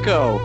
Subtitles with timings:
[0.00, 0.38] Paco.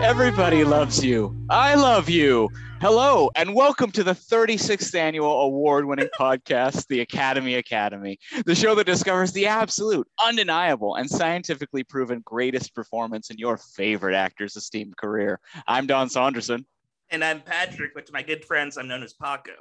[0.00, 1.36] Everybody loves you.
[1.50, 2.48] I love you.
[2.80, 8.74] Hello, and welcome to the 36th annual award winning podcast, The Academy Academy, the show
[8.76, 14.96] that discovers the absolute, undeniable, and scientifically proven greatest performance in your favorite actor's esteemed
[14.96, 15.38] career.
[15.68, 16.64] I'm Don Saunderson.
[17.10, 19.52] And I'm Patrick, but to my good friends, I'm known as Paco.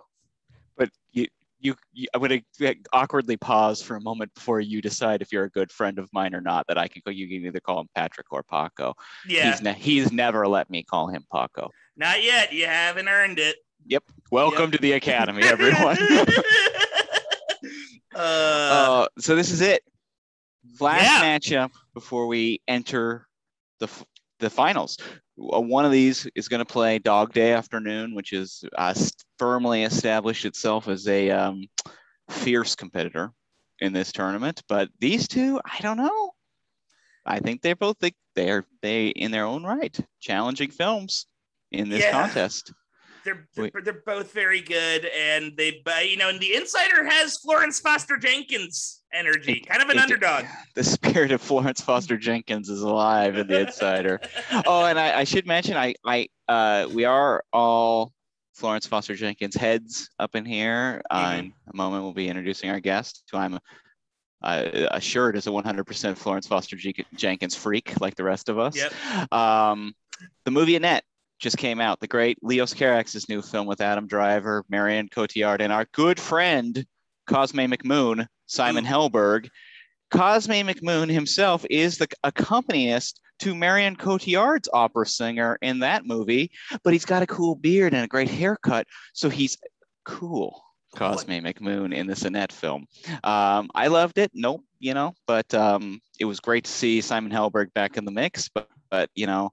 [0.77, 1.27] But you,
[1.63, 5.45] you, you I'm going to awkwardly pause for a moment before you decide if you're
[5.45, 6.67] a good friend of mine or not.
[6.67, 7.11] That I can go.
[7.11, 8.93] You can either call him Patrick or Paco.
[9.27, 9.51] Yeah.
[9.51, 11.69] He's, ne- he's never let me call him Paco.
[11.97, 12.53] Not yet.
[12.53, 13.55] You haven't earned it.
[13.87, 14.03] Yep.
[14.29, 14.71] Welcome Yep.
[14.73, 15.97] to the Academy, everyone.
[18.15, 19.83] uh, uh, so this is it.
[20.79, 21.21] Last Yeah.
[21.39, 23.27] matchup before we enter
[23.79, 24.05] the f-
[24.39, 24.97] the finals.
[25.35, 28.93] One of these is going to play Dog Day Afternoon, which is uh,
[29.39, 31.65] firmly established itself as a um,
[32.29, 33.31] fierce competitor
[33.79, 34.61] in this tournament.
[34.67, 36.31] But these two, I don't know.
[37.25, 41.25] I think they're both they they're they in their own right challenging films
[41.71, 42.11] in this Yeah.
[42.11, 42.73] contest.
[43.25, 47.37] They're, they're they're both very good, and they, but you know, and the insider has
[47.37, 50.45] Florence Foster Jenkins energy, It- kind of an it- underdog.
[50.75, 54.19] The spirit of Florence Foster Jenkins is alive in the Insider.
[54.65, 58.11] oh, and I, I should mention, I, I, uh, we are all
[58.55, 61.01] Florence Foster Jenkins heads up in here.
[61.11, 61.39] Uh, Mhm.
[61.39, 63.59] in a moment, we'll be introducing our guest, who I'm
[64.41, 66.75] uh, assured is a 100% Florence Foster
[67.15, 68.75] Jenkins freak, like the rest of us.
[68.75, 69.31] Yep.
[69.31, 69.93] Um,
[70.45, 71.03] the movie Annette
[71.43, 71.99] just came out.
[71.99, 76.85] The great Leos Carax's new film with Adam Driver, Marion Cotillard, and our good friend
[77.27, 79.49] Cosme McMoon, Simon Helberg.
[80.09, 86.49] Cosme McMoon himself is the accompanist to Marion Cotillard's opera singer in that movie,
[86.81, 89.57] but he's got a cool beard and a great haircut, so he's
[90.05, 90.63] cool.
[90.95, 92.85] Cosme McMoon in this Annette film.
[93.23, 94.31] Um, I loved it.
[94.33, 98.11] Nope, you know, but um, it was great to see Simon Helberg back in the
[98.11, 98.47] mix.
[98.47, 99.51] But, but you know,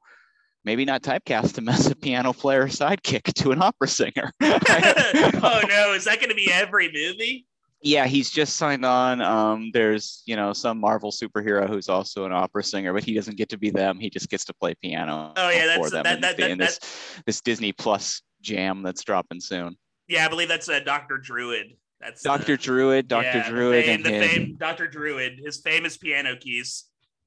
[0.65, 4.32] maybe not typecast him as a piano player sidekick to an opera singer.
[4.41, 7.47] oh no, is that going to be every movie?
[7.82, 9.22] yeah, he's just signed on.
[9.22, 13.37] Um, there's you know some Marvel superhero who's also an opera singer, but he doesn't
[13.37, 13.99] get to be them.
[13.99, 15.32] He just gets to play piano.
[15.37, 16.78] Oh, yeah, that's- that- that- that- in this
[17.26, 19.76] this Disney Plus jam that's dropping soon.
[20.09, 21.75] Yeah, I believe that's uh, Doctor Druid.
[22.00, 25.41] That's uh, Doctor Druid, Doctor yeah, the Druid, fame- and the his, fame, Doctor Druid,
[25.44, 26.84] his famous piano keys.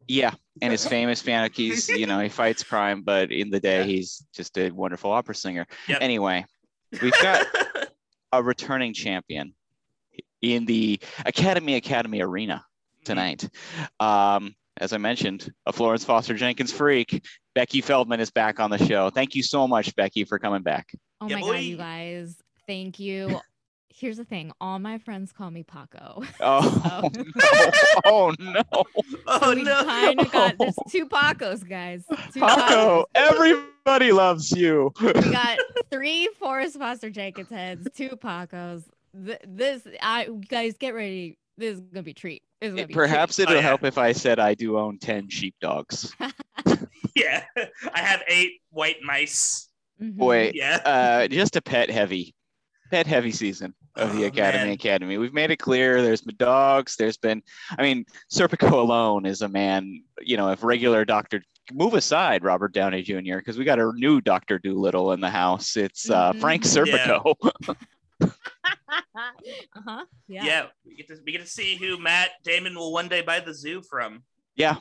[0.08, 0.32] Yeah,
[0.62, 1.88] and his famous piano keys.
[1.90, 3.84] You know, he fights crime, but in the day, Yeah.
[3.86, 5.66] he's just a wonderful opera singer.
[5.88, 5.98] Yep.
[6.02, 6.46] Anyway,
[7.02, 7.46] we've got
[8.32, 9.54] a returning champion
[10.42, 12.64] in the Academy Academy Arena
[13.06, 13.48] tonight.
[14.00, 17.24] Um, as I mentioned, a Florence Foster Jenkins freak.
[17.56, 19.10] Becky Feldman is back on the show.
[19.12, 20.88] Thank you so much, Becky, for coming back.
[21.22, 21.52] Oh Yeah, my boy.
[21.54, 22.36] god, you guys.
[22.68, 23.40] Thank you.
[23.96, 24.52] Here's the thing.
[24.60, 26.24] All my friends call me Paco.
[26.40, 27.72] Oh, So- no.
[28.06, 28.64] Oh, no.
[29.28, 29.84] oh we no!
[29.86, 32.04] kind of got there's two Pacos, guys.
[32.34, 33.06] Two Paco, Pacos.
[33.16, 34.92] everybody loves you.
[35.02, 35.60] We got
[35.92, 38.84] three Florence Foster Jenkins heads, two Pacos.
[39.26, 41.38] Th- This I guys get ready.
[41.58, 42.42] This is gonna be a treat.
[42.62, 43.44] This is gonna be Perhaps treat.
[43.44, 43.62] it'll Oh, yeah.
[43.62, 46.16] help if I said I do own 10 sheepdogs.
[47.16, 47.44] Yeah,
[47.94, 49.70] I have eight white mice.
[50.02, 50.16] Mhm.
[50.18, 50.78] Boy, Yeah.
[50.84, 52.34] uh, just a pet heavy,
[52.94, 54.74] pet heavy season of the Oh, Academy man.
[54.74, 55.18] Academy.
[55.18, 56.96] We've made it clear there's been dogs.
[56.96, 57.42] There's been,
[57.76, 62.72] I mean, Serpico alone is a man, you know, if regular Doctor, move aside Robert
[62.72, 65.76] Downey Jr., because we got a new Doctor Doolittle in the house.
[65.76, 66.40] It's uh, Mhm.
[66.40, 66.70] Frank Yeah.
[66.70, 67.36] Serpico.
[69.16, 70.06] uh-huh.
[70.28, 70.66] yeah, Yeah.
[70.86, 73.56] We get to we get to see who Matt Damon will one day buy the
[73.56, 74.22] zoo from.
[74.58, 74.76] yeah,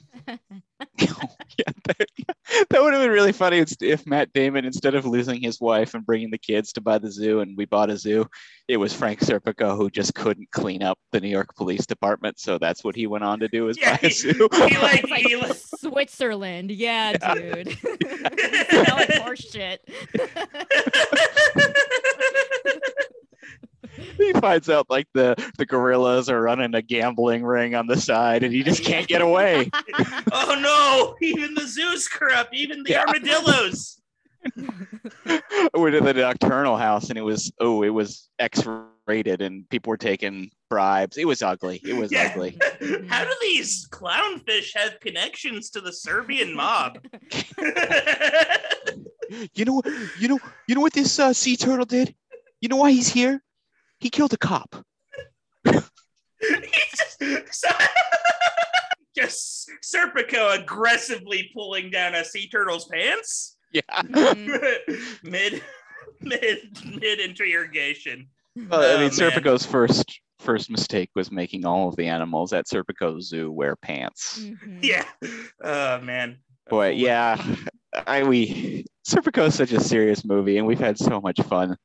[1.85, 2.07] that,
[2.71, 5.95] that would have been really funny if- if Matt Damon, instead of losing his wife
[5.95, 8.27] and bringing the kids to buy the zoo, and we bought a zoo,
[8.69, 12.59] it was Frank Serpico who just couldn't clean up the New York Police Department, so
[12.59, 14.49] that's what he went on to do is Yeah, buy a zoo.
[14.53, 16.71] he like- like he like- Switzerland.
[16.71, 17.35] Yeah, Yeah.
[17.35, 17.79] dude.
[17.79, 19.81] Smell like shit.
[24.19, 28.43] he finds out like the the gorillas are running a gambling ring on the side,
[28.43, 29.71] and he just can't get away.
[30.33, 31.15] oh no!
[31.27, 32.55] Even the zoo's corrupt.
[32.55, 33.05] Even the Yeah.
[33.07, 33.99] armadillos.
[35.75, 39.97] We're to the nocturnal house, and it was oh, it was X-rated, and people were
[39.97, 41.17] taking bribes.
[41.17, 41.81] It was ugly.
[41.85, 42.31] It was Yeah.
[42.33, 42.59] ugly.
[43.09, 46.99] How do these clownfish have connections to the Serbian mob?
[49.55, 49.81] You know,
[50.19, 50.39] you know,
[50.69, 52.15] you know what this uh, sea turtle did?
[52.61, 53.43] You know why he's here?
[54.03, 54.75] He killed a cop.
[55.65, 55.81] He's
[57.21, 57.23] just,
[57.55, 57.69] so,
[59.17, 63.83] just Serpico aggressively pulling down a sea turtle's pants Yeah.
[63.93, 65.23] Mhm.
[65.23, 65.63] mid
[66.21, 66.59] mid
[67.01, 68.29] mid interrogation.
[68.57, 69.11] Well, I Oh, mean, man.
[69.11, 74.41] Serpico's first first mistake was making all of the animals at Serpico Zoo wear pants.
[74.41, 74.81] Mhm.
[74.83, 75.05] Yeah.
[75.63, 76.39] Oh man.
[76.69, 77.41] Boy, yeah.
[78.05, 81.77] I we Serpico is such a serious movie, and we've had so much fun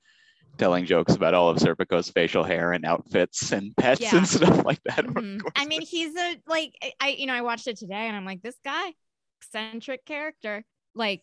[0.57, 4.17] telling jokes about all of Serpico's facial hair and outfits and pets Yeah.
[4.17, 5.05] and stuff like that.
[5.05, 5.41] Of Mhm.
[5.55, 8.25] I mean, he's a like I- I you know I watched it today and I'm
[8.25, 8.93] like this guy
[9.41, 10.63] eccentric character
[10.95, 11.21] like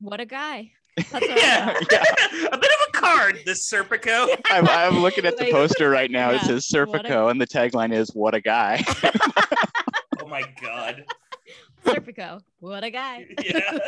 [0.00, 0.70] what a guy.
[1.10, 1.76] What yeah.
[1.90, 2.04] Yeah.
[2.52, 4.28] a bit of a card, this Serpico.
[4.50, 6.30] I'm, I'm looking at the Like, poster right now.
[6.30, 8.84] It says what a- Serpico, and the tagline is "What a guy."
[10.22, 11.04] Oh my god.
[11.84, 13.26] Serpico, what a guy.
[13.44, 13.78] Yeah.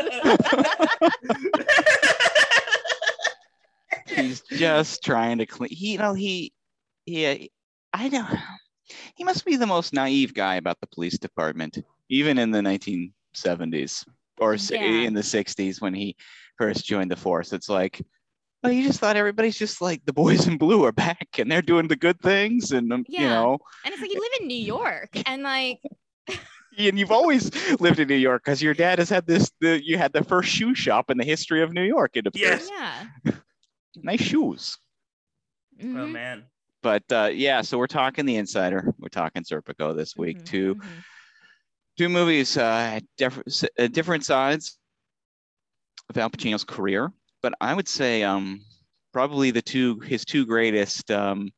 [4.07, 5.71] He's just trying to clean.
[5.71, 6.53] He, you know, he,
[7.07, 7.51] he,
[7.93, 8.27] I know.
[9.15, 11.79] He must be the most naive guy about the police department,
[12.09, 14.05] even in the 1970s
[14.39, 14.81] or Yeah.
[14.81, 16.17] in the 60s when he
[16.59, 17.53] first joined the force.
[17.53, 18.01] It's like,
[18.63, 21.63] well, you just thought everybody's just like the boys in blue are back and they're
[21.63, 24.55] doing the good things, and um, you know, And it's like you live in New
[24.65, 25.81] York and like
[26.79, 27.51] and you've always
[27.81, 29.51] lived in New York because your dad has had this.
[29.61, 32.13] The you had the first shoe shop in the history of New York.
[32.15, 32.69] It appears.
[32.71, 33.05] Yes.
[33.25, 33.33] yeah.
[33.97, 34.77] Nice shoes.
[35.81, 36.45] Oh Mhm, man.
[36.83, 38.93] But uh, yeah, so we're talking The Insider.
[38.99, 40.39] We're talking Serpico this week.
[40.39, 41.05] mhm, Two mhm.
[41.97, 44.79] two movies uh, at different uh, different sides
[46.11, 47.13] of Al Pacino's career,
[47.43, 48.61] but I would say um,
[49.13, 51.51] probably the two his two greatest um,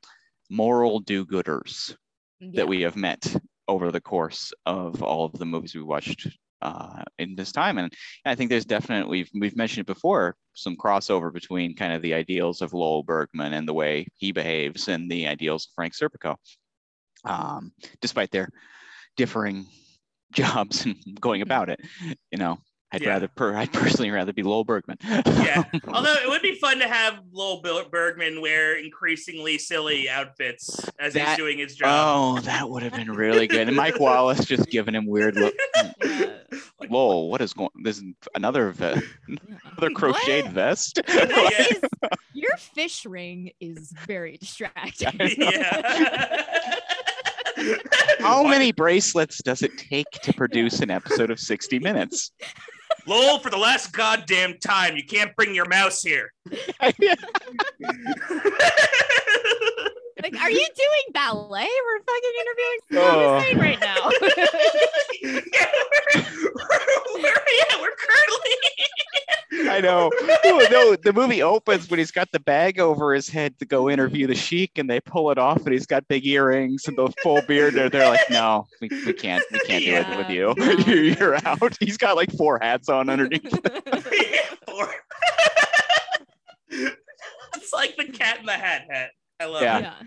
[0.50, 1.96] moral do-gooders
[2.40, 2.50] Yeah.
[2.56, 3.34] that we have met
[3.66, 6.28] over the course of all of the movies we watched
[6.64, 7.78] uh, in this time.
[7.78, 7.93] And
[8.25, 12.14] I think there's definitely we've we've mentioned it before some crossover between kind of the
[12.14, 16.37] ideals of Lowell Bergman and the way he behaves and the ideals of Frank Serpico,
[17.25, 18.49] um, despite their
[19.16, 19.66] differing
[20.32, 21.81] jobs and going about it.
[22.32, 22.58] You know,
[22.94, 23.08] I'd Yeah.
[23.11, 24.99] rather per, I'd personally rather be Lowell Bergman.
[25.02, 25.64] Yeah.
[25.88, 27.61] Although it would be fun to have Lowell
[27.91, 31.88] Bergman wear increasingly silly outfits as he's doing his job.
[31.91, 33.67] Oh, that would have been really good.
[33.69, 35.55] And Mike Wallace just giving him weird look.
[36.02, 36.31] Yeah.
[36.81, 37.70] Like, Lowell, what is going?
[37.82, 38.05] This is
[38.35, 40.52] another ve- another crocheted What?
[40.55, 41.00] vest.
[41.08, 41.25] Yeah.
[41.70, 41.81] is-
[42.32, 45.19] your fish ring is very distracting.
[45.38, 46.75] yeah.
[48.20, 52.32] How many bracelets does it take to produce an episode of 60 Minutes?
[53.06, 56.33] Lowell, for the last goddamn time, you can't bring your mouse here.
[60.25, 61.69] Like, are you doing ballet?
[61.69, 63.38] We're fucking interviewing Oh.
[63.41, 64.11] Hussein right now.
[65.23, 66.23] yeah, we're,
[66.55, 69.69] we're, we're, yeah, we're currently.
[69.71, 70.11] I know.
[70.71, 74.26] No, the movie opens when he's got the bag over his head to go interview
[74.26, 77.43] the sheik, and they pull it off, and he's got big earrings and the full
[77.43, 77.75] beard.
[77.75, 80.55] They're, they're like, no, we, we can't, we can't do it with you.
[80.65, 80.73] No.
[80.87, 81.77] You're, you're out.
[81.81, 83.43] He's got like four hats on underneath.
[83.44, 84.88] yeah, Four.
[86.70, 89.11] it's like the cat in the hat hat.
[89.40, 89.78] I love Yeah.
[89.78, 89.82] it.
[89.82, 89.98] yeah.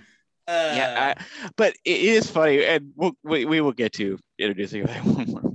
[0.50, 4.83] Uh, yeah, I, but it is funny, and we'll, we we will get to introducing
[4.85, 5.53] that one more.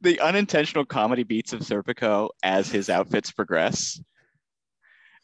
[0.00, 4.00] the unintentional comedy beats of Serpico as his outfits progress.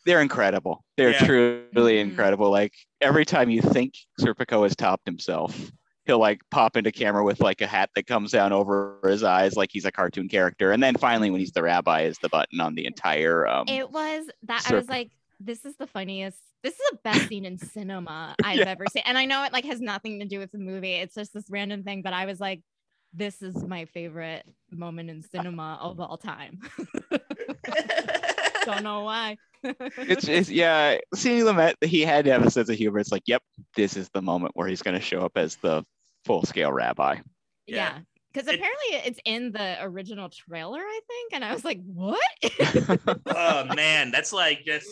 [0.06, 0.84] They're incredible.
[0.96, 1.26] They're Yeah.
[1.26, 2.00] truly Mhm.
[2.00, 2.50] incredible.
[2.50, 5.70] Like every time you think Serpico has topped himself,
[6.06, 9.54] he'll like pop into camera with like a hat that comes down over his eyes,
[9.56, 10.72] like he's a cartoon character.
[10.72, 13.46] And then finally, when he's the rabbi, is the button on the entire.
[13.46, 15.10] Um, It was that I was like,
[15.44, 16.38] this is the funniest.
[16.62, 18.68] This is the best scene in cinema I've Yeah.
[18.68, 19.02] ever seen.
[19.06, 20.92] And I know it like has nothing to do with the movie.
[20.94, 22.62] It's just this random thing, but I was like,
[23.14, 26.60] this is my favorite moment in cinema of all time.
[28.64, 29.36] Don't know why.
[29.62, 32.98] it's, it's yeah, seeing Lumet, he had to have a sense of humor.
[33.00, 33.42] It's like, yep,
[33.76, 35.84] this is the moment where he's going to show up as the
[36.24, 37.16] full scale rabbi.
[37.66, 37.76] Yeah.
[37.76, 37.98] yeah.
[38.32, 41.32] Because It- apparently it's in the original trailer, I think.
[41.34, 42.20] And I was like, what?
[43.26, 44.88] oh man, that's like just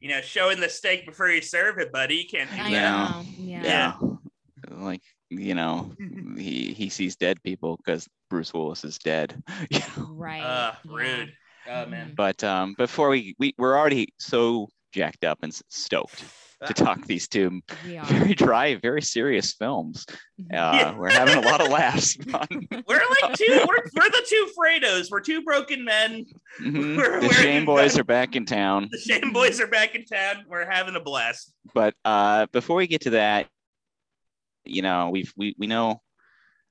[0.00, 2.16] you know showing the steak before you serve it, buddy.
[2.16, 2.92] You can't do I Yeah.
[2.92, 3.10] that.
[3.16, 3.24] know.
[3.38, 3.62] Yeah.
[3.62, 4.76] Yeah.
[4.76, 5.92] like you know,
[6.36, 9.42] he he sees dead people because Bruce Willis is dead.
[9.70, 10.08] You know?
[10.12, 10.42] Right.
[10.42, 10.92] Uh, yeah.
[10.92, 11.32] rude.
[11.68, 12.14] Oh man.
[12.16, 16.24] But um, before we, we we're already so jacked up and stoked
[16.66, 17.60] to talk these two
[18.04, 20.04] very dry, very serious films.
[20.40, 20.44] Mhm.
[20.52, 20.96] Uh, Yeah.
[20.98, 22.16] We're having a lot of laughs.
[22.34, 23.46] on- We're like two.
[23.66, 25.10] We're, we're the two Fredos.
[25.10, 26.26] We're two broken men.
[26.60, 26.96] Mhm.
[26.96, 28.88] We're- The we're- Shane boys are back in town.
[28.90, 30.44] The Shame boys are back in town.
[30.48, 31.52] We're having a blast.
[31.74, 33.46] But uh, before we get to that,
[34.64, 36.02] you know, we've we we know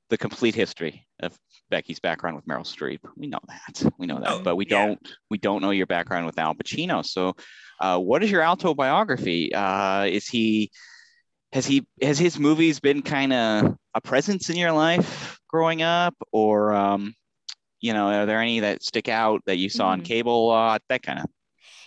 [0.10, 1.38] the complete history of
[1.70, 3.00] Becky's background with Meryl Streep.
[3.16, 3.92] We know that.
[3.98, 4.30] We know that.
[4.30, 4.78] Oh, but we yeah.
[4.78, 7.06] don't we don't know your background with Al Pacino.
[7.06, 7.36] So,
[7.80, 9.54] uh, what is your autobiography?
[9.54, 10.72] Uh, is he
[11.52, 16.16] has he has his movies been kind of a presence in your life growing up,
[16.32, 17.14] or um,
[17.82, 20.06] you know, are there any that stick out that you saw on Mhm.
[20.06, 20.82] cable a lot?
[20.90, 21.26] That kind of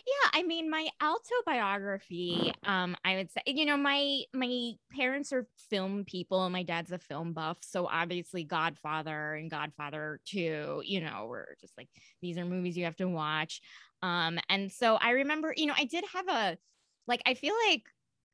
[0.06, 5.46] Yeah, I mean, my autobiography, um, I would say, you know, my my parents are
[5.70, 7.58] film people and my dad's a film buff.
[7.62, 11.88] So obviously Godfather and Godfather 2, you know, were just like
[12.20, 13.60] these are movies you have to watch.
[14.02, 16.58] Um, and so I remember, you know, I did have a
[17.06, 17.82] like I feel like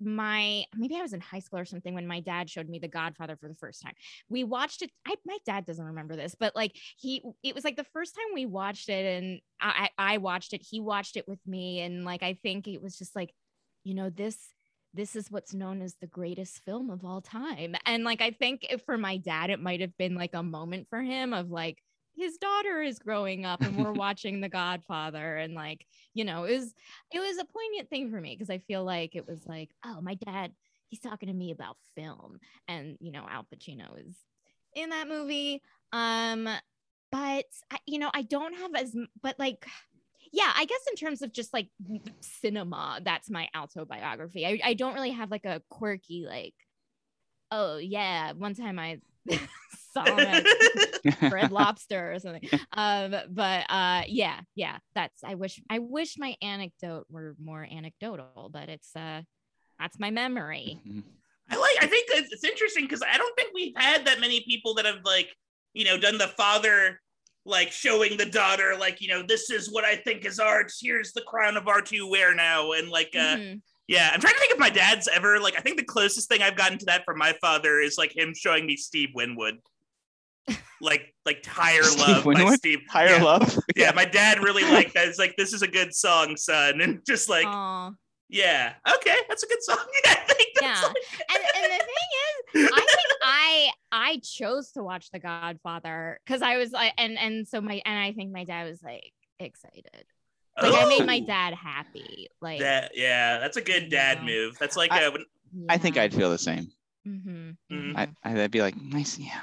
[0.00, 2.88] my maybe I was in high school or something when my dad showed me The
[2.88, 3.94] Godfather for the first time.
[4.28, 4.90] We watched it.
[5.06, 8.34] I, my dad doesn't remember this, but like he, it was like the first time
[8.34, 10.62] we watched it, and I, I watched it.
[10.62, 13.32] He watched it with me, and like I think it was just like,
[13.84, 14.38] you know, this
[14.94, 17.74] this is what's known as the greatest film of all time.
[17.84, 21.02] And like I think for my dad, it might have been like a moment for
[21.02, 21.78] him of like,
[22.18, 26.58] his daughter is growing up and we're watching The Godfather and like you know it
[26.58, 26.74] was
[27.12, 30.00] it was a poignant thing for me because I feel like it was like oh
[30.00, 30.52] my dad
[30.88, 32.38] he's talking to me about film.
[32.66, 34.16] And you know Al Pacino is
[34.74, 35.62] in that movie.
[35.92, 36.48] Um
[37.10, 39.66] but I, you know I don't have as but like
[40.30, 41.68] yeah i guess in terms of just like
[42.20, 44.46] cinema that's my autobiography.
[44.46, 46.54] I, I don't really have like a quirky like
[47.50, 49.00] oh yeah one time i
[49.92, 50.44] saw him
[51.04, 52.48] at Red Lobster or something.
[52.72, 55.22] Um, but uh, yeah, yeah, that's.
[55.24, 59.22] I wish I wish my anecdote were more anecdotal, but it's uh,
[59.78, 60.78] that's my memory.
[60.86, 61.02] Mhm.
[61.50, 61.76] I like.
[61.80, 64.84] I think that it's interesting because I don't think we've had that many people that
[64.84, 65.34] have like,
[65.72, 67.00] you know, done the father
[67.46, 70.70] like showing the daughter like, you know, this is what I think is art.
[70.78, 73.62] Here's the crown of art you wear now, and like, uh, Mhm.
[73.88, 74.10] Yeah.
[74.12, 75.56] I'm trying to think if my dad's ever like.
[75.58, 78.34] I think the closest thing I've gotten to that from my father is like him
[78.34, 79.58] showing me Steve Winwood.
[80.80, 82.78] Like, like higher Steve love by Steve.
[82.88, 83.22] Higher yeah.
[83.24, 83.58] love.
[83.74, 85.08] Yeah, my dad really liked that.
[85.08, 87.90] It's like this is a good song, son, and just like Aw.
[88.28, 89.78] yeah, okay, that's a good song.
[90.04, 90.86] Yeah, I think that's Yeah.
[90.86, 90.96] like-
[91.34, 96.42] and, and the thing is, I think I I chose to watch The Godfather because
[96.42, 100.04] I was like, and and so my and I think my dad was like excited.
[100.60, 102.28] Like I made my Oh, dad happy.
[102.40, 104.24] Like That yeah, that's a good dad Yeah.
[104.24, 104.58] move.
[104.58, 105.24] That's like I- uh, when,
[105.68, 106.70] I think I'd feel the same.
[107.04, 107.96] hmm Mhm.
[107.96, 109.18] I, I'd be like, nice.
[109.18, 109.40] Yeah.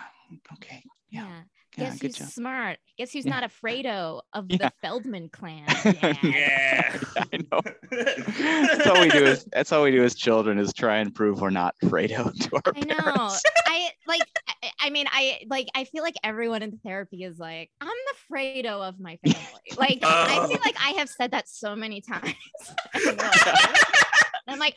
[0.54, 0.84] Okay.
[1.10, 1.28] Yeah.
[1.28, 1.42] yeah.
[1.78, 1.86] Yeah.
[1.90, 2.28] Guess good who's job.
[2.30, 2.78] smart?
[2.98, 3.40] Guess who's Yeah.
[3.40, 4.58] not Afredo of Yeah.
[4.58, 5.66] the Feldman clan?
[5.86, 6.14] Yeah.
[6.24, 7.00] Yeah.
[7.34, 7.62] I know.
[7.92, 11.42] That's all we do is that's all we do as children is try and prove
[11.42, 12.96] we're not Fredo to our I know.
[12.96, 13.44] parents.
[13.68, 14.22] I like.
[14.64, 15.68] I, I mean, I like.
[15.76, 19.40] I feel like everyone in therapy is like, I'm the Fredo of my family.
[19.78, 20.48] Like, I Oh.
[20.48, 22.34] feel like I have said that so many times.
[22.94, 23.96] And they're like,
[24.48, 24.76] I'm like,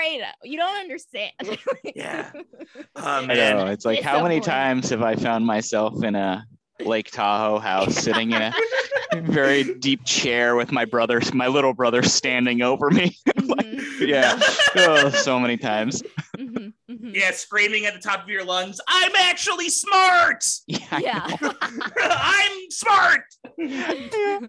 [0.00, 0.30] I'm the Fredo.
[0.44, 1.32] You don't understand.
[1.94, 2.30] Yeah.
[2.96, 3.56] I man.
[3.56, 3.66] know.
[3.66, 4.44] It's like It's how so many boring.
[4.50, 6.44] times have I found myself in a
[6.80, 8.52] Lake Tahoe house sitting in a
[9.22, 13.16] very deep chair with my brother, my little brother standing over me.
[13.36, 14.38] Mhm, yeah.
[14.76, 16.02] Oh, so many times.
[16.38, 17.14] mhm, mhm.
[17.14, 20.44] Yeah, screaming at the top of your lungs, I'm actually smart!
[20.66, 20.78] Yeah.
[20.90, 21.36] I Yeah.
[21.42, 21.52] know.
[21.60, 23.22] I'm smart!
[23.58, 23.92] Yeah,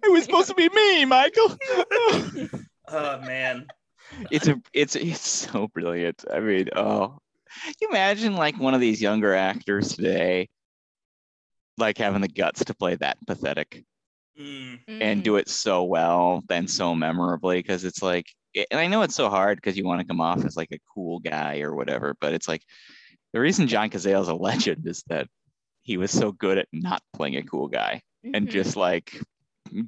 [0.04, 1.58] it was supposed to be me, Michael.
[2.88, 3.66] Oh man.
[4.30, 6.24] It's a it's it's so brilliant.
[6.32, 7.18] I mean, oh,
[7.80, 10.50] you imagine like one of these younger actors today,
[11.78, 13.84] like having the guts to play that pathetic
[14.40, 14.80] Mm.
[14.88, 18.26] and do it so well, then so memorably, because it's like,
[18.56, 20.80] and I know it's so hard because you want to come off as like a
[20.94, 22.64] cool guy or whatever, but it's like
[23.34, 25.28] the reason John Cazale is a legend is that
[25.82, 28.52] he was so good at not playing a cool guy and Mhm.
[28.52, 29.22] just like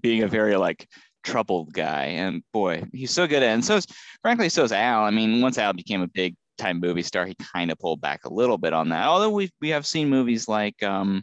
[0.01, 0.89] being a very like
[1.23, 2.05] troubled guy.
[2.05, 3.53] And boy, he's so good at it.
[3.53, 3.87] And so is
[4.21, 5.03] frankly, so is Al.
[5.03, 8.25] I mean, once Al became a big time movie star, he kind of pulled back
[8.25, 9.05] a little bit on that.
[9.07, 11.21] Although we we have seen movies like um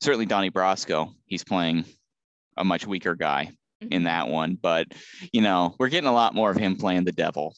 [0.00, 1.84] certainly Donnie Brasco, he's playing
[2.56, 3.50] a much weaker guy
[3.80, 4.04] in Mhm.
[4.04, 4.58] that one.
[4.60, 4.88] But
[5.32, 7.54] you know, we're getting a lot more of him playing the devil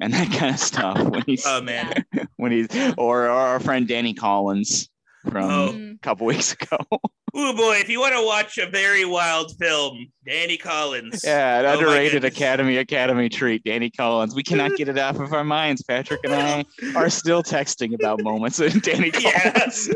[0.00, 1.92] and that kind of stuff when he's Oh man.
[2.36, 4.88] when he's or, or our friend Danny Collins
[5.28, 5.72] from Oh.
[5.72, 5.96] Mhm.
[5.96, 6.78] a couple weeks ago.
[7.34, 11.22] Oh boy, if you want to watch a very wild film, Danny Collins.
[11.24, 12.24] Yeah, an Oh underrated.
[12.24, 14.34] Academy Academy treat, Danny Collins.
[14.34, 15.82] We cannot get it off of our minds.
[15.82, 16.64] Patrick and I
[16.96, 19.52] are still texting about moments in Danny Yeah.
[19.52, 19.90] Collins.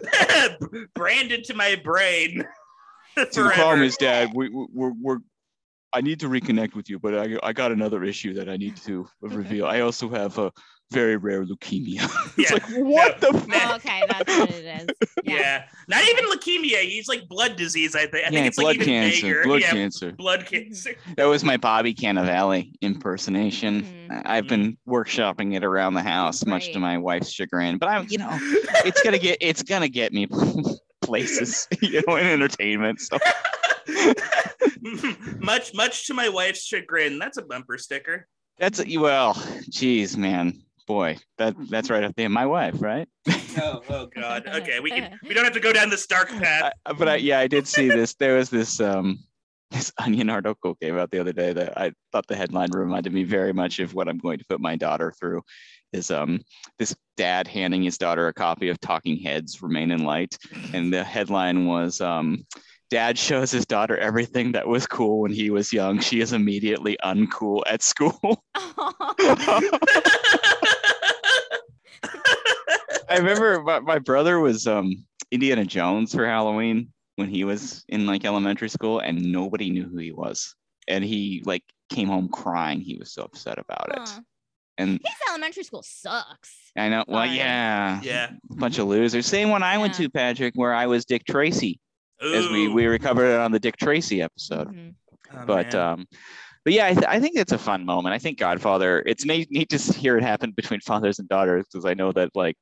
[0.95, 2.45] Branded to my brain.
[3.15, 5.19] To the problem is, dad, we, we- we're, we're,
[5.93, 8.75] I need to reconnect with you, but I, I got another issue that I need
[8.79, 9.67] to reveal.
[9.67, 10.51] I also have a
[10.93, 12.05] very rare leukemia.
[12.39, 12.53] it's Yeah.
[12.53, 13.63] like, what No, the fuck?
[13.71, 15.13] Oh, okay, that's what it is.
[15.25, 15.33] Yeah.
[15.43, 15.65] Yeah.
[15.89, 16.81] Not even leukemia.
[16.83, 18.15] He's like blood disease, I think.
[18.15, 19.27] I Yeah, think it's blood like even cancer.
[19.27, 19.43] bigger.
[19.45, 20.13] Blood yeah, cancer.
[20.13, 20.91] blood cancer.
[21.17, 23.83] That was my Bobby Cannavale impersonation.
[23.83, 24.11] Mhm.
[24.27, 27.79] I- I've been workshopping it around the house, much to my wife's chagrin.
[27.79, 28.31] But I'm, you know,
[28.85, 30.27] it's gonna get it's gonna get me
[31.03, 33.01] places, you know, in entertainment.
[33.01, 33.19] So
[35.41, 37.19] much, much to my wife's chagrin.
[37.19, 38.29] That's a bumper sticker.
[38.59, 39.35] that's well,
[39.71, 42.29] geez, man, boy, that that's right up there.
[42.29, 43.09] My wife, right?
[43.59, 44.47] Oh, oh God.
[44.47, 45.19] Okay, we can.
[45.23, 46.73] We don't have to go down this dark path.
[46.87, 48.15] I, but I, yeah, I did see this.
[48.15, 49.19] There was this um
[49.71, 53.25] this Onion article came out the other day that I thought the headline reminded me
[53.25, 55.43] very much of what I'm going to put my daughter through.
[55.93, 56.41] Is um
[56.79, 60.39] this dad handing his daughter a copy of Talking Heads Remain in Light,
[60.73, 62.47] and the headline was um
[62.93, 65.99] dad shows his daughter everything that was cool when he was young.
[65.99, 68.45] She is immediately uncool at school.
[68.55, 69.71] I
[73.17, 78.27] remember my, my brother was um Indiana Jones for Halloween when he was in like
[78.27, 80.55] elementary school and nobody knew who he was.
[80.87, 82.83] And he like came home crying.
[82.83, 84.07] He was so upset about it.
[84.07, 84.21] Huh.
[84.77, 86.55] And His elementary school sucks.
[86.77, 87.39] I know, well, Sorry.
[87.39, 88.33] yeah, yeah.
[88.51, 89.25] bunch of losers.
[89.27, 91.79] Same one I went to, Patrick, where I was Dick Tracy,
[92.23, 94.69] as we we recovered it on the Dick Tracy episode.
[94.69, 94.95] Mhm.
[95.35, 95.83] Oh, but man.
[95.93, 96.07] um
[96.65, 99.51] but yeah I, th- I think it's a fun moment i think godfather it's neat,
[99.51, 102.55] neat to hear it happen between fathers and daughters because i know that like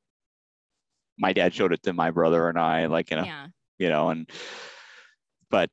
[1.17, 3.47] my dad showed it to my brother and i like you know Yeah.
[3.77, 4.29] you know and
[5.49, 5.69] but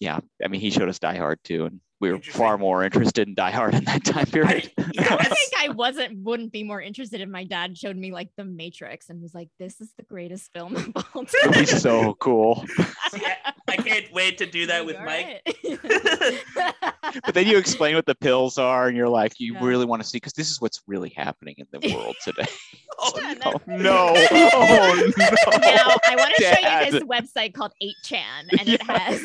[0.00, 3.28] yeah i mean he showed us die hard too and we were far more interested
[3.28, 4.70] in die hard in that time period.
[4.92, 8.28] yeah, I think I wasn't wouldn't be more interested if my dad showed me like
[8.36, 11.60] The Matrix and was like, "This is the greatest film of all it would time."
[11.60, 12.64] be so cool.
[13.16, 13.36] Yeah,
[13.68, 15.40] I can't wait to do that with Mike.
[17.24, 19.64] but then you explain what the pills are and you're like you Yeah.
[19.64, 22.46] really want to see because this is what's really happening in the world today.
[22.98, 24.14] Oh, Yeah, oh no.
[24.16, 25.58] Oh no.
[25.58, 29.20] Now I want to show you this website called 8chan, and it has.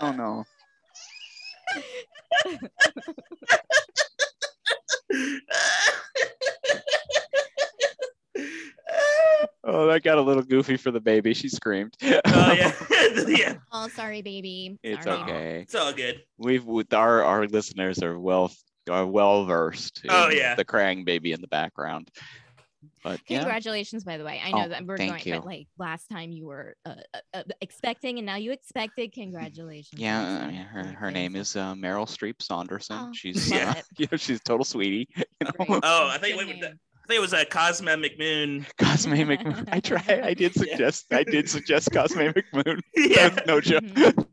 [0.00, 0.44] Oh no
[9.68, 11.34] Oh, that got a little goofy for the baby.
[11.34, 11.94] She screamed.
[12.02, 12.72] oh yeah,
[13.26, 13.54] yeah.
[13.72, 14.78] oh, sorry, baby.
[14.82, 15.22] it's Sorry.
[15.22, 15.60] okay.
[15.62, 16.22] It's all good.
[16.38, 18.52] We've with our our listeners are well
[18.88, 20.02] are well versed.
[20.08, 20.54] Oh, in Oh, yeah.
[20.54, 22.10] the crying baby in the background.
[23.02, 24.40] But yeah, Congratulations, by the way.
[24.44, 25.34] I know Oh, that we're going, you.
[25.34, 29.12] but like last time you were uh, uh, uh, expecting, and now you expected.
[29.12, 30.00] Congratulations.
[30.00, 30.22] yeah.
[30.22, 32.98] That's, I uh, mean, her her name is uh, Meryl Streep Saunderson.
[33.00, 35.08] Oh, she's love uh, you know she's a total sweetie.
[35.16, 35.80] You know, Great.
[35.82, 36.68] Oh, I think Good wait, I
[37.08, 38.64] think it was a Cosma McMoon.
[38.78, 39.68] Cosme McMoon.
[39.70, 40.20] I tried.
[40.22, 40.62] I did Yeah.
[40.62, 41.06] suggest.
[41.12, 42.80] I did suggest Cosme McMoon.
[42.96, 43.82] Yeah, That's no joke.
[43.84, 44.26] Mhm.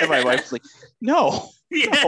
[0.00, 0.62] and my wife's like,
[1.00, 1.48] no.
[1.70, 2.04] yeah.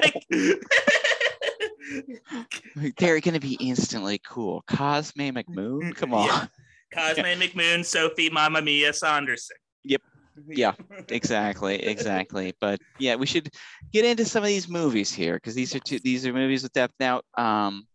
[2.98, 4.62] They're gonna be instantly cool.
[4.66, 5.94] Cosme McMoon.
[5.94, 6.26] Come on.
[6.26, 6.46] Yeah.
[6.94, 9.56] Cosme McMoon, Sophie, Mamma Mia, Saunderson.
[9.84, 10.02] Yep.
[10.48, 10.74] Yeah.
[11.08, 13.48] exactly exactly but yeah we should
[13.90, 16.74] get into some of these movies here because these are two these are movies with
[16.74, 17.86] depth now um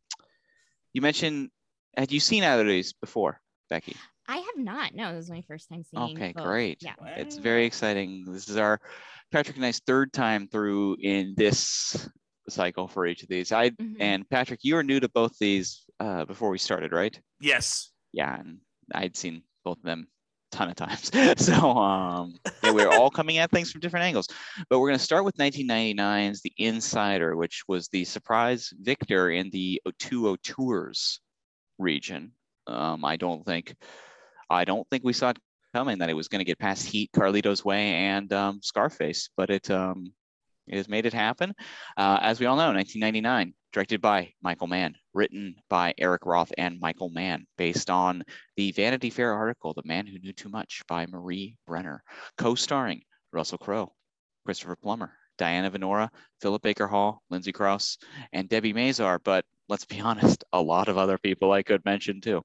[0.92, 1.52] you mentioned
[1.96, 3.96] had you seen either of these before becky
[4.28, 4.96] I have not.
[4.96, 6.16] No, this is my first time seeing.
[6.16, 6.46] Okay, both.
[6.46, 6.78] great.
[6.82, 6.94] Yeah.
[7.18, 8.80] it's very exciting this is our
[9.32, 12.10] patrick and i's third time through in this
[12.52, 13.52] cycle for each of these.
[13.52, 13.96] I Mhm.
[14.00, 17.20] and patrick you were new to both these uh before we started right?
[17.40, 17.92] Yes.
[18.14, 18.60] yeah and
[18.94, 20.08] i'd seen both of them
[20.52, 21.12] a ton of times.
[21.38, 24.28] So um yeah, we're all coming at things from different angles.
[24.70, 29.50] But we're going to start with 1999's the insider which was the surprise victor in
[29.52, 31.20] the O2O tours
[31.80, 32.34] region.
[32.68, 33.76] Um i don't think
[34.50, 35.40] i don't think we saw it
[35.74, 39.50] coming that it was going to get past heat carlito's way and um, scarface but
[39.50, 40.12] it um
[40.68, 41.54] it has made it happen
[41.98, 46.80] uh, as we all know 1999 directed by michael mann written by eric roth and
[46.80, 48.24] michael mann based on
[48.62, 52.04] the Vanity Fair article, The Man Who Knew Too Much by Marie Brenner,
[52.38, 53.92] co starring Russell Crowe,
[54.46, 56.10] Christopher Plummer, Diana Venora,
[56.42, 57.98] Philip Baker Hall, Lindsay Crouse,
[58.34, 59.20] and Debbie Mazar.
[59.24, 62.44] But let's be honest, a lot of other people I could mention too.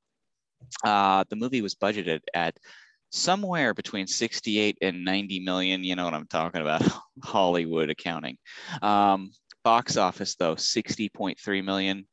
[0.83, 2.57] Uh, the movie was budgeted at
[3.11, 5.85] somewhere between 68 and 90 million.
[5.85, 6.83] You know what I'm talking about
[7.23, 8.38] Hollywood accounting.
[8.83, 9.31] Um,
[9.64, 12.07] box office, though, 60.3 million.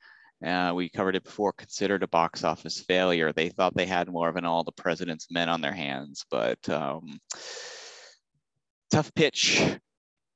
[0.44, 3.32] Uh, we covered it before, considered a box office failure.
[3.32, 6.68] They thought they had more of an all the president's men on their hands, but
[6.70, 7.20] um,
[8.92, 9.62] tough pitch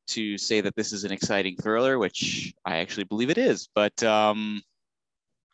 [0.07, 3.67] to say that this is an exciting thriller, which I actually believe it is.
[3.75, 4.61] But um,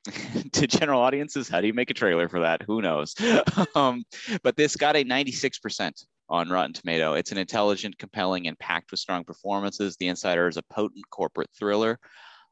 [0.52, 2.62] to general audiences, how do you make a trailer for that?
[2.64, 3.16] Who knows?
[3.76, 4.04] um,
[4.44, 7.14] but this got a 96% on Rotten Tomato.
[7.14, 9.96] It's an intelligent, compelling, and packed with strong performances.
[9.98, 12.00] The Insider is a potent corporate thriller.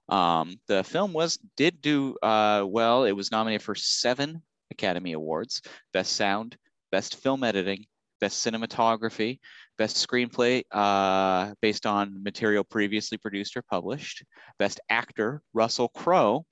[0.09, 3.05] Um, the film was did do uh, well.
[3.05, 5.61] It was nominated for seven Academy Awards:
[5.93, 6.57] Best Sound,
[6.91, 7.85] Best Film Editing,
[8.19, 9.39] Best Cinematography,
[9.77, 14.23] Best Screenplay uh, based on material previously produced or published,
[14.59, 16.45] Best Actor Russell Crowe,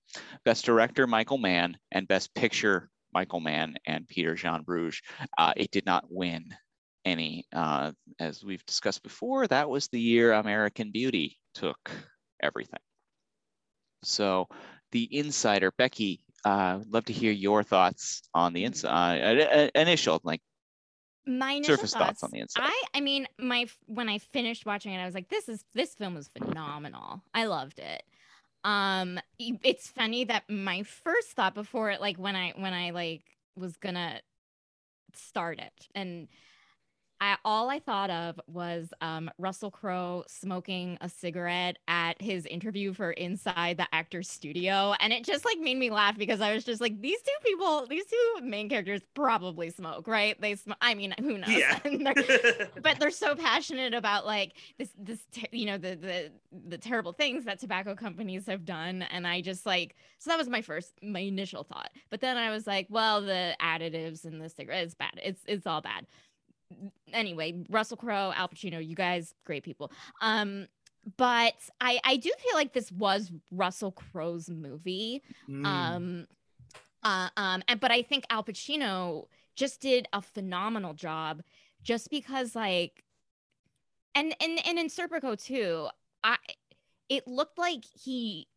[0.46, 5.02] Best Director Michael Mann, and Best Picture Michael Mann and Pieter Jan Brugge.
[5.38, 6.46] Uh, it did not win
[7.06, 9.48] any, uh, as we've discussed before.
[9.48, 11.92] That was the year American Beauty took
[12.42, 12.80] everything.
[14.04, 14.48] So,
[14.92, 20.42] the insider, Becky, uh, love to hear your thoughts on the ins- uh, initial, like
[21.26, 22.64] my initial surface thoughts on the inside.
[22.66, 25.96] I I mean, my when I finished watching it, I was like, this is this
[25.96, 27.24] film was phenomenal.
[27.34, 28.04] I loved it.
[28.64, 33.24] Um, it's funny that my first thought before it, like when I when I like
[33.56, 34.22] was gonna
[35.14, 36.28] start it, and
[37.22, 42.94] I all I thought of was um Russell Crowe smoking a cigarette at his interview
[42.94, 46.64] for Inside the Actors Studio, and it just like made me laugh because I was
[46.64, 50.40] just like, these two people, these two main characters probably smoke, right?
[50.40, 50.78] They smoke.
[50.82, 51.50] I mean, who knows?
[51.50, 51.80] Yeah.
[51.84, 56.32] They're- but they're so passionate about like this this te- you know the the
[56.70, 60.48] the terrible things that tobacco companies have done and i just like so that was
[60.50, 64.50] my first my initial thought but then i was like well the additives in the
[64.50, 66.06] cigarette is bad it's it's all bad
[67.14, 69.92] anyway russell crowe al pacino you guys great people.
[70.22, 70.68] Um
[71.18, 75.24] but i i do feel like this was russell crowe's movie.
[75.50, 75.66] Mm.
[75.66, 76.28] um
[77.04, 81.42] uh, um and but i think al pacino just did a phenomenal job
[81.82, 83.04] just because like
[84.16, 85.88] and and and in serpico too
[86.24, 86.36] i
[87.08, 88.48] it looked like he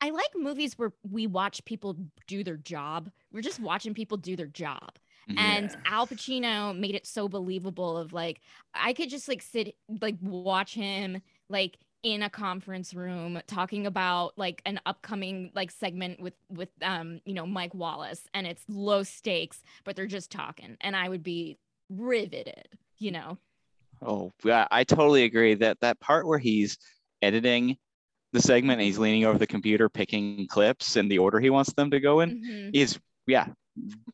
[0.00, 1.96] i like movies where we watch people
[2.26, 3.10] do their job.
[3.32, 4.98] We're just watching people do their job
[5.36, 8.40] and Al Pacino made it so believable of like
[8.74, 14.36] I could just like sit like watch him like in a conference room talking about
[14.36, 19.02] like an upcoming like segment with with um you know Mike Wallace and it's low
[19.02, 21.58] stakes but they're just talking and I would be
[21.88, 23.38] riveted you know
[24.04, 26.76] Oh, yeah, I totally agree that that part where he's
[27.22, 27.76] editing
[28.32, 31.72] the segment and he's leaning over the computer picking clips in the order he wants
[31.74, 32.70] them to go in Mhm.
[32.72, 33.46] is yeah.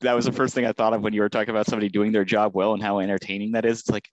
[0.01, 2.13] That was the first thing I thought of when you were talking about somebody doing
[2.13, 3.81] their job well and how entertaining that is.
[3.81, 4.09] It's like,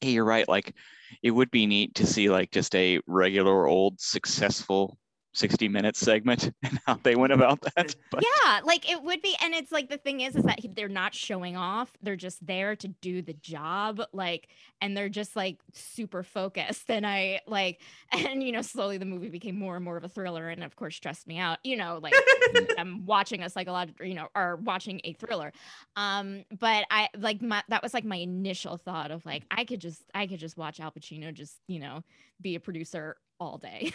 [0.00, 0.48] hey, you're right.
[0.48, 0.74] Like,
[1.22, 4.98] it would be neat to see like just a regular old successful
[5.32, 7.94] 60 minute segment and how they went about that.
[8.10, 10.88] But yeah like it would be and it's like the thing is is that they're
[10.88, 14.48] not showing off they're just there to do the job like
[14.80, 17.80] and they're just like super focused and i like
[18.12, 20.76] and you know slowly the movie became more and more of a thriller and of
[20.76, 22.14] course stressed me out you know like
[22.78, 25.52] i'm watching a psychological you know or watching a thriller
[25.96, 29.80] um but i like my that was like my initial thought of like i could
[29.80, 32.02] just i could just watch al pacino just you know
[32.40, 33.90] be a producer all day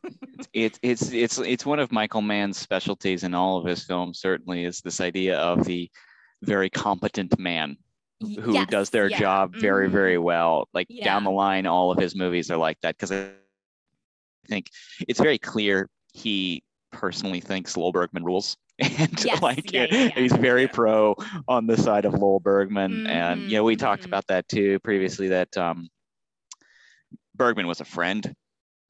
[0.52, 4.18] it's it's it's it's one of Michael Mann's specialties in all of his films.
[4.20, 5.90] Certainly, is this idea of the
[6.42, 7.76] very competent man
[8.40, 9.92] who yes, does their yeah, job very mhm.
[9.92, 10.68] very well.
[10.72, 11.04] Like Yeah.
[11.04, 13.32] down the line, all of his movies are like that because I
[14.48, 14.70] think
[15.06, 18.56] it's very clear he personally thinks Lowell Bergman rules.
[18.78, 21.14] And Yes, like yeah, yeah, he's very pro
[21.48, 23.06] on the side of Lowell Bergman.
[23.06, 24.08] And you know, we talked Mhm, mhm.
[24.08, 25.88] about that too previously that um
[27.34, 28.34] Bergman was a friend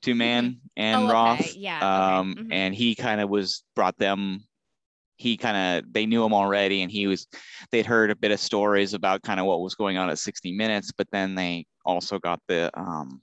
[0.06, 1.56] to Mann and Oh, okay, Roth.
[1.56, 2.52] yeah, okay, Um, mhm.
[2.52, 4.44] and he kind of was brought them.
[5.18, 7.26] He kind of they knew him already, and he was
[7.70, 10.52] they'd heard a bit of stories about kind of what was going on at 60
[10.52, 13.20] Minutes, but then they also got the um,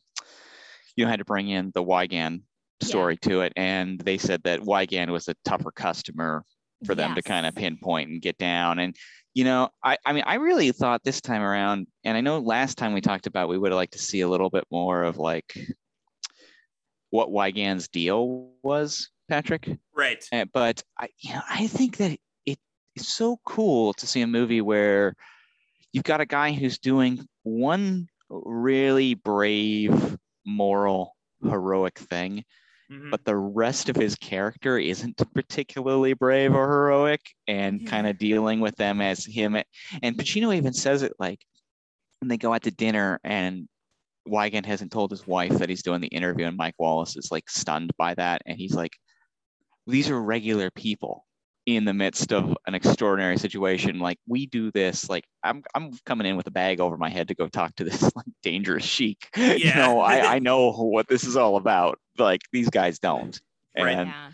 [0.96, 2.41] you know had to bring in the Wygan
[2.82, 2.88] Yeah.
[2.88, 6.43] story to it, and they said that Wygan was a tougher customer
[6.86, 8.80] for them to kind of pinpoint and get down.
[8.80, 8.96] And
[9.34, 12.78] you know, I I mean, I really thought this time around, and I know last
[12.78, 15.17] time we talked about we would have liked to see a little bit more of
[15.17, 15.56] like
[17.13, 19.69] what Wygan's deal was, Patrick.
[19.93, 20.28] right.
[20.32, 22.58] Uh, but I, you know, I think that it
[22.95, 25.15] is so cool to see a movie where
[25.91, 32.43] you've got a guy who's doing one really brave, moral, heroic thing,
[32.91, 33.12] Mhm.
[33.12, 37.89] but the rest of his character isn't particularly brave or heroic, and Yeah.
[37.91, 39.56] kind of dealing with them as him.
[40.02, 41.45] And Pacino even says it like
[42.21, 43.69] when they go out to dinner and
[44.27, 47.49] Wygan hasn't told his wife that he's doing the interview, and Mike Wallace is like
[47.49, 48.93] stunned by that, and he's like,
[49.88, 51.25] "These are regular people
[51.65, 53.99] in the midst of an extraordinary situation.
[53.99, 55.09] Like we do this.
[55.09, 57.83] Like I'm I'm coming in with a bag over my head to go talk to
[57.83, 59.29] this like dangerous sheik.
[59.38, 61.99] you know, I I know what this is all about.
[62.17, 63.39] Like these guys don't.
[63.77, 63.97] Right.
[63.97, 64.29] And yeah.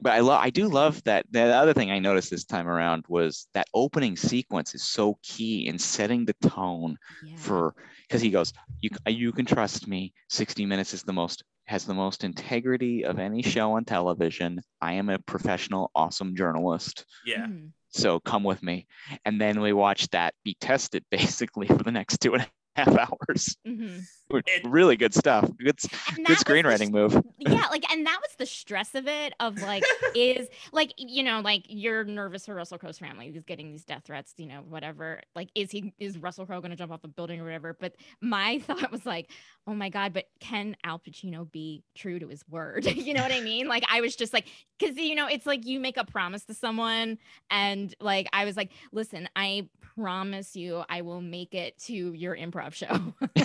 [0.00, 3.04] But I love I do love that the other thing I noticed this time around
[3.08, 7.36] was that opening sequence is so key in setting the tone yeah.
[7.36, 7.74] for
[8.08, 11.94] because he goes you you can trust me 60 minutes is the most has the
[11.94, 17.46] most integrity of any show on television i am a professional awesome journalist Yeah.
[17.46, 17.70] Mhm.
[17.90, 18.86] so come with me
[19.24, 22.48] and then we watch that be tested basically for the next two and a
[22.84, 24.02] half hours Mhm.
[24.28, 25.76] Which- It- really good stuff good,
[26.16, 29.32] good was screenwriting move yeah, like, and that was the stress of it.
[29.40, 29.82] Of like,
[30.14, 33.30] is like, you know, like you're nervous for Russell Crowe's family.
[33.32, 35.20] He's getting these death threats, you know, whatever.
[35.34, 37.74] Like, is he is Russell Crowe going to jump off the building or whatever?
[37.78, 39.30] But my thought was like,
[39.66, 42.84] oh my god, but can Al Pacino be true to his word?
[42.94, 43.66] you know what I mean?
[43.68, 44.46] Like, I was just like,
[44.78, 47.16] because you know, it's like you make a promise to someone,
[47.50, 52.36] and like I was like, listen, I promise you, I will make it to your
[52.36, 52.86] improv show.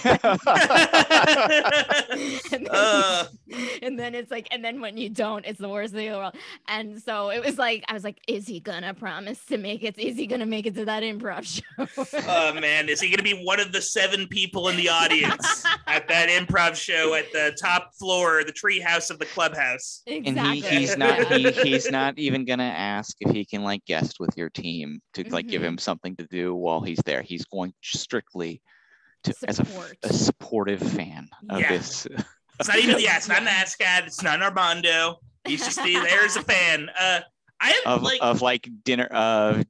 [2.51, 3.25] and, then, Uh.
[3.81, 6.17] and then it's like, and then when you don't, it's the worst thing in the
[6.17, 6.35] world.
[6.67, 9.97] And so it was like, I was like, is he gonna promise to make it?
[9.97, 12.21] Is he gonna make it to that improv show?
[12.27, 15.65] oh man, is he going to be one of the seven people in the audience
[15.88, 20.01] at that improv show at the top floor, the treehouse of the clubhouse?
[20.07, 20.61] and exactly.
[20.61, 24.35] he, he's not he, he's not even gonna ask if he can like guest with
[24.38, 25.65] your team to like give Mhm.
[25.65, 28.61] him something to do while he's there he's going strictly
[29.25, 29.97] to as a, f- Support.
[30.03, 31.69] a supportive fan of Yeah.
[31.69, 32.07] this
[32.59, 35.19] It's not even yeah, it's not an ascot, it's not an Armando.
[35.45, 36.89] He's just the, there as a fan.
[36.99, 37.19] Uh,
[37.59, 39.61] I have of, like of like dinner uh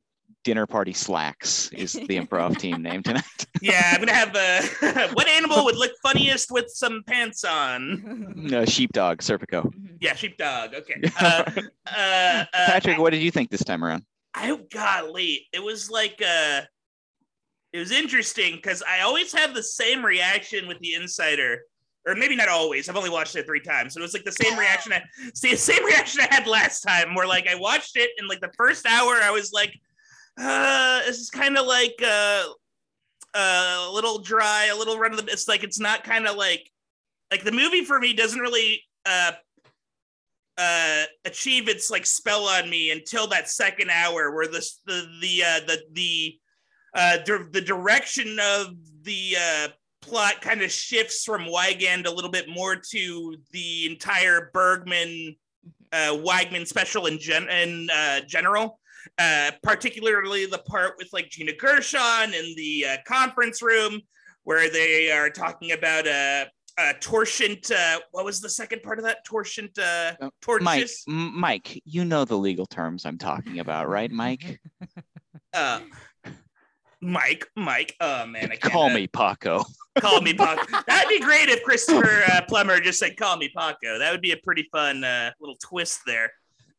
[0.43, 3.23] dinner party slacks is the improv team name tonight
[3.61, 8.31] yeah, I'm gonna have uh, what animal would look funniest with some pants on?
[8.35, 9.97] no sheepdog serpico Mhm.
[9.99, 10.75] Yeah, sheepdog.
[10.75, 11.01] Okay.
[11.19, 11.43] Uh,
[11.87, 14.03] uh, uh, patrick what did you think this time around
[14.35, 16.61] I golly, it was like uh
[17.75, 21.63] it was interesting because I always have the same reaction with the insider.
[22.07, 22.87] Or maybe not always.
[22.87, 23.93] I've only watched it three times.
[23.93, 25.01] So it was like the same reaction I
[25.33, 28.39] see the same reaction I had last time where like I watched it and like
[28.39, 29.77] the first hour I was like,
[30.39, 32.43] uh, this is kind of like uh
[33.33, 36.37] uh, a little dry, a little run of the it's like it's not kind of
[36.37, 36.71] like
[37.29, 39.33] like the movie for me doesn't really uh
[40.57, 45.43] uh achieve its like spell on me until that second hour where this the the
[45.43, 46.39] uh the the
[46.95, 48.67] uh di- the direction of
[49.03, 49.67] the uh
[50.01, 55.35] plot kind of shifts from Wigand a little bit more to the entire Bergman
[55.91, 58.79] uh Wygman special in gen in uh general
[59.17, 63.99] uh particularly the part with like Gina Gershon in the uh, conference room
[64.43, 67.57] where they are talking about a, uh, torsion.
[67.75, 69.23] Uh, what was the second part of that?
[69.25, 69.69] Torsion.
[69.77, 70.65] Uh, Uh, torches.
[70.65, 74.59] mike M- mike you know the legal terms i'm talking about right mike
[75.53, 75.79] Uh,
[77.01, 77.47] Mike.
[77.55, 77.95] Mike.
[77.99, 79.63] Oh man, I can't, call me paco
[79.99, 80.61] Call me Paco.
[80.87, 84.31] That'd be great if Christopher uh, Plummer just said, "Call me Paco." That would be
[84.31, 86.31] a pretty fun uh, little twist there.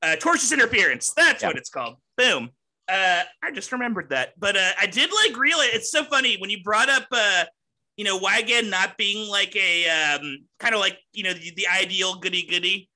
[0.03, 1.13] Uh, tortious interference.
[1.17, 1.49] That's Yeah.
[1.49, 1.97] what it's called.
[2.19, 2.51] Boom.
[2.89, 4.35] Uh, I just remembered that.
[4.39, 7.45] But uh, I did like realize it's so funny when you brought up, uh,
[7.97, 11.67] you know, Wygan not being like a um, kind of like you know the, the
[11.69, 12.91] ideal goody goody.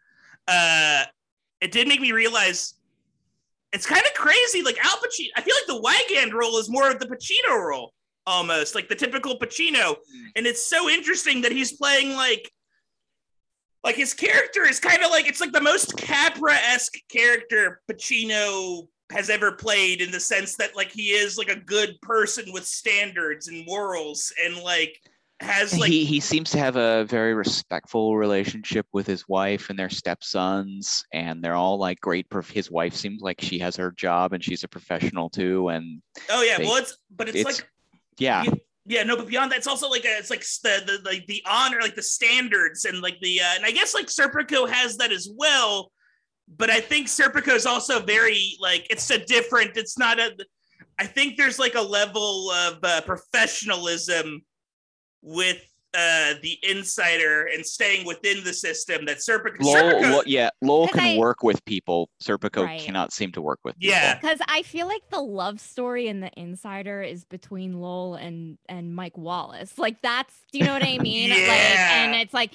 [0.46, 1.04] Uh,
[1.62, 2.74] it did make me realize
[3.72, 4.62] it's kind of crazy.
[4.62, 7.92] Like Al Pacino, I feel like the Wigand role is more of the Pacino role
[8.26, 9.96] almost like the typical Pacino.
[9.96, 10.26] Hmm.
[10.36, 12.50] And it's so interesting that he's playing like
[13.82, 19.30] like his character is kind of like it's like the most Capra-esque character Pacino has
[19.30, 23.48] ever played in the sense that like he is like a good person with standards
[23.48, 24.96] and morals and like
[25.40, 29.78] has like he he seems to have a very respectful relationship with his wife and
[29.78, 32.28] their stepsons, and they're all like great.
[32.28, 35.68] Prof- his wife seems like she has her job and she's a professional too.
[35.68, 37.68] And oh yeah they- well it's but it's, it's- like
[38.18, 38.54] yeah, Yeah.
[38.86, 41.42] yeah no but beyond that it's also like a, it's like the, the like the
[41.48, 45.10] honor like the standards and like the uh, and i guess like serpico has that
[45.10, 45.90] as well
[46.58, 50.36] but i think serpico is also very like it's a different it's not a
[50.98, 54.42] i think there's like a level of uh, professionalism
[55.22, 55.58] with
[55.92, 60.86] uh the insider and staying within the system that serpico, Lowell, serpico Lo- yeah, Lowell
[60.86, 62.08] 'Cause can I- work with people.
[62.22, 62.80] Serpico Right.
[62.80, 63.76] cannot seem to work with.
[63.76, 63.90] people.
[63.96, 64.14] Yeah.
[64.14, 68.94] Because I feel like the love story in The Insider is between Lowell and and
[68.94, 69.78] Mike Wallace.
[69.78, 71.30] Like that's, do you know what I mean?
[71.30, 72.04] Like, Yeah.
[72.04, 72.52] and it's like,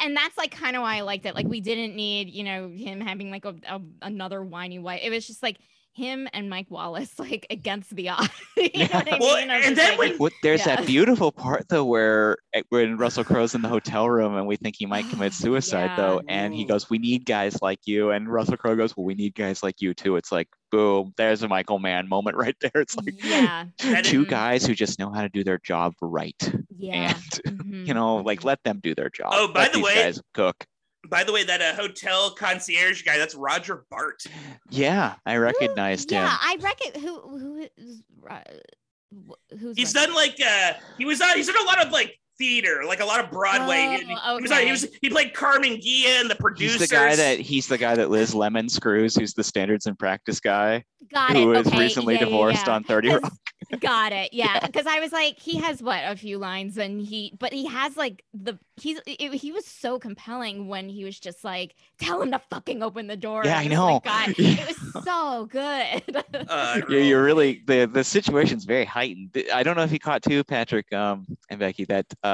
[0.00, 1.34] and that's like kind of why I liked it.
[1.34, 5.00] Like we didn't need, you know, him having like a, a another whiny wife.
[5.02, 5.56] It was just like
[5.98, 8.30] him and Mike Wallace like against the odds.
[8.56, 9.50] you know what I Well, mean?
[9.50, 10.76] I was and then like, when- What, there's Yeah.
[10.76, 14.56] that beautiful part though where eh, when Russell Crowe's in the hotel room and we
[14.56, 16.34] think he might commit suicide though, Yeah.
[16.34, 19.34] and he goes, "We need guys like you," and Russell Crowe goes, "Well, we need
[19.34, 22.70] guys like you too." It's like, boom, there's a Michael Mann moment right there.
[22.82, 25.94] It's like yeah, That two is- guys who just know how to do their job
[26.00, 26.34] right,
[26.78, 27.14] yeah.
[27.46, 28.44] and mhm, you know, like mhm.
[28.44, 29.30] let them do their job.
[29.32, 30.64] Oh, by Let the these way- guys cook.
[31.08, 34.22] By the way that uh, hotel concierge guy that's roger bart
[34.70, 36.24] Yeah, I recognized yeah, him.
[36.30, 38.40] Yeah, I reckon who who is uh,
[39.58, 40.08] who's he's Russell?
[40.08, 43.04] done like uh he was on he's done a lot of like theater like a
[43.04, 46.30] lot of broadway Oh, he, he was on, he was he played Carmen Ghia and
[46.30, 46.78] the producer.
[46.78, 49.98] He's the guy that he's the guy that Liz Lemon screws, who's the standards and
[49.98, 51.58] practice guy Got who it.
[51.58, 52.74] was okay, recently yeah, yeah, divorced yeah.
[52.74, 53.32] on 30 'Cause- Rock.
[53.80, 54.30] Got it.
[54.38, 57.66] Yeah, because I was like, he has what a few lines, and he, but he
[57.66, 62.22] has like the he's it, he was so compelling when he was just like, tell
[62.22, 63.42] him to fucking open the door.
[63.44, 63.94] Yeah, I know.
[63.94, 66.24] like, God, it was so good.
[66.48, 69.36] Uh, yeah, you're really the the situation's very heightened.
[69.52, 72.27] I don't know if you caught too, Patrick um, and Becky, that uh,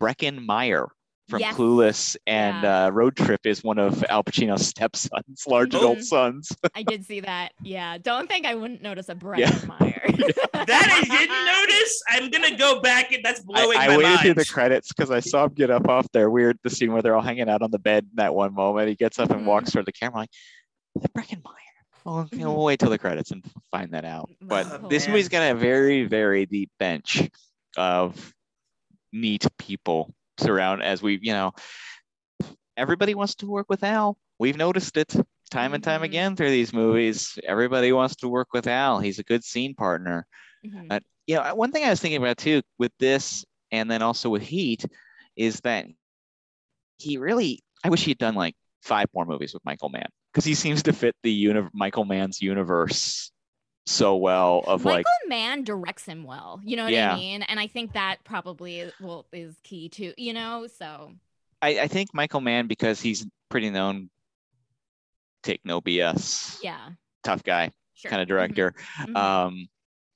[0.00, 0.88] Breckin Meyer
[1.28, 1.56] from Yes.
[1.56, 2.86] Clueless and Yeah.
[2.86, 5.78] uh, Road Trip is one of Al Pacino's stepsons, large Oh.
[5.78, 6.48] adult sons.
[6.74, 7.52] I did see that.
[7.62, 9.50] Yeah, don't think I wouldn't notice a Brett Yeah.
[9.66, 9.94] Meyer.
[10.08, 12.02] that I didn't notice.
[12.08, 14.20] I'm gonna go back and that's I, blowing I my waited mind.
[14.20, 16.30] through the credits because I saw him get up off there.
[16.30, 18.88] Weird, the scene where they're all hanging out on the bed in that one moment.
[18.88, 19.46] He gets up and Mhm.
[19.46, 20.30] walks toward the camera like,
[20.96, 21.54] "Is that Breckin Meyer?"
[22.04, 22.54] Well, you know, Mhm.
[22.56, 24.30] we'll wait till the credits and find that out.
[24.40, 25.12] But Oh, this man.
[25.12, 27.28] movie's got a very, very deep bench
[27.76, 28.32] of
[29.12, 31.52] neat people surround as we, you know,
[32.76, 34.16] everybody wants to work with Al.
[34.38, 35.14] We've noticed it
[35.50, 36.04] time and time Mhm.
[36.04, 37.38] again through these movies.
[37.44, 39.00] Everybody wants to work with Al.
[39.00, 40.26] He's a good scene partner.
[40.64, 40.86] Mhm.
[40.90, 44.28] Uh, you know, one thing I was thinking about too with this and then also
[44.30, 44.84] with Heat
[45.36, 45.86] is that
[46.98, 50.44] he really, I wish he had done like five more movies with Michael Mann because
[50.44, 53.30] he seems to fit the uni- Michael Mann's universe
[53.88, 56.60] so well of like Michael like, Mann directs him well.
[56.64, 57.14] You know what Yeah.
[57.14, 57.42] I mean?
[57.42, 60.12] And I think that probably is, well is key too.
[60.16, 61.12] You know, so
[61.62, 64.10] I, I think Michael Mann because he's pretty known,
[65.42, 66.90] take no BS, yeah,
[67.22, 68.10] tough guy sure.
[68.10, 68.74] kind of Mhm, director.
[69.00, 69.16] mhm.
[69.16, 69.68] Um,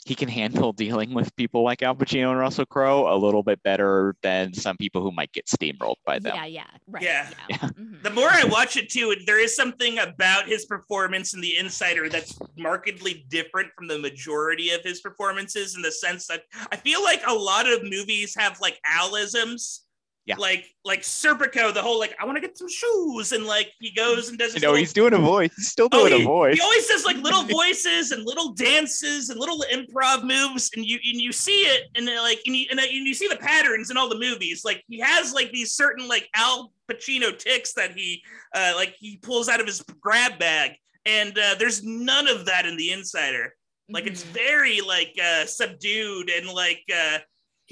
[0.04, 3.62] he can handle dealing with people like Al Pacino and Russell Crowe a little bit
[3.62, 6.34] better than some people who might get steamrolled by them.
[6.36, 7.02] yeah, yeah, right.
[7.02, 7.28] Yeah.
[7.48, 7.56] Yeah.
[7.58, 8.02] mhm.
[8.02, 12.08] the more I watch it too, there is something about his performance in The Insider
[12.08, 17.02] that's markedly different from the majority of his performances in the sense that I feel
[17.02, 19.80] like a lot of movies have like Alisms.
[20.24, 20.36] Yeah.
[20.36, 23.90] Like like Serpico, the whole like I want to get some shoes, and like he
[23.92, 24.50] goes and does.
[24.50, 25.50] You his know, little- he's doing a voice.
[25.56, 26.54] He's still Oh, doing he, a voice.
[26.54, 30.94] he always does like little voices and little dances and little improv moves, and you
[31.04, 33.90] and you see it, and like and you, and, uh, and you see the patterns
[33.90, 34.62] in all the movies.
[34.64, 38.22] Like he has like these certain like Al Pacino ticks that he
[38.54, 40.72] uh, like he pulls out of his grab bag,
[41.04, 43.56] and uh, there's none of that in the Insider.
[43.88, 44.28] Like it's Mhm.
[44.28, 47.18] very like uh, subdued and like uh,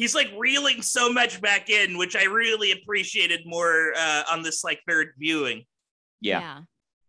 [0.01, 4.65] he's like reeling so much back in, which I really appreciated more uh, on this
[4.65, 5.65] like third viewing.
[6.21, 6.61] yeah.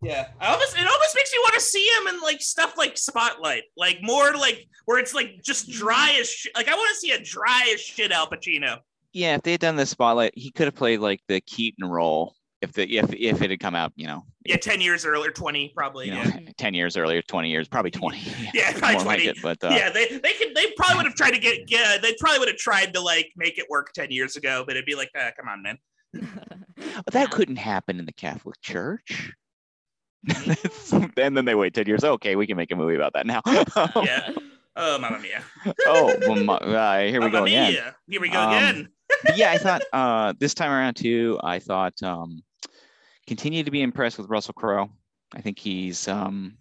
[0.03, 2.97] Yeah, I almost it almost makes me want to see him in like stuff like
[2.97, 6.51] Spotlight, like more like where it's like just dry as shit.
[6.55, 8.79] Like I want to see a dry as shit Al Pacino.
[9.13, 12.33] Yeah, if they had done the spotlight, he could have played like the Keaton role
[12.63, 15.71] if the if if it had come out, you know, Yeah, ten years earlier, twenty
[15.75, 16.07] probably.
[16.07, 18.19] you know, yeah, ten years earlier, twenty years, probably twenty.
[18.53, 19.27] Yeah, probably more 20.
[19.27, 19.41] like it.
[19.41, 19.89] But uh, yeah.
[19.91, 22.57] They they could they probably would have tried to get yeah they probably would have
[22.57, 25.47] tried to like make it work ten years ago, but it'd be like, uh, come
[25.47, 25.77] on, man.
[27.05, 29.31] but that couldn't happen in the Catholic Church.
[31.17, 32.03] And then they wait ten years.
[32.03, 33.41] Okay, we can make a movie about that now.
[34.03, 34.31] Yeah.
[34.75, 35.43] Oh, mamma mia!
[35.85, 37.73] oh, well, ma- uh, here we Mamma go again.
[37.73, 37.95] mia!
[38.07, 38.89] Here we go Um, again.
[39.35, 41.37] Yeah, I thought uh, this time around too.
[41.43, 42.41] I thought um,
[43.27, 44.89] continue to be impressed with Russell Crowe.
[45.33, 46.57] I think he's um,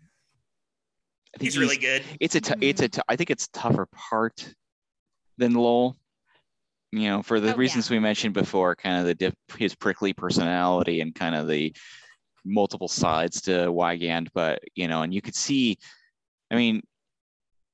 [1.35, 2.03] I think He's really good.
[2.21, 4.55] it's a t- it's a t- I think it's a tougher part
[5.39, 5.97] than Lowell.
[6.93, 10.13] You know, for the Oh, reasons we mentioned before, kind of the dip, his prickly
[10.13, 11.73] personality and kind of the
[12.45, 14.29] multiple sides to Wigand.
[14.35, 15.79] But you know, and you could see,
[16.51, 16.83] I mean,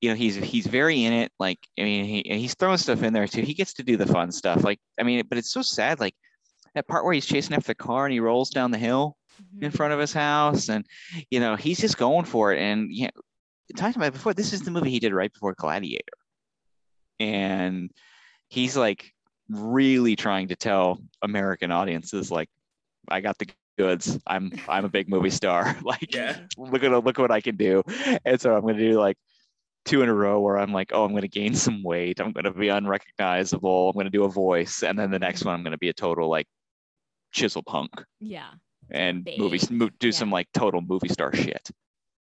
[0.01, 1.31] you know, he's he's very in it.
[1.39, 3.41] Like, I mean, he he's throwing stuff in there too.
[3.41, 4.63] He gets to do the fun stuff.
[4.63, 5.99] Like, I mean, but it's so sad.
[5.99, 6.13] Like
[6.75, 9.15] that part where he's chasing after the car and he rolls down the hill
[9.61, 9.75] in Mhm.
[9.75, 10.85] front of his house and
[11.31, 12.59] you know he's just going for it.
[12.59, 13.09] And yeah
[13.75, 16.17] talked about before this is the movie he did right before gladiator.
[17.19, 17.91] And
[18.49, 19.11] he's like
[19.49, 22.49] really trying to tell american audiences like
[23.09, 24.17] i got the goods.
[24.27, 25.75] I'm i'm a big movie star.
[25.83, 26.37] Like Yeah.
[26.57, 27.83] look at look at what i can do.
[28.25, 29.17] And so i'm going to do like
[29.85, 32.19] two in a row where i'm like oh i'm going to gain some weight.
[32.19, 33.89] I'm going to be unrecognizable.
[33.89, 34.83] I'm going to do a voice.
[34.83, 36.47] And then the next one i'm going to be a total like
[37.31, 38.51] chisel punk Yeah.
[38.89, 40.11] and big, movies mo- do yeah.
[40.11, 41.69] some like total movie star shit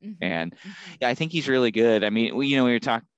[0.04, 0.96] Mhm, and mhm.
[1.00, 3.08] yeah i think he's really good i mean we, you know we were talking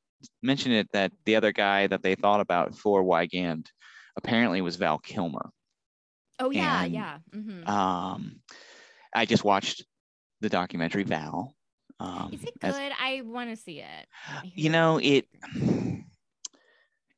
[0.43, 3.67] mentioned it that the other guy that they thought about for Wigand
[4.17, 5.51] apparently was val kilmer
[6.39, 7.19] Oh yeah, and, yeah.
[7.35, 7.69] mhm.
[7.69, 8.41] um
[9.15, 9.85] i just watched
[10.41, 11.53] the documentary val
[11.99, 12.93] um Is it as- good?
[13.01, 14.07] I want to see it.
[14.55, 15.27] You know it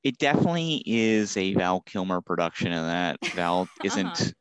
[0.03, 4.33] it definitely is a val kilmer production and that val isn't a Va-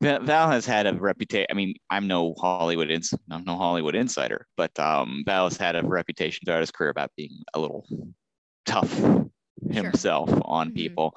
[0.00, 1.46] Val has had a reputation.
[1.50, 5.76] I mean, I'm no Hollywood ins- I'm no Hollywood insider, but um, Val has had
[5.76, 7.86] a reputation throughout his career about being a little
[8.66, 8.90] tough
[9.70, 10.74] himself on Mhm.
[10.74, 11.16] people.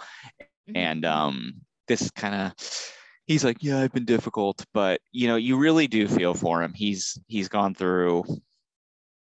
[0.67, 1.53] Mhm, And um,
[1.87, 2.53] this kind of,
[3.25, 6.73] he's like, yeah, I've been difficult, but you know, you really do feel for him.
[6.73, 8.23] He's he's gone through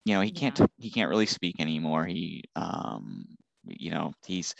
[0.05, 0.51] you know he Yeah.
[0.51, 3.25] can't he can't really speak anymore he um
[3.65, 4.55] you know he's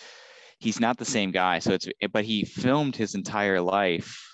[0.60, 4.29] he's not the same guy so it's but he filmed his entire life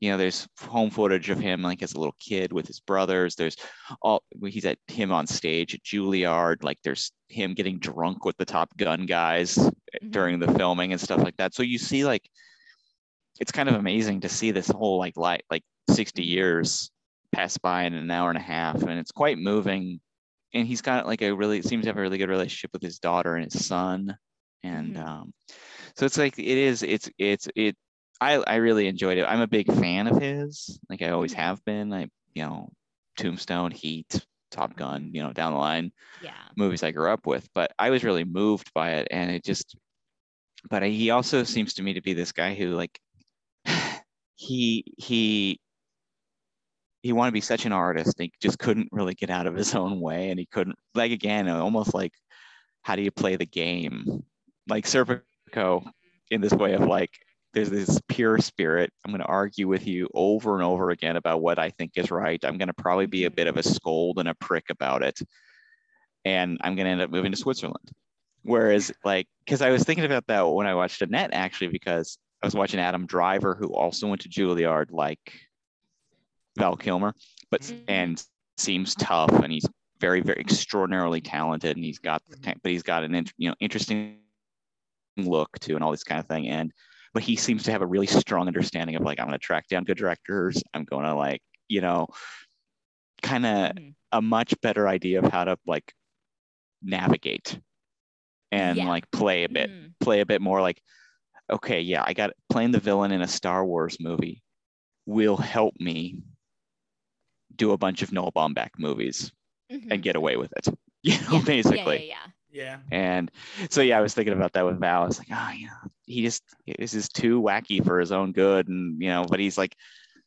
[0.00, 3.34] you know there's home footage of him like as a little kid with his brothers
[3.34, 3.56] there's
[4.02, 8.44] all he's at him on stage at juilliard like there's him getting drunk with the
[8.44, 9.56] top gun guys
[10.02, 10.10] Mhm.
[10.10, 12.28] during the filming and stuff like that so you see like
[13.40, 16.90] it's kind of amazing to see this whole like light like 60 years
[17.32, 20.00] pass by in an hour and a half and it's quite moving
[20.52, 22.98] and he's got like a really seems to have a really good relationship with his
[22.98, 24.16] daughter and his son
[24.62, 25.06] and Mhm.
[25.06, 25.34] um
[25.96, 27.76] so it's like it is it's it's it
[28.20, 31.64] i i really enjoyed it i'm a big fan of his like i always have
[31.64, 32.70] been i you know
[33.16, 35.90] tombstone heat top gun you know down the line
[36.20, 36.32] Yeah.
[36.56, 39.08] movies I grew up with, but I was really moved by it.
[39.10, 39.76] And it just,
[40.70, 43.00] but he also seems to me to be this guy who like,
[44.36, 45.60] he, he,
[47.02, 48.14] he wanted to be such an artist.
[48.18, 50.30] He just couldn't really get out of his own way.
[50.30, 52.12] And he couldn't, like, again, almost like,
[52.82, 54.24] how do you play the game?
[54.68, 55.84] Like Serpico
[56.30, 57.10] in this way of like,
[57.54, 58.92] there's this pure spirit.
[59.04, 62.10] I'm going to argue with you over and over again about what I think is
[62.10, 62.42] right.
[62.44, 65.20] I'm going to probably be a bit of a scold and a prick about it
[66.24, 67.90] and I'm going to end up moving to Switzerland.
[68.42, 72.46] Whereas, like, because I was thinking about that when I watched Annette, actually, because I
[72.46, 75.40] was watching Adam Driver, who also went to Juilliard, like
[76.58, 77.14] Val Kilmer,
[77.50, 77.84] but Mhm.
[77.88, 78.26] and
[78.56, 79.66] seems tough, and he's
[80.00, 84.18] very, very extraordinarily talented, and he's got, the but he's got an, you know, interesting
[85.16, 86.72] look to, and all this kind of thing, and
[87.14, 89.68] but he seems to have a really strong understanding of like, I'm going to track
[89.68, 92.08] down good directors, I'm going to like, you know,
[93.22, 93.94] kind of Mhm.
[94.12, 95.94] a much better idea of how to like
[96.82, 97.60] navigate
[98.52, 98.86] and Yeah.
[98.86, 99.94] like play a bit Mhm.
[100.00, 100.82] play a bit more like
[101.50, 104.42] okay yeah i got playing the villain in a star wars movie
[105.06, 106.16] will help me
[107.54, 109.32] do a bunch of noah baumbach movies
[109.70, 109.90] Mhm.
[109.90, 110.68] and get away with it
[111.02, 112.78] you know Yeah, basically Yeah, yeah, Yeah.
[112.92, 113.32] and
[113.68, 115.90] so yeah i was thinking about that with val i was like oh you know
[116.06, 116.44] he just
[116.78, 119.74] this is too wacky for his own good and you know but he's like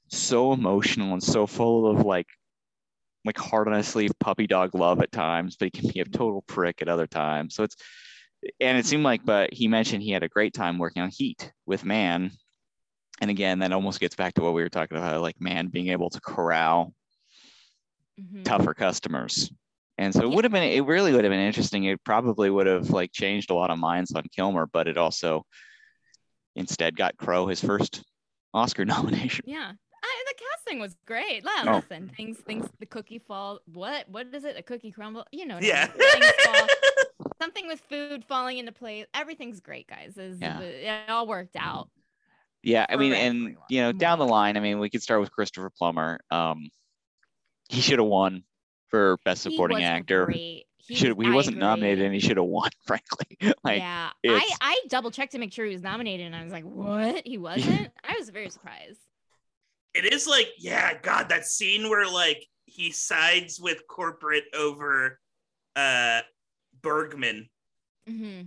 [0.09, 2.27] so emotional and so full of like
[3.23, 6.05] like heart on his sleeve puppy dog love at times but he can be a
[6.05, 7.77] total prick at other times so it's
[8.59, 11.51] and it seemed like but he mentioned he had a great time working on heat
[11.65, 12.31] with Mann
[13.21, 15.87] and again that almost gets back to what we were talking about like Mann being
[15.87, 16.93] able to corral
[18.17, 18.23] yeah.
[18.41, 18.43] Mhm.
[18.43, 19.51] tougher customers.
[19.97, 20.35] And so it Yeah.
[20.35, 21.85] would have been, it really would have been interesting.
[21.85, 25.45] It probably would have like changed a lot of minds on Kilmer, but it also
[26.55, 28.03] instead got Crowe his first
[28.53, 29.45] Oscar nomination.
[29.47, 29.71] Yeah.
[30.03, 31.43] I, the casting was great.
[31.43, 31.75] La- Oh.
[31.77, 33.59] Listen, things, things, the cookie fall.
[33.73, 34.55] What, what is it?
[34.57, 35.25] A cookie crumble?
[35.31, 35.55] You know.
[35.55, 35.87] what Yeah.
[36.45, 36.67] fall,
[37.41, 39.05] something with food falling into place.
[39.13, 40.15] Everything's great, guys.
[40.17, 40.59] Is Yeah.
[40.61, 41.89] it all worked out?
[42.63, 45.31] Yeah, I mean, and you know, down the line, I mean, we could start with
[45.31, 46.19] Christopher Plummer.
[46.31, 46.69] Um,
[47.69, 48.43] he should have won
[48.89, 50.25] for best He supporting was actor.
[50.25, 50.65] Great.
[50.77, 51.67] He should he I wasn't agree.
[51.67, 52.69] nominated, and he should have won.
[52.85, 56.43] Frankly, like yeah, I I double checked to make sure he was nominated, and I
[56.43, 57.25] was like, "What?
[57.27, 58.99] He wasn't?" I was very surprised.
[59.93, 65.19] it is like, yeah, God, that scene where like he sides with corporate over
[65.75, 66.21] uh
[66.81, 67.49] Bergman.
[68.09, 68.43] Mm-hmm.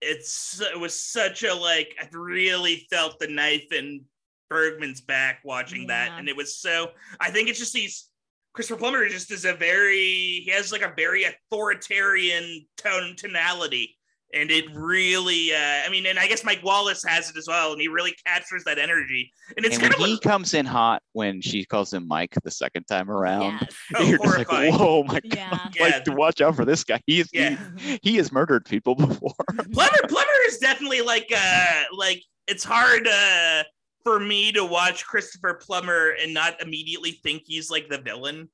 [0.00, 4.04] It's it was such a like I really felt the knife in
[4.48, 6.90] Bergman's back watching that, and it was so.
[7.20, 8.08] I think it's just these.
[8.54, 13.96] Christopher Plummer just is a very he has like a very authoritarian tone tonality,
[14.34, 15.52] and it really.
[15.54, 18.14] uh I mean, and I guess Mike Wallace has it as well, and he really
[18.26, 21.40] captures that energy, and it's and kind when of he a, comes in hot when
[21.40, 23.76] she calls him Mike the second time around, Yes.
[23.96, 25.48] Oh, you're just like, whoa, my Yeah.
[25.50, 25.82] god, Yeah.
[25.94, 27.00] like to watch out for this guy.
[27.06, 27.56] He is Yeah.
[27.78, 29.32] he, he has murdered people before.
[29.72, 33.62] Plummer Plummer is definitely like uh like it's hard uh
[34.04, 38.48] for me to watch Christopher Plummer and not immediately think he's like the villain.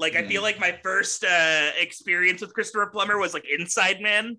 [0.00, 4.36] Like I feel like my first uh experience with Christopher Plummer was like Inside Man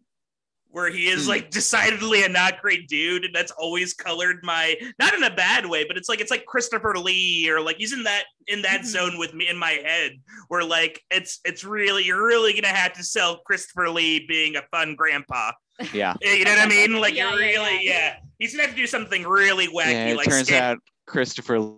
[0.70, 1.30] where he is Hmm.
[1.30, 5.66] like decidedly a not great dude and that's always colored my not in a bad
[5.66, 8.82] way but it's like it's like Christopher Lee or like he's in that in that
[8.82, 8.86] Mhm.
[8.86, 10.12] zone with me in my head
[10.50, 14.64] where like it's it's really you're really gonna have to sell Christopher Lee being a
[14.72, 15.52] fun grandpa
[15.94, 16.16] yeah.
[16.22, 17.00] yeah, You know what I mean?
[17.00, 17.92] Like Yeah, you're yeah, really, yeah.
[17.92, 18.16] yeah.
[18.40, 19.92] He's gonna have to do something really wacky.
[19.92, 21.76] yeah, it like turns skip- out Christopher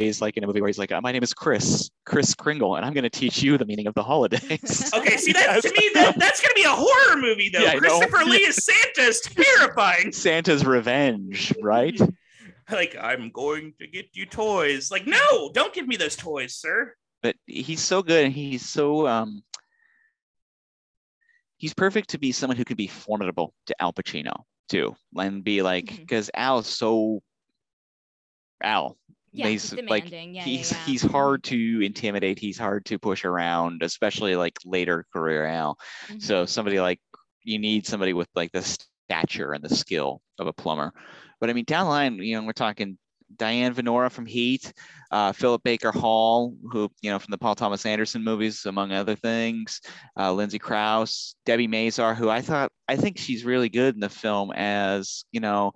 [0.00, 2.84] is like in a movie where he's like, my name is Chris, Chris Kringle, and
[2.84, 4.90] I'm going to teach you the meaning of the holidays.
[5.00, 7.60] Okay, see that to me that that's gonna be a horror movie though.
[7.60, 10.12] Yeah, Christopher Lee is Santa is terrifying.
[10.12, 11.98] Santa's revenge, right?
[12.70, 14.90] Like I'm going to get you toys.
[14.90, 16.94] Like no, don't give me those toys, sir.
[17.22, 19.42] But he's so good, and he's so um,
[21.56, 25.62] he's perfect to be someone who could be formidable to Al Pacino too, and be
[25.62, 27.22] like because Al is so
[28.62, 28.96] Al,
[29.32, 30.84] Yeah, he's he's like yeah, he's yeah, yeah.
[30.86, 32.38] he's hard to intimidate.
[32.38, 35.78] He's hard to push around, especially like later career Al.
[36.08, 36.22] Mhm.
[36.22, 37.00] So somebody like
[37.42, 40.92] you need somebody with like the stature and the skill of a Plummer.
[41.40, 42.98] But I mean, down the line, you know, we're talking
[43.36, 44.72] Diane Venora from Heat,
[45.10, 49.16] uh, Philip Baker Hall, who you know from the Paul Thomas Anderson movies, among other
[49.16, 49.80] things,
[50.18, 54.08] uh, Lindsay Crouse, Debbie Mazar, who I thought I think she's really good in the
[54.08, 55.72] film as you know.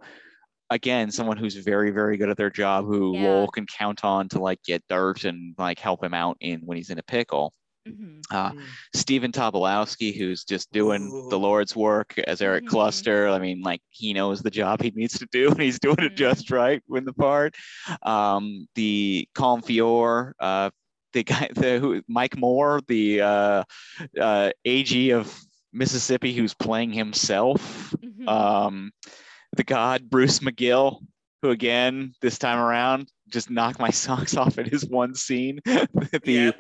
[0.71, 3.29] Again, someone who's very, very good at their job, who Yeah.
[3.29, 6.77] Lowell can count on to like get dirt and like help him out in when
[6.79, 7.53] he's in a pickle.
[7.87, 8.23] Mhm.
[8.31, 8.63] Uh, Mm.
[8.95, 12.69] Stephen Tobolowsky, who's just doing the Lord's work as Eric Mhm.
[12.69, 13.29] Kluster.
[13.29, 16.13] I mean, like he knows the job he needs to do, and he's doing it
[16.13, 16.17] Mhm.
[16.17, 17.55] just right with the part.
[18.03, 20.71] Um, the Colm Feore, uh,
[21.13, 23.65] the guy, the who, Mike Moore, the uh,
[24.19, 25.39] uh, AG of
[25.73, 27.95] Mississippi, who's playing himself.
[28.01, 28.29] Mhm.
[28.29, 28.93] Um,
[29.57, 31.07] the God Bruce McGill,
[31.45, 35.61] who again this time around just knocked my socks off in his one scene.
[35.65, 36.53] the Yeah.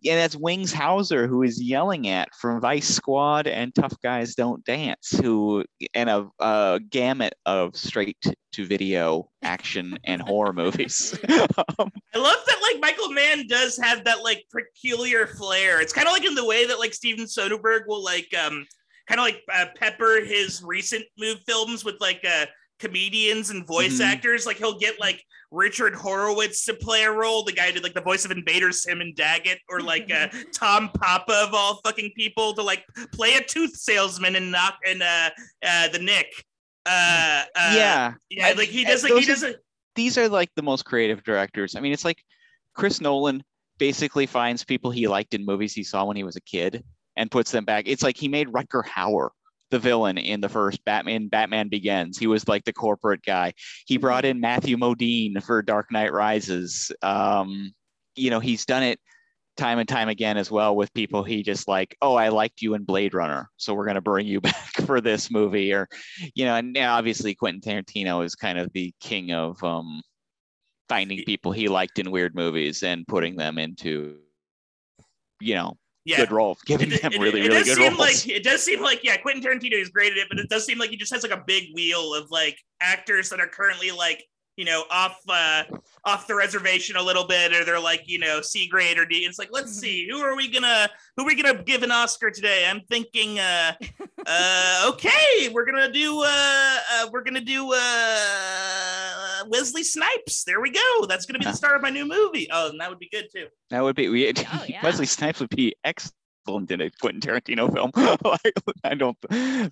[0.00, 4.64] yeah, that's Wings Hauser who is yelling at from Vice Squad and Tough Guys Don't
[4.64, 5.64] Dance, who
[5.94, 8.18] and a, a gamut of straight
[8.52, 11.16] to video action and horror movies.
[11.28, 15.80] Um, I love that like Michael Mann does have that like peculiar flair.
[15.80, 18.66] It's kind of like in the way that like Steven Soderbergh will like um
[19.08, 22.46] kind of like uh, pepper his recent move films with like uh
[22.82, 24.04] comedians and voice Mhm.
[24.12, 24.44] actors.
[24.46, 27.94] Like he'll get like Richard Horvitz to play a role, the guy who did like
[27.94, 32.12] the voice of Invader Zim and Daggett, or like uh, Tom Papa of all fucking
[32.16, 35.30] people to like play a tooth salesman and knock and uh
[35.64, 36.26] uh the Nick.
[36.84, 39.54] Uh, uh yeah, yeah, I- like he uh, does like he are- does a
[39.94, 41.76] these are like the most creative directors.
[41.76, 42.18] I mean, it's like
[42.74, 43.42] Chris Nolan
[43.78, 46.82] basically finds people he liked in movies he saw when he was a kid
[47.16, 47.84] and puts them back.
[47.86, 49.28] It's like he made Rutger Hauer
[49.72, 52.18] the villain in the first Batman Batman Begins.
[52.18, 53.54] He was like the corporate guy.
[53.86, 56.92] He brought in Matthew Modine for Dark Knight Rises.
[57.00, 57.72] Um,
[58.14, 59.00] you know, he's done it
[59.56, 62.74] time and time again as well with people he just like, oh, I liked you
[62.74, 65.88] in Blade Runner, so we're gonna bring you back for this movie, or
[66.34, 70.02] you know, and now obviously Quentin Tarantino is kind of the king of um,
[70.86, 74.18] finding people he liked in weird movies and putting them into,
[75.40, 76.16] you know, yeah.
[76.16, 77.98] good role, giving It- them it- really, it really does good seem roles.
[77.98, 80.64] like it does seem like yeah, Quentin Tarantino is great at it, but it does
[80.66, 83.90] seem like he just has like a big wheel of like actors that are currently
[83.90, 84.24] like
[84.56, 85.62] you know off uh
[86.04, 89.18] off the reservation a little bit, or they're like you know C grade or D.
[89.18, 89.80] It's like let's Mhm.
[89.80, 92.66] see who are we gonna who are we gonna give an Oscar today?
[92.68, 93.72] I'm thinking uh
[94.26, 100.44] uh okay, we're gonna do uh, uh we're gonna do uh Wesley Snipes.
[100.44, 101.06] There we go.
[101.08, 102.48] That's gonna be the star of my new movie.
[102.52, 103.46] Oh, and that would be good too.
[103.70, 104.80] That would be we, Oh, yeah.
[104.82, 106.14] Wesley Snipes would be excellent
[106.46, 107.90] in a Quentin Tarantino film.
[108.24, 109.16] Like, I don't,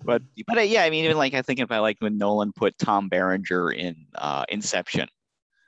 [0.03, 2.51] but but uh, yeah, I mean, even like I think if I like when Nolan
[2.53, 5.07] put Tom Berenger in uh, Inception,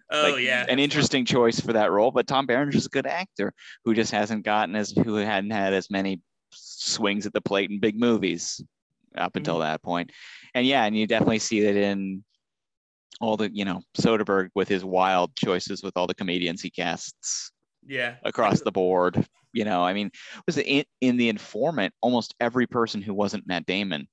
[0.09, 0.65] Oh Like, yeah.
[0.69, 2.11] an interesting choice for that role.
[2.11, 5.89] But Tom Berenger's a good actor who just hasn't gotten as who hadn't had as
[5.89, 8.61] many swings at the plate in big movies
[9.17, 10.11] up until that point.
[10.55, 12.23] And yeah, and you definitely see that in
[13.21, 17.51] all the you know Soderbergh with his wild choices with all the comedians he casts
[17.85, 18.15] Yeah.
[18.23, 19.27] across the board.
[19.53, 20.11] You know, I mean,
[20.45, 21.93] was it in, in the informant?
[22.01, 24.07] Almost every person who wasn't Matt Damon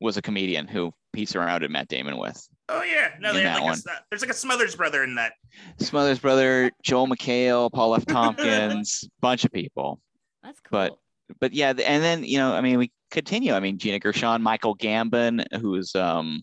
[0.00, 2.48] was a comedian who he surrounded Matt Damon with.
[2.68, 3.78] Oh yeah, no, they that like one.
[3.78, 5.32] a, there's like a Smothers brother in that.
[5.78, 8.06] Smothers brother, Joel McHale, Paul F.
[8.06, 10.00] Tompkins, bunch of people.
[10.42, 10.70] That's cool.
[10.78, 10.98] but-
[11.40, 13.52] But yeah, and then you know, I mean, we continue.
[13.54, 16.42] I mean, Gina Gershon, Michael Gambon, who's um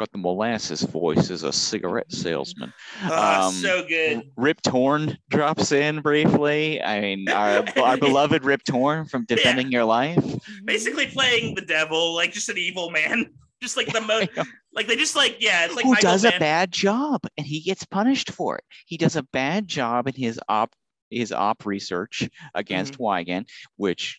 [0.00, 2.72] got the molasses voice as a cigarette salesman.
[3.04, 4.22] Oh, Um, so good.
[4.36, 6.82] Rip Torn drops in briefly.
[6.82, 10.24] I mean, our, our beloved Rip Torn from Defending Your Life.
[10.64, 13.30] Basically playing the devil, like just an evil man.
[13.62, 14.30] Just like the most,
[14.72, 17.60] like they just like yeah, it's like Who Michael does a bad job and he
[17.60, 18.64] gets punished for it.
[18.86, 20.72] He does a bad job in his op
[21.10, 23.02] his op research against Mm-hmm.
[23.02, 24.18] Wigand, which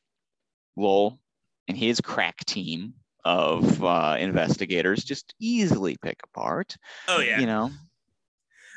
[0.77, 1.19] Lowell
[1.67, 6.75] and his crack team of uh, investigators just easily pick apart.
[7.07, 7.71] Oh yeah, You know,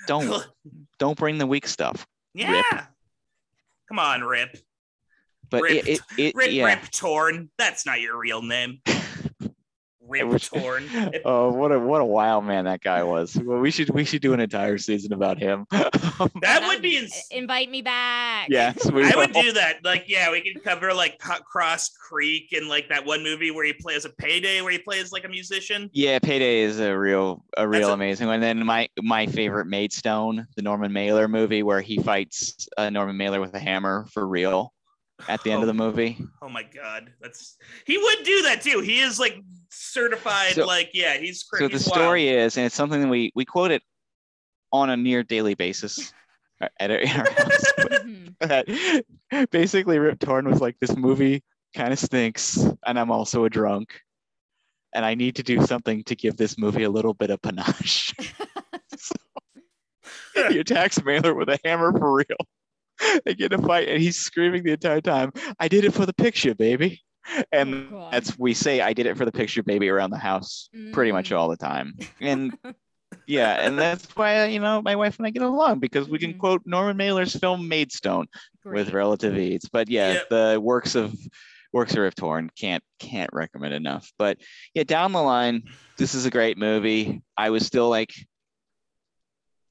[0.06, 0.46] don't
[0.98, 2.06] don't bring the weak stuff.
[2.34, 2.86] yeah.
[3.88, 4.56] Come on, Rip.
[5.50, 6.64] But Rip- it, it, it Rip yeah.
[6.64, 7.50] Rip Torn.
[7.58, 8.80] That's not your real name.
[10.06, 10.88] Rip wish- Torn.
[11.24, 13.36] Oh, what a what a wild man that guy was.
[13.36, 15.66] Well, we should we should do an entire season about him.
[16.42, 16.96] That would be.
[16.96, 18.46] Ins- invite me back.
[18.48, 19.78] yes, we I would do that.
[19.82, 23.64] Like, yeah, we could cover like Co- Cross Creek and like that one movie where
[23.64, 25.90] he plays a payday where he plays like a musician.
[25.92, 28.34] Yeah, Payday is a real a real a- amazing one.
[28.34, 33.16] And then my my favorite Maidstone, the Norman Mailer movie where he fights uh, Norman
[33.16, 34.72] Mailer with a hammer for real
[35.28, 36.18] at the end of the movie.
[36.42, 38.80] Oh my god, that's he would do that too.
[38.80, 39.40] He is like
[39.74, 40.54] certified.
[40.54, 41.42] So- like, yeah, he's.
[41.42, 43.82] cr- So the he's story is, and it's something that we we quote it
[44.72, 46.12] on a near daily basis
[46.80, 47.72] at our, in our house.
[48.42, 49.02] Mhm.
[49.50, 51.42] basically Rip Torn was like, this movie
[51.74, 54.00] kind of stinks, and I'm also a drunk,
[54.94, 58.12] and I need to do something to give this movie a little bit of panache.
[60.48, 63.20] he attacks Mailer with a hammer for real.
[63.24, 66.06] They get in a fight, and he's screaming the entire time, "I did it for
[66.06, 67.02] the picture, baby!"
[67.52, 70.68] And Oh, that's we say, "I did it for the picture, baby," around the house
[70.92, 71.36] pretty much Mm.
[71.36, 71.94] all the time.
[72.20, 72.52] And
[73.26, 76.34] yeah, and that's why you know my wife and I get along because we can
[76.34, 76.38] Mhm.
[76.38, 78.26] quote Norman Mailer's film Maidstone
[78.64, 79.68] with relative ease.
[79.72, 80.28] But yeah, Yep.
[80.30, 81.14] the works of
[81.72, 84.12] works of Rip Torn can't can't recommend enough.
[84.18, 84.38] But
[84.74, 85.62] yeah, down the line,
[85.96, 87.22] this is a great movie.
[87.36, 88.12] I was still like,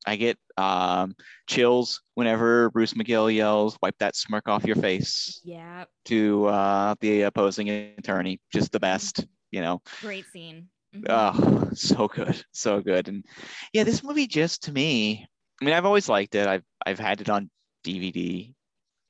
[0.06, 1.16] I get um,
[1.48, 7.24] chills whenever Bruce McGill yells, "Wipe that smirk off your face" Yeah, to uh, the
[7.24, 8.40] opposing attorney.
[8.52, 9.82] Just the best, you know.
[10.02, 10.70] great scene.
[10.96, 11.06] Mhm.
[11.10, 13.08] Oh, so good, so good.
[13.08, 13.26] And
[13.74, 15.26] yeah, this movie just to me,
[15.62, 16.48] I mean, I've always liked it.
[16.48, 17.50] I've I've had it on
[17.84, 18.54] DVD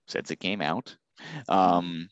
[0.07, 0.95] since it came out.
[1.49, 2.09] Um,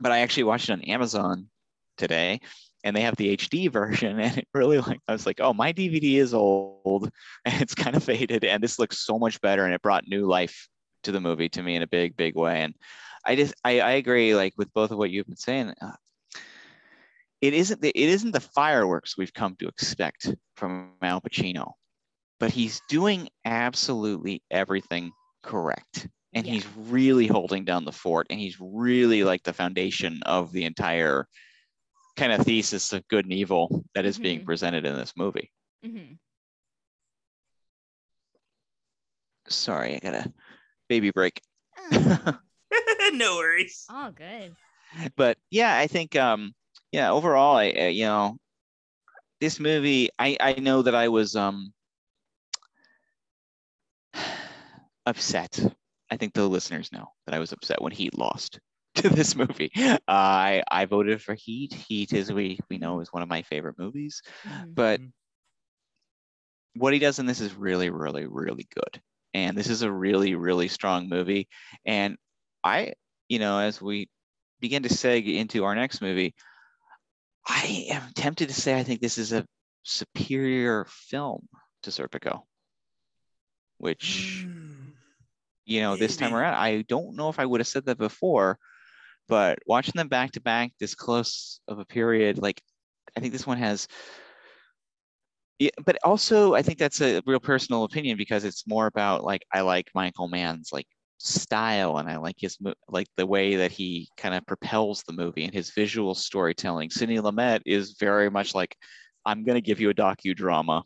[0.00, 1.48] but I actually watched it on Amazon
[1.96, 2.40] today
[2.84, 5.72] and they have the HD version and it really like I was like, oh, my
[5.72, 7.10] DVD is old
[7.44, 10.26] and it's kind of faded and this looks so much better and it brought new
[10.26, 10.68] life
[11.02, 12.62] to the movie to me in a big, big way.
[12.62, 12.74] And
[13.26, 15.72] I just I, I agree like with both of what you've been saying.
[15.80, 15.92] Uh,
[17.40, 21.72] it isn't the, it isn't the fireworks we've come to expect from Al Pacino,
[22.38, 25.10] but he's doing absolutely everything
[25.42, 26.08] correct.
[26.32, 26.54] And Yeah.
[26.54, 31.28] he's really holding down the fort and he's really like the foundation of the entire
[32.16, 34.44] kind of thesis of good and evil that is being Mhm.
[34.46, 35.50] presented in this movie.
[35.84, 36.18] Mhm.
[39.48, 40.32] Sorry, I got a
[40.88, 41.40] baby break.
[41.78, 42.38] Oh,
[43.12, 43.84] no worries.
[43.88, 44.54] all good.
[45.16, 46.54] but yeah, I think um
[46.92, 48.38] yeah, overall I uh, you know
[49.40, 51.72] this movie I I know that I was um
[55.06, 55.60] upset.
[56.10, 58.60] I think the listeners know that I was upset when Heat lost
[59.02, 59.70] to this movie.
[59.74, 61.72] Uh, I I voted for Heat.
[61.74, 64.74] Heat is we we know is one of my favorite movies, Mhm.
[64.74, 65.00] but
[66.76, 69.00] what he does in this is really really really good.
[69.32, 71.48] And this is a really really strong movie
[71.84, 72.16] and
[72.62, 72.94] I
[73.28, 74.08] you know as we
[74.60, 76.34] begin to seg into our next movie,
[77.46, 79.46] I am tempted to say I think this is a
[79.82, 81.48] superior film
[81.82, 82.42] to Serpico,
[83.78, 84.92] which Mm.
[85.66, 88.58] you know this time around I don't know if I would have said that before,
[89.28, 92.60] but watching them back to back this close of a period, like
[93.16, 93.88] I think this one has.
[95.58, 99.42] Yeah, but also I think that's a real personal opinion because it's more about like
[99.52, 100.86] I like Michael Mann's like
[101.18, 102.58] style and I like his
[102.88, 106.90] like the way that he kind of propels the movie and his visual storytelling.
[106.90, 108.76] Sidney Lumet is very much like
[109.24, 110.82] I'm gonna give you a docudrama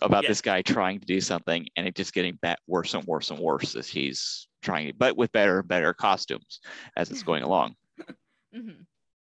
[0.00, 0.28] about Yeah.
[0.28, 3.38] this guy trying to do something and it just getting bat- worse and worse and
[3.38, 6.60] worse as he's trying, but with better and better costumes
[6.96, 7.74] as it's going along
[8.52, 8.86] Mhm.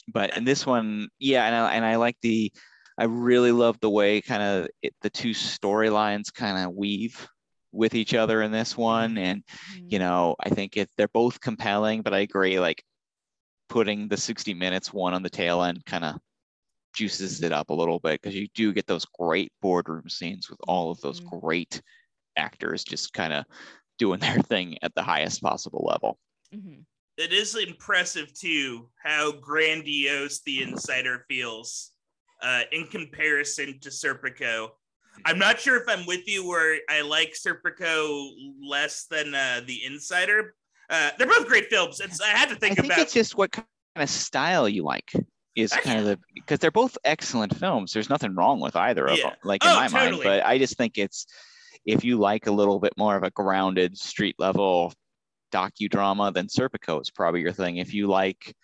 [0.07, 2.51] but in this one, yeah, and I, and I like the,
[2.97, 4.67] I really love the way kind of
[5.01, 7.28] the two storylines kind of weave
[7.71, 9.43] with each other in this one, and
[9.89, 9.99] you Mhm.
[9.99, 12.84] know, I think it they're both compelling, but I agree, like
[13.69, 16.17] putting the 60 minutes one on the tail end kind of
[16.93, 20.59] juices it up a little bit because you do get those great boardroom scenes with
[20.67, 21.32] all of those Mhm.
[21.41, 21.82] great
[22.38, 23.45] actors just kind of
[23.97, 26.19] doing their thing at the highest possible level.
[26.53, 26.83] Mhm.
[27.17, 31.91] It is impressive too how grandiose the insider feels
[32.41, 34.69] uh, in comparison to Serpico.
[35.23, 38.31] I'm not sure if I'm with you where I like Serpico
[38.61, 40.55] less than uh, the insider.
[40.89, 42.01] Uh, they're both great films.
[42.01, 43.65] It's I had to I think think about it's just what kind
[43.95, 45.13] of style you like
[45.55, 47.93] is kind of the because they're both excellent films.
[47.93, 49.29] There's nothing wrong with either of Yeah.
[49.29, 50.19] them, like in Oh, my mind.
[50.21, 51.25] But I just think it's
[51.86, 54.93] if you like a little bit more of a grounded street level
[55.53, 57.77] docudrama, then Serpico is probably your thing.
[57.77, 58.55] If you like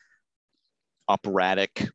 [1.08, 1.88] operatic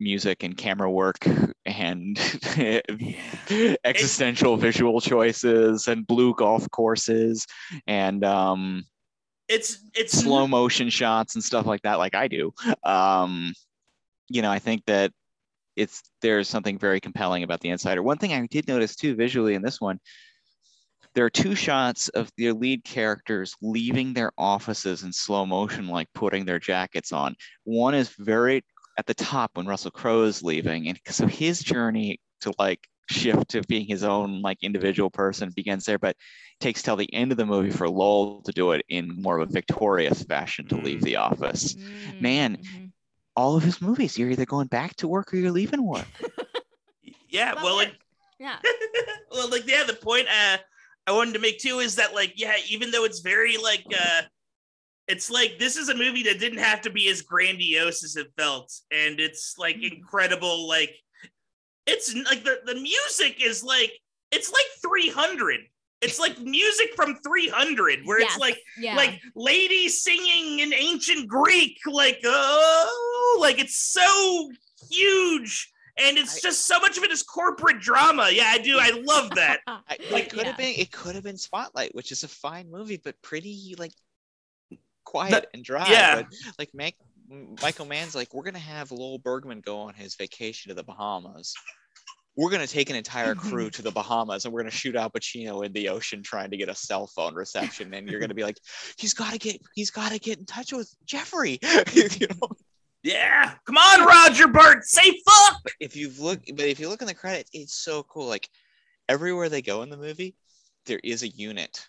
[0.00, 1.26] music and camera work
[1.64, 2.18] and
[3.84, 7.46] existential visual choices and blue golf courses
[7.86, 8.84] and um
[9.48, 12.52] it's it's slow motion shots and stuff like that like i do
[12.84, 13.52] um
[14.28, 15.12] you know i think that
[15.76, 19.54] it's there's something very compelling about the insider one thing i did notice too visually
[19.54, 19.98] in this one
[21.14, 26.08] there are two shots of their lead characters leaving their offices in slow motion like
[26.14, 28.62] putting their jackets on one is very
[28.98, 33.48] at the top when russell crowe is leaving and so his journey to like shift
[33.50, 36.16] to being his own like individual person begins there but
[36.60, 39.48] takes till the end of the movie for Lowell to do it in more of
[39.48, 41.76] a victorious fashion to leave the office.
[42.20, 42.83] Man, Mhm.
[43.36, 46.06] All of his movies, you're either going back to work or you're leaving work.
[47.28, 47.52] yeah.
[47.54, 47.88] Love Well, it.
[47.88, 47.94] it,
[48.38, 48.58] Yeah.
[49.30, 50.58] well, like yeah, the point uh,
[51.06, 54.22] I wanted to make too is that like yeah, even though it's very like uh,
[55.08, 58.28] it's like this is a movie that didn't have to be as grandiose as it
[58.38, 59.92] felt, and it's like Mhm.
[59.96, 60.66] incredible.
[60.68, 60.94] Like
[61.86, 63.92] it's like the the music is like
[64.30, 65.60] it's like 300.
[66.04, 68.96] It's like music from 300, where Yes, it's like yeah.
[68.96, 74.50] like ladies singing in ancient Greek, like oh, like it's so
[74.90, 78.28] huge, and it's I- just so much of it is corporate drama.
[78.30, 78.78] Yeah, I do.
[78.80, 79.60] I love that.
[79.66, 79.80] I,
[80.10, 83.00] Like, it could have been it could have been Spotlight, which is a fine movie,
[83.02, 83.92] but pretty like
[85.04, 85.86] quiet and dry.
[85.88, 86.16] yeah.
[86.22, 86.26] But
[86.58, 86.94] like Mac,
[87.62, 91.54] Michael Mann's like, we're gonna have Lowell Bergman go on his vacation to the Bahamas.
[92.36, 95.64] We're gonna take an entire crew to the Bahamas and we're gonna shoot Al Pacino
[95.64, 97.94] in the ocean trying to get a cell phone reception.
[97.94, 98.58] And you're gonna be like,
[98.98, 101.58] he's gotta get he's gotta get in touch with Jeffrey.
[101.92, 102.48] you know?
[103.02, 105.60] Yeah, come on, Roger Burt, say fuck.
[105.78, 108.48] if you've looked but if you look in the credits it's so cool like
[109.08, 110.34] everywhere they go in the movie
[110.86, 111.86] there is a unit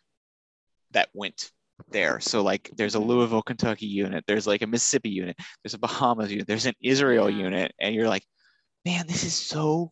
[0.92, 1.52] that went
[1.90, 3.10] there so like there's a mm-hmm.
[3.10, 7.30] louisville kentucky unit there's like a mississippi unit there's a bahamas unit there's an israel
[7.30, 7.46] Yeah.
[7.46, 8.24] unit and you're like
[8.86, 9.92] man this is so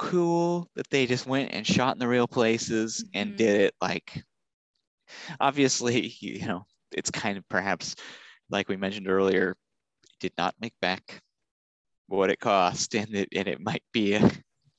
[0.00, 3.36] cool that they just went and shot in the real places and Mhm.
[3.36, 4.24] did it like
[5.38, 7.94] obviously you know it's kind of perhaps
[8.50, 9.56] like we mentioned earlier
[10.18, 11.20] did not make back
[12.08, 14.30] what it cost and it, and it might be a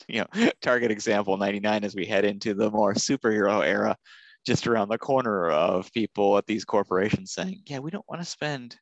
[0.08, 0.28] you know
[0.62, 3.96] target example 99 as we head into the more superhero era
[4.44, 8.26] just around the corner of people at these corporations saying yeah we don't want to
[8.28, 8.76] spend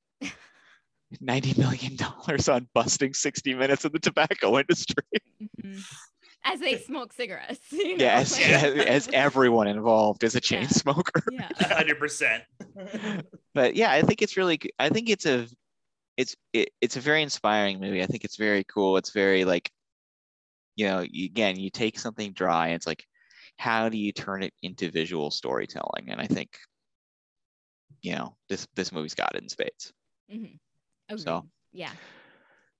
[1.19, 5.03] 90 million dollars on busting 60 minutes of the tobacco industry
[5.65, 5.83] Mhm.
[6.43, 7.59] As they smoke cigarettes.
[7.71, 10.67] you know, yeah as, like- as, as everyone involved is a chain Yeah.
[10.69, 11.49] smoker yeah.
[11.59, 12.43] hundred percent.
[13.53, 15.47] but yeah i think it's really I think it's a
[16.17, 19.69] it's it, it's a very inspiring movie i think it's very cool it's very like
[20.75, 23.03] you know again you take something dry and it's like
[23.57, 26.57] how do you turn it into visual storytelling and i think
[28.01, 29.91] you know this this movie's got it in spades
[30.31, 31.17] Mm-hmm.
[31.17, 31.89] So- yeah.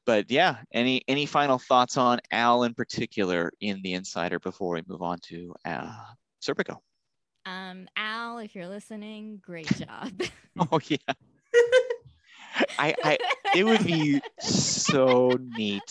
[0.10, 4.82] But yeah any any final thoughts on al in particular in the insider before we
[4.88, 5.94] move on to uh
[6.42, 6.78] serpico
[7.46, 10.12] Um, Al, if you're listening, great job.
[10.72, 11.14] oh yeah
[12.78, 13.18] i i
[13.56, 15.82] it would be so neat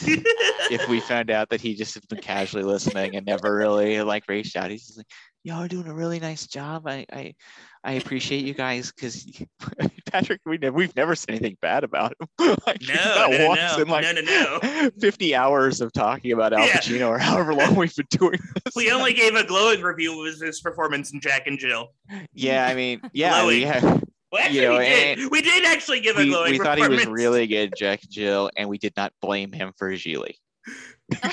[0.71, 4.25] if we found out that he just had been casually listening and never really like
[4.29, 4.71] reached out.
[4.71, 5.07] He's just like,
[5.43, 6.87] y'all are doing a really nice job.
[6.87, 7.35] I I,
[7.83, 9.27] I appreciate you guys because
[10.07, 12.29] Patrick, we never we've never said anything bad about him.
[12.67, 14.91] like, No, no, no, like no, no, no.
[15.01, 16.75] 50 hours of talking about Al Yeah.
[16.79, 18.75] Pacino or however long we've been doing this.
[18.77, 21.89] We only gave a glowing review of his, performance in Jack and Jill.
[22.33, 24.01] yeah, I mean, yeah, yeah.
[24.31, 25.31] Well, actually, You know, we did.
[25.31, 28.51] We did actually give a We, glowing we thought he was really good, Jack Jill,
[28.57, 30.35] and we did not blame him for Gigli.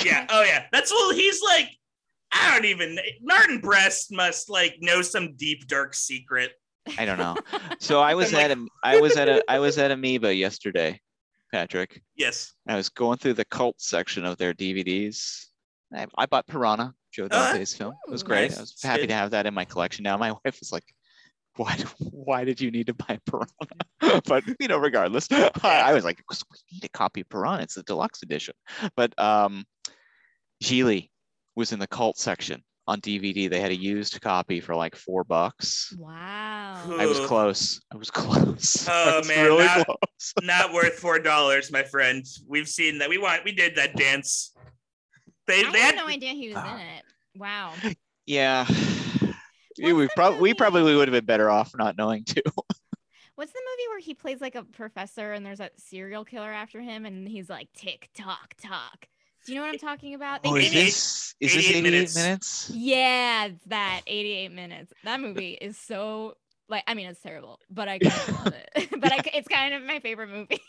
[0.06, 0.26] Yeah.
[0.30, 0.68] Oh, yeah.
[0.72, 1.14] That's well.
[1.14, 1.68] He's like,
[2.32, 2.98] I don't even.
[3.22, 6.52] Martin Brest must like know some deep dark secret.
[6.98, 7.36] I don't know.
[7.80, 11.02] So I was at a, I was at a, I was at Amoeba yesterday,
[11.54, 12.02] Patrick.
[12.16, 12.54] Yes.
[12.70, 15.48] I was going through the cult section of their DVDs.
[15.94, 17.94] I, I bought Piranha, Joe Uh, Dante's film.
[18.08, 18.52] It was great.
[18.52, 18.58] nice.
[18.58, 20.04] I was happy to have that in my collection.
[20.04, 20.86] Now my wife was like,
[21.56, 21.78] "Why?
[22.00, 26.22] Why did you need to buy Piranha?" but you know, regardless, I, I was like,
[26.30, 26.36] "We
[26.72, 27.64] need a copy of Piranha.
[27.64, 28.56] It's the deluxe edition."
[28.96, 29.66] But um,
[30.64, 31.10] Gigli
[31.56, 33.50] was in the cult section on DVD.
[33.50, 35.94] They had a used copy for like four bucks.
[35.98, 36.96] wow.
[37.00, 37.82] I was close.
[37.92, 38.88] I was close.
[38.90, 40.00] Oh, was man, really not- close.
[40.44, 42.26] Not worth four dollars, my friend.
[42.48, 43.10] We've seen that.
[43.10, 43.44] We want.
[43.44, 44.54] We did that dance.
[45.48, 46.76] They, I they had had no idea he was Ah.
[46.76, 47.04] in it.
[47.38, 47.74] Wow.
[48.26, 48.66] Yeah.
[49.80, 52.42] What's we probably we probably would have been better off not knowing too.
[53.36, 56.80] What's the movie where he plays like a professor and there's a serial killer after
[56.80, 59.08] him and he's like tick tock tock?
[59.46, 60.40] Do you know what I'm talking about?
[60.46, 62.16] Oh, they Oh, is this is this 88 88 minutes.
[62.16, 62.70] minutes?
[62.74, 64.94] Yeah, it's that 88 minutes.
[65.04, 66.38] That movie is so
[66.70, 68.90] like I mean it's terrible, but I kind of love it.
[69.00, 70.62] but I, it's kind of my favorite movie.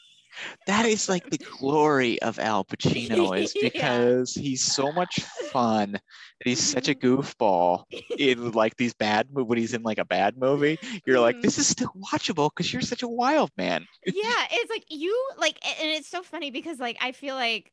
[0.66, 3.68] That is like the glory of Al Pacino is Yeah.
[3.70, 5.20] because he's so much
[5.52, 5.90] fun.
[5.94, 6.00] and
[6.44, 7.84] He's such a goofball
[8.18, 10.78] in like these bad when he's in like a bad movie.
[11.06, 11.42] You're like, Mhm.
[11.42, 13.86] this is still watchable because you're such a wild man.
[14.04, 17.72] yeah, it's like you like and it's so funny because like I feel like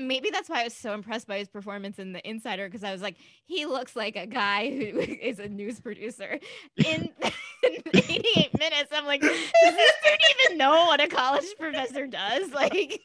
[0.00, 2.92] maybe that's why I was so impressed by his performance in The Insider because I
[2.92, 6.38] was like, he looks like a guy who is a news producer.
[6.76, 7.10] In,
[7.62, 12.50] in 88 minutes, I'm like, does this dude even know what a college professor does?
[12.52, 13.00] Like,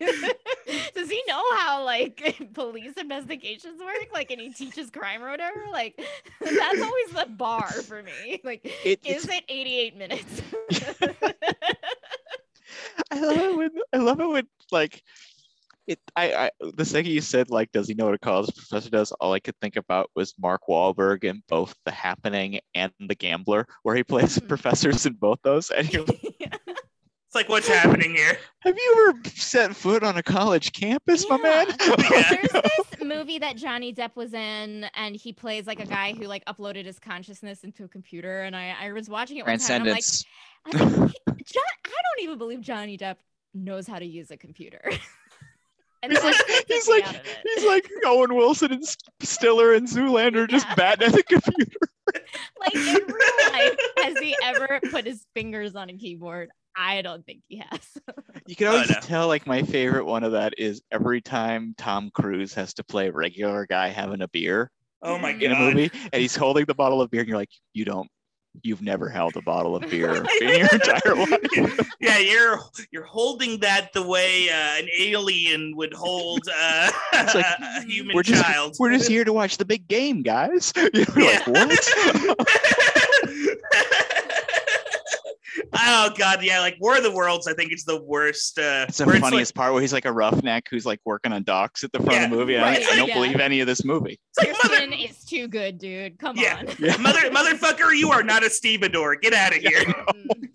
[0.96, 4.08] does he know how like police investigations work?
[4.14, 5.66] Like, and he teaches crime or whatever?
[5.72, 6.02] Like,
[6.40, 8.42] that's always the bar for me.
[8.44, 10.42] Like, It, is it 88 minutes?
[13.12, 15.04] I love it when I love it when like
[15.88, 18.90] It, I, I, the second you said like, does he know what a college professor
[18.90, 19.12] does?
[19.14, 23.68] All I could think about was Mark Wahlberg in both The Happening and The Gambler,
[23.84, 24.48] where he plays Mhm.
[24.48, 25.70] professors in both those.
[25.70, 26.22] And you're like,
[27.28, 28.38] It's like what's happening here?
[28.62, 31.68] have you ever set foot on a college campus, my man?
[31.80, 32.24] Yeah.
[32.30, 36.26] There's this movie that Johnny Depp was in, and he plays like a guy who
[36.26, 38.42] like uploaded his consciousness into a computer.
[38.44, 39.82] And I, I was watching it one time.
[39.82, 40.04] and I'm like,
[40.66, 43.18] I, was "He- John, I don't even believe Johnny Depp
[43.54, 44.82] knows how to use a computer.
[46.06, 46.36] and He's like,
[46.68, 47.38] he's like, out of it.
[47.56, 48.84] he's like Owen Wilson and
[49.22, 50.76] Stiller and Zoolander just Yeah.
[50.76, 51.72] batting at the computer.
[52.60, 56.50] like in real life, has he ever put his fingers on a keyboard?
[56.78, 57.98] I don't think he has.
[58.48, 59.00] You can Oh, always no.
[59.02, 63.08] tell, like, my favorite one of that is every time Tom Cruise has to play
[63.08, 64.70] a regular guy having a beer
[65.02, 65.42] Oh my mm.
[65.42, 68.10] in a movie, and he's holding the bottle of beer, and you're like, you don't,
[68.64, 71.80] you've never held a bottle of beer in your entire life.
[72.00, 72.60] Yeah, you're
[72.92, 78.16] you're holding that the way uh, an alien would hold uh, It's like, a human
[78.16, 78.76] We're just, child.
[78.80, 80.74] we're just here to watch the big game, guys.
[80.76, 81.42] You're Yeah.
[81.46, 82.76] like, what?
[85.78, 87.48] Oh god, yeah, like War of the Worlds.
[87.48, 88.58] I think it's the worst.
[88.60, 91.44] Uh, It's the where funniest part where he's like a roughneck who's like working on
[91.44, 92.56] docks at the front of the movie.
[92.56, 93.14] right, I, I don't yeah.
[93.16, 94.20] believe any of this movie.
[94.38, 96.18] It's Your like, mother, is too good, dude.
[96.20, 96.58] Come Yeah.
[96.60, 96.68] on.
[96.80, 96.98] Yeah.
[96.98, 99.16] mother, motherfucker, you are not a stevedore.
[99.16, 99.84] Get out of here.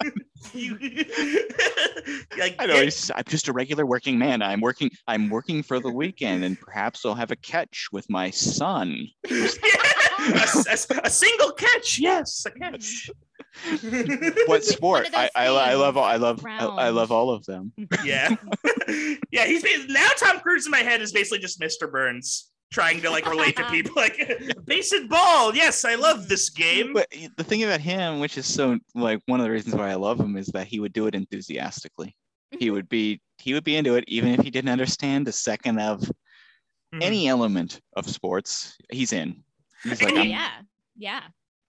[0.00, 0.14] Mm.
[0.54, 0.78] You-
[2.38, 4.40] like, I know, get, I'm just a regular working man.
[4.42, 4.90] I'm working.
[5.06, 9.06] I'm working for the weekend, and perhaps I'll have a catch with my son.
[9.30, 9.34] a,
[10.18, 13.10] a- a single catch, yes, a catch.
[14.46, 15.08] What sport?
[15.14, 15.96] I, I, I love.
[15.96, 16.44] things, I love.
[16.46, 17.72] I, I love all of them.
[18.04, 18.34] yeah,
[19.30, 19.46] yeah.
[19.46, 21.90] He's now Tom Cruise in my head is basically just Mr.
[21.90, 24.16] Burns trying to like relate to people like
[24.64, 25.54] base and ball.
[25.54, 26.92] Yes, I love this game.
[26.92, 29.94] But the thing about him, which is so like one of the reasons why I
[29.94, 32.16] love him, is that he would do it enthusiastically.
[32.58, 33.20] He would be.
[33.38, 36.02] He would be into it, even if he didn't understand a second of
[36.94, 37.02] Mhm.
[37.02, 38.76] any element of sports.
[38.90, 39.42] He's in.
[39.84, 40.50] He's like, And I'm, he- yeah.
[40.96, 41.20] Yeah.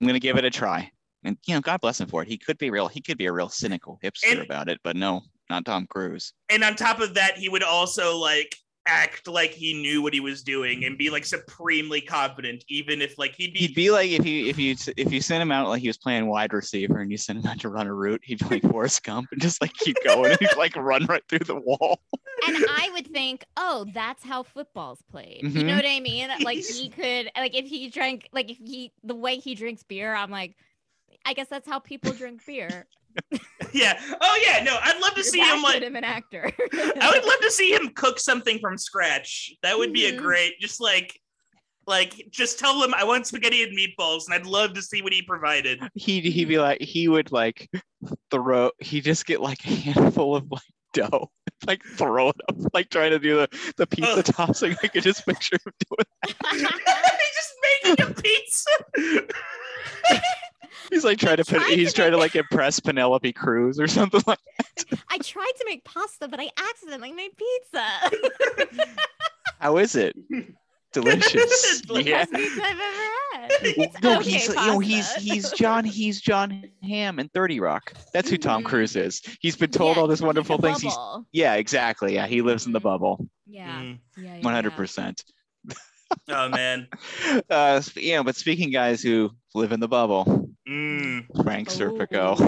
[0.01, 0.91] I'm gonna give it a try.
[1.23, 2.27] And you know, God bless him for it.
[2.27, 2.87] He could be real.
[2.87, 6.33] He could be a real cynical hipster And- about it, but no, not Tom Cruise.
[6.49, 8.55] and on top of that, he would also like
[8.87, 13.15] act like he knew what he was doing and be like supremely confident, even if
[13.19, 15.67] like he'd be, He'd be like if you if you if you sent him out
[15.69, 18.21] like he was playing wide receiver and you sent him out to run a route,
[18.23, 21.21] he'd be like Forrest Gump and just like keep going and he'd like run right
[21.29, 21.99] through the wall.
[22.47, 25.41] And I would think, oh, that's how football's played.
[25.43, 25.65] You Mhm.
[25.65, 26.29] know what I mean?
[26.43, 30.15] Like he could, like if he drank, like if he, the way he drinks beer,
[30.15, 30.55] I'm like,
[31.25, 32.87] I guess that's how people drink beer.
[33.73, 33.99] yeah.
[34.21, 36.49] Oh yeah, no, I'd love to see him like him an actor.
[36.73, 39.53] I would love to see him cook something from scratch.
[39.63, 40.17] That would be a Mhm.
[40.19, 41.19] great, just like,
[41.87, 45.11] like, just tell him I want spaghetti and meatballs, and I'd love to see what
[45.13, 45.81] he provided.
[45.95, 47.69] He'd he'd be like he would like
[48.31, 50.61] throw he'd just get like a handful of like
[50.93, 51.29] dough,
[51.67, 54.23] like throw it up, like trying to do the, the pizza Ugh.
[54.25, 54.75] tossing.
[54.83, 56.05] I could just picture him doing
[56.51, 56.69] He's
[57.35, 57.53] just
[57.83, 58.69] making a pizza.
[60.89, 63.87] He's like trying to put tried he's to trying to like impress Penelope Cruz or
[63.87, 64.99] something like that.
[65.09, 67.85] I tried to make pasta, but I accidentally made pizza.
[69.59, 70.15] how is it?
[70.93, 71.83] Delicious.
[71.89, 72.25] Yeah.
[72.25, 72.81] Pizza I've ever
[73.33, 73.51] had.
[73.61, 77.93] It's no, okay he's you know he's he's John he's Jon Hamm in Thirty Rock.
[78.13, 78.65] That's who Tom Mhm.
[78.65, 79.21] Cruise is.
[79.39, 80.81] He's been told Yeah, all this he's in wonderful a things.
[80.81, 80.97] He's
[81.31, 82.15] yeah, exactly.
[82.15, 82.83] Yeah, he lives in the Mhm.
[82.83, 83.81] bubble, Yeah.
[83.81, 83.99] Mm.
[84.17, 84.35] Yeah.
[84.35, 85.23] yeah, 100%.
[86.27, 86.89] Oh man.
[87.49, 90.40] Uh, sp- yeah, but speaking guys who live in the bubble,
[90.71, 91.43] Mm.
[91.43, 92.39] Frank Serpico.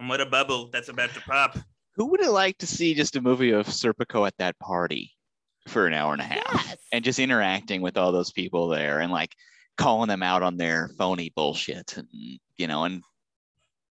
[0.00, 1.58] And what a bubble that's about to pop.
[1.96, 5.12] who would have liked to see just a movie of Serpico at that party
[5.68, 6.78] for an hour and a half Yes.
[6.92, 9.34] and just interacting with all those people there and like
[9.76, 12.08] calling them out on their phony bullshit and
[12.56, 13.02] you know and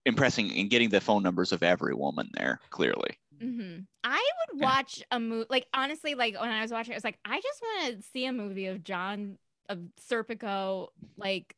[0.06, 3.18] impressing and getting the phone numbers of every woman there clearly.
[3.42, 4.66] hmm I would Yeah.
[4.66, 7.42] watch a movie like honestly, like when I was watching, it, I was like, I
[7.42, 9.80] just want to see a movie of John of
[10.10, 11.54] Serpico like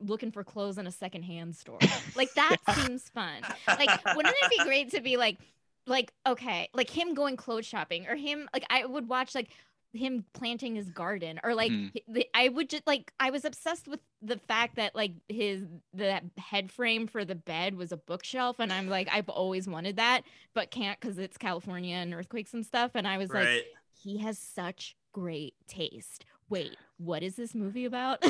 [0.00, 1.78] looking for clothes in a secondhand store.
[2.16, 3.42] Like that seems fun.
[3.66, 5.38] Like, wouldn't it be great to be like,
[5.86, 9.50] like okay, like him going clothes shopping or him like I would watch like
[9.94, 12.12] him planting his garden or like mm-hmm.
[12.12, 15.64] the, I would just like I was obsessed with the fact that like his
[15.94, 19.96] the head frame for the bed was a bookshelf and I'm like I've always wanted
[19.96, 20.22] that
[20.52, 23.64] but can't because it's California and earthquakes and stuff and I was like
[24.02, 26.24] he has such great taste.
[26.48, 28.22] Wait, what is this movie about?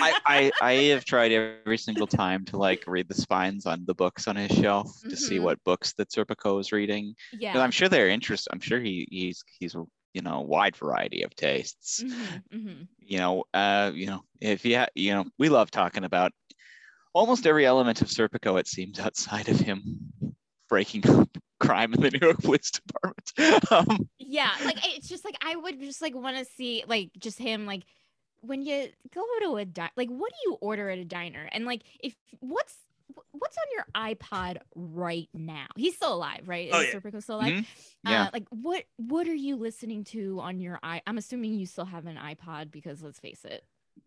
[0.00, 3.94] I, I I have tried every single time to like read the spines on the
[3.94, 5.42] books on his shelf to see Mhm.
[5.42, 7.14] what books that Serpico is reading.
[7.32, 7.60] yeah.
[7.62, 8.50] I'm sure they're interested.
[8.52, 9.74] I'm sure he he's he's
[10.14, 12.04] you know wide variety of tastes.
[12.04, 12.88] Mhm, mhm.
[12.98, 16.32] You know, uh, you know, if you ha- you know, we love talking about
[17.14, 18.58] almost every element of Serpico.
[18.60, 20.12] It seems outside of him
[20.68, 21.30] breaking up
[21.62, 23.72] crime in the New York Police Department.
[23.72, 27.38] Um, yeah, like it's just like I would just like want to see like just
[27.38, 27.84] him like
[28.42, 31.64] when you go to a di- like what do you order at a diner and
[31.64, 32.76] like if what's
[33.32, 33.86] what's on your
[34.16, 35.66] iPod right now?
[35.76, 36.68] He's still alive, right?
[36.72, 37.00] Oh, Is yeah.
[37.00, 37.52] Serpico still alive?
[37.52, 37.66] Mhm.
[38.04, 38.22] Yeah.
[38.24, 41.02] Uh, like what what are you listening to on your i?
[41.06, 43.64] I'm assuming you still have an iPod because let's face it,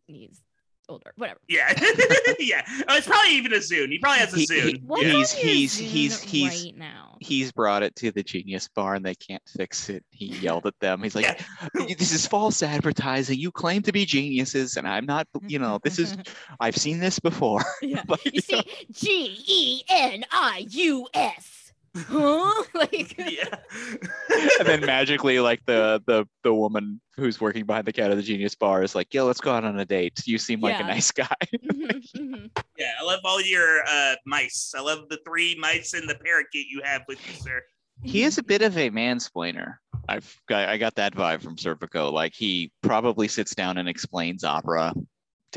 [0.08, 0.42] he's
[0.90, 1.14] older.
[1.18, 1.40] Whatever.
[1.48, 1.72] Yeah,
[2.40, 2.62] yeah.
[2.88, 3.90] Oh, it's probably even a Zune.
[3.92, 4.84] He probably has a He- he- Zune.
[4.84, 5.12] What's Yeah.
[5.12, 7.18] He's- he's- he's- he's- right now.
[7.22, 10.04] he's brought it to the Genius Bar and they can't fix it.
[10.12, 11.02] He yelled at them.
[11.04, 11.96] He's like, Yeah.
[11.98, 13.40] "This is false advertising.
[13.40, 15.28] You claim to be geniuses, and I'm not.
[15.48, 16.16] You know, this is.
[16.60, 18.04] I've seen this before." yeah.
[18.08, 18.62] Like, You see,
[18.92, 21.65] G E N I U S.
[21.96, 22.64] Huh?
[22.74, 23.56] Like yeah.
[24.60, 28.24] and then magically, like the the the woman who's working behind the counter of the
[28.24, 30.22] Genius Bar is like, "Yo, let's go out on a date.
[30.26, 31.36] You seem like a nice guy."
[31.72, 32.50] Mhm, mhm.
[32.78, 34.74] Yeah, I love all your uh, mice.
[34.76, 37.62] I love the three mice and the parakeet you have with you, sir.
[38.04, 39.76] he is a bit of a mansplainer.
[40.10, 42.12] I've got I got that vibe from Serpico.
[42.12, 44.94] Like he probably sits down and explains opera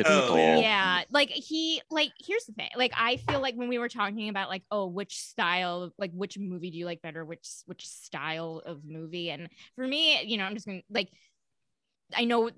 [0.05, 0.59] to Oh, yeah.
[0.59, 4.29] yeah like he like here's the thing like i feel like when we were talking
[4.29, 8.63] about like oh which style like which movie do you like better which which style
[8.65, 11.11] of movie and for me you know i'm just gonna like
[12.15, 12.51] i know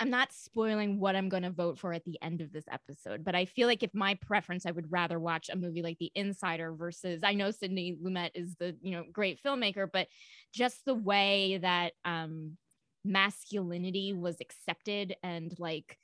[0.00, 3.34] i'm not spoiling what i'm gonna vote for at the end of this episode but
[3.34, 6.72] i feel like if my preference i would rather watch a movie like the insider
[6.72, 10.08] versus i know sidney lumet is the you know great filmmaker but
[10.52, 12.56] just the way that um
[13.04, 15.98] masculinity was accepted and like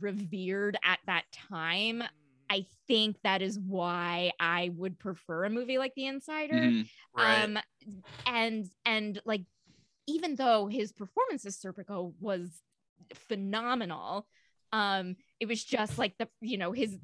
[0.00, 2.02] revered at that time
[2.50, 6.88] i think that is why i would prefer a movie like the insider Mhm.
[7.14, 7.44] Right.
[7.44, 7.58] um
[8.26, 9.42] and and like
[10.06, 12.62] even though his performance as serpico was
[13.14, 14.26] phenomenal
[14.72, 16.96] um it was just like the you know his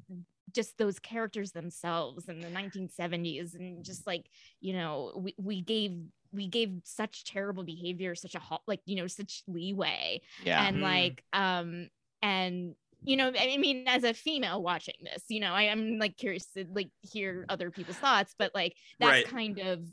[0.53, 4.25] just those characters themselves in the 1970s and just like
[4.61, 5.97] you know we, we gave
[6.31, 10.65] we gave such terrible behavior such a ho- like you know such leeway Yeah.
[10.67, 10.81] and Mhm.
[10.81, 11.89] like um
[12.21, 12.75] and
[13.05, 16.45] you know i mean as a female watching this you know i am like curious
[16.47, 19.27] to like hear other people's thoughts but like that's Right.
[19.27, 19.85] kind of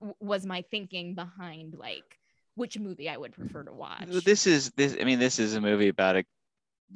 [0.00, 2.18] w- was my thinking behind like
[2.54, 4.96] which movie i would prefer to watch This is this.
[5.00, 6.24] I mean, this is a movie about a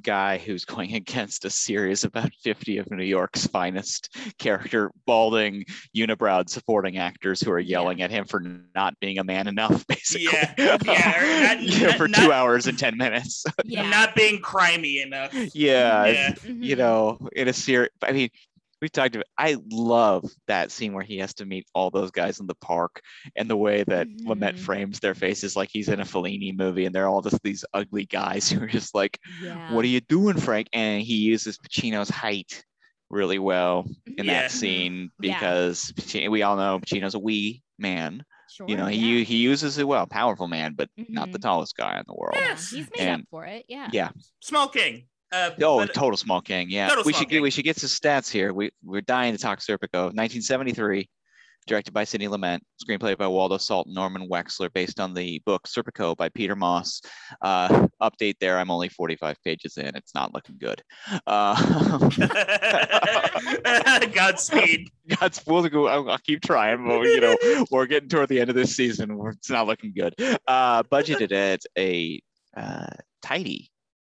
[0.03, 5.65] guy who's going against a series about 50 of New York's finest character, balding,
[5.97, 7.79] unibrowed supporting actors who are Yeah.
[7.81, 8.41] yelling at him for
[8.75, 10.25] not being a man enough, basically.
[10.33, 13.45] Yeah, yeah, not- Yeah, not- for not- two hours and 10 minutes.
[13.65, 15.33] yeah Not being crimey enough.
[15.55, 16.35] yeah, Yeah.
[16.47, 17.91] you know, in a series.
[18.03, 18.31] I mean,
[18.81, 19.27] we talked about.
[19.39, 23.01] I love that scene where he has to meet all those guys in the park,
[23.37, 24.59] and the way that Lumet Mhm.
[24.59, 28.07] frames their faces like he's in a Fellini movie, and they're all just these ugly
[28.07, 32.09] guys who are just like, yeah "What are you doing, Frank?" And he uses Pacino's
[32.11, 32.65] height
[33.11, 34.43] really well in Yeah.
[34.43, 35.35] that scene Yeah.
[35.35, 38.25] because Pacino, we all know Pacino's a wee man.
[38.53, 39.25] sure You know, he yeah.
[39.25, 41.43] he uses it well, powerful man, but not the Mhm.
[41.43, 42.35] tallest guy in the world.
[42.37, 42.71] yeah, Yes.
[42.71, 44.11] he's made And- up for it yeah Yeah.
[44.41, 45.07] Small King.
[45.33, 46.69] Uh, Oh, but- total small king.
[46.71, 47.43] Yeah, Total we should get king.
[47.43, 48.53] we should get some stats here.
[48.53, 50.07] We we're dying to talk Serpico.
[50.15, 51.09] 1973,
[51.67, 55.69] directed by Sidney Lumet, screenplay by Waldo Salt and Norman Wexler, based on the book
[55.69, 57.01] Serpico by Peter Maas.
[57.43, 58.59] Uh, update there.
[58.59, 59.95] I'm only 45 pages in.
[59.95, 60.83] It's not looking good.
[61.27, 62.09] Uh,
[64.13, 64.89] Godspeed.
[65.21, 65.87] God's will go.
[65.89, 67.37] I'll, I'll keep trying, but you know
[67.71, 69.19] we're getting toward the end of this season.
[69.27, 70.15] It's not looking good.
[70.47, 72.21] Uh, budgeted at a
[72.57, 72.87] uh,
[73.23, 73.71] tidy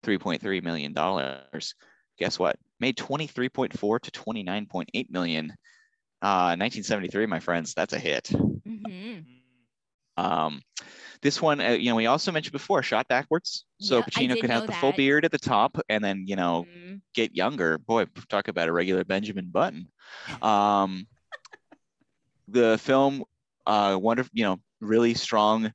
[0.05, 1.75] 3.3 million dollars.
[2.19, 2.57] Guess what?
[2.81, 5.51] Made 23.4 to 29.8 million.
[6.23, 7.75] Uh, 1973, my friends.
[7.75, 8.25] That's a hit.
[8.25, 9.25] Mhm.
[10.17, 10.63] Um,
[11.23, 14.67] this one, uh, you know, we also mentioned before, shot backwards, so Pacino could have
[14.67, 17.01] the full beard at the top, and then you know Mhm.
[17.15, 17.79] get younger.
[17.79, 19.89] Boy, talk about a regular Benjamin Button.
[20.41, 21.07] Um,
[22.49, 23.25] the film,
[23.67, 25.73] uh, wonderful, you know, really strong,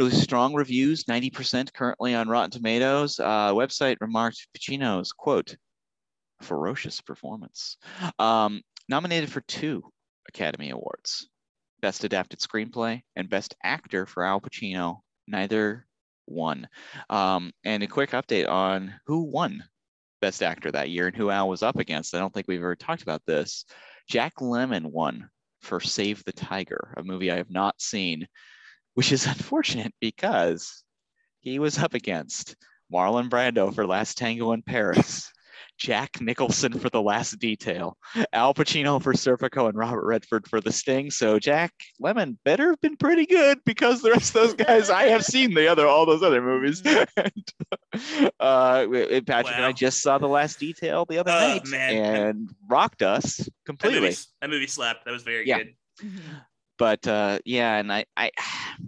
[0.00, 1.06] really strong reviews.
[1.06, 3.20] Ninety percent currently on Rotten Tomatoes.
[3.20, 5.56] Uh, website remarked Pacino's quote,
[6.40, 7.76] "ferocious performance."
[8.18, 9.82] Um, nominated for two
[10.26, 11.28] Academy Awards:
[11.82, 15.00] Best Adapted Screenplay and Best Actor for Al Pacino.
[15.28, 15.86] Neither
[16.26, 16.66] won.
[17.10, 19.62] Um, and a quick update on who won
[20.22, 22.14] Best Actor that year and who Al was up against.
[22.14, 23.66] I don't think we've ever talked about this.
[24.08, 25.28] Jack Lemmon won
[25.60, 28.26] for Save the Tiger, a movie I have not seen,
[28.94, 30.82] which is unfortunate because
[31.40, 32.56] he was up against
[32.92, 35.30] Marlon Brando for Last Tango in Paris,
[35.78, 37.96] Jack Nicholson for The Last Detail,
[38.34, 41.10] Al Pacino for Serpico, and Robert Redford for The Sting.
[41.10, 41.72] So Jack
[42.02, 45.54] Lemmon better have been pretty good because the rest of those guys I have seen
[45.54, 46.82] the other all those other movies.
[46.84, 47.08] and,
[47.94, 48.26] mm-hmm.
[48.40, 51.94] uh, we- Patrick and I just saw The Last Detail the other Oh, night man.
[52.16, 54.00] and rocked us That completely.
[54.00, 55.06] movie, that movie slapped.
[55.06, 55.58] That was very Yeah.
[55.58, 55.74] good.
[56.04, 56.18] Mm-hmm.
[56.80, 58.30] But uh, yeah, and I, I,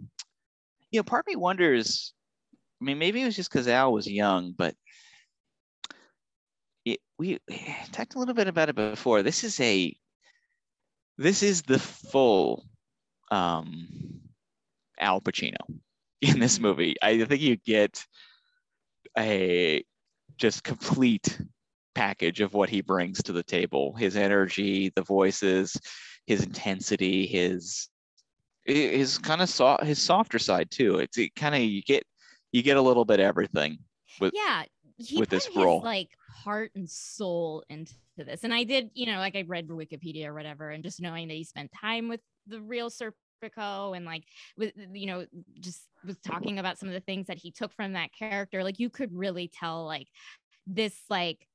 [0.90, 2.14] you know, part of me wonders.
[2.80, 4.74] I mean, maybe it was just because Al was young, but
[6.86, 7.38] it, we
[7.92, 9.22] talked a little bit about it before.
[9.22, 9.94] This is a,
[11.18, 12.64] this is the full
[13.30, 14.22] um,
[14.98, 15.60] Al Pacino
[16.22, 16.96] in this movie.
[17.02, 18.02] I think you get
[19.18, 19.84] a
[20.38, 21.38] just complete
[21.94, 25.78] package of what he brings to the table his energy the voices
[26.26, 27.88] his intensity his
[28.64, 30.98] his kind of soft his softer side too.
[30.98, 32.04] It's it kind of you get
[32.52, 33.78] you get a little bit everything
[34.20, 34.64] with yeah
[34.98, 36.10] he with put this his, like
[36.44, 38.44] heart and soul into this.
[38.44, 41.34] And i did you know like i read wikipedia or whatever and just knowing that
[41.34, 44.24] he spent time with the real serpico and like
[44.56, 45.26] with you know
[45.58, 48.78] just was talking about some of the things that he took from that character like
[48.78, 50.06] you could really tell like
[50.66, 51.48] this like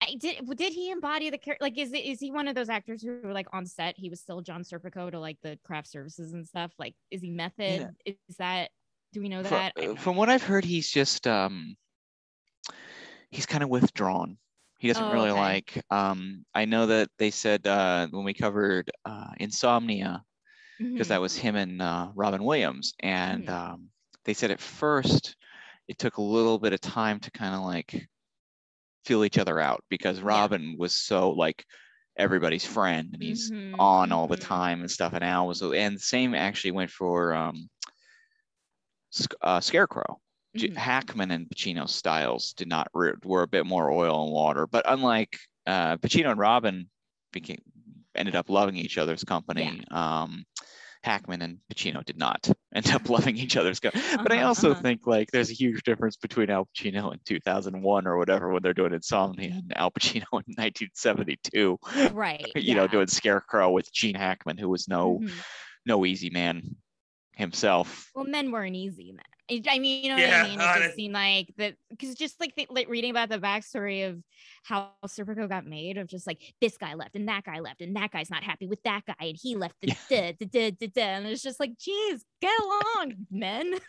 [0.00, 2.68] I did did he embody the character like is it is he one of those
[2.68, 5.88] actors who were like on set he was still John Serpico to like the craft
[5.88, 8.70] services and stuff like is he method is that
[9.12, 10.16] do we know that I uh, from know.
[10.16, 11.76] what I've heard, he's just um,
[13.30, 14.38] he's kind of withdrawn.
[14.78, 15.32] He doesn't Oh, really okay.
[15.32, 15.82] like.
[15.90, 20.24] Um, I know that they said uh, when we covered uh, Insomnia,
[20.94, 21.08] because Mhm.
[21.08, 23.50] that was him and uh, Robin Williams, and Mhm.
[23.50, 23.90] um,
[24.24, 25.36] they said at first
[25.88, 28.08] it took a little bit of time to kind of like
[29.08, 31.64] feel each other out because Robin was so like
[32.18, 34.40] everybody's friend and he's Mhm, on all the mhm.
[34.40, 37.70] time and stuff, and Al was and the same actually went for um,
[39.42, 40.20] uh, Scarecrow.
[40.54, 40.76] Mhm.
[40.76, 44.84] Hackman and Pacino's styles did not re- were a bit more oil and water, but
[44.88, 46.90] unlike uh, Pacino and Robin
[47.32, 47.58] became
[48.14, 49.84] ended up loving each other's company.
[49.90, 50.44] Um,
[51.08, 54.04] Hackman and Pacino did not end up loving each other's company.
[54.22, 54.82] But I Uh-huh, also uh-huh.
[54.82, 58.74] think like there's a huge difference between Al Pacino in 2001 or whatever when they're
[58.74, 61.78] doing Insomnia and Al Pacino in 1972.
[62.12, 65.32] right You know, doing Scarecrow with Gene Hackman, who was no Mhm.
[65.86, 66.76] no easy man
[67.38, 68.10] himself.
[68.14, 69.24] well men weren't easy then
[69.66, 70.60] I mean, you know what I mean?
[70.60, 74.22] It just seemed like that because just like, th- like reading about the backstory of
[74.62, 77.96] how Serpico got made, of just like this guy left and that guy left and
[77.96, 80.32] that guy's not happy with that guy and he left the Yeah.
[80.32, 83.72] duh, duh, duh, duh, duh, and it's just like, geez, get along, men.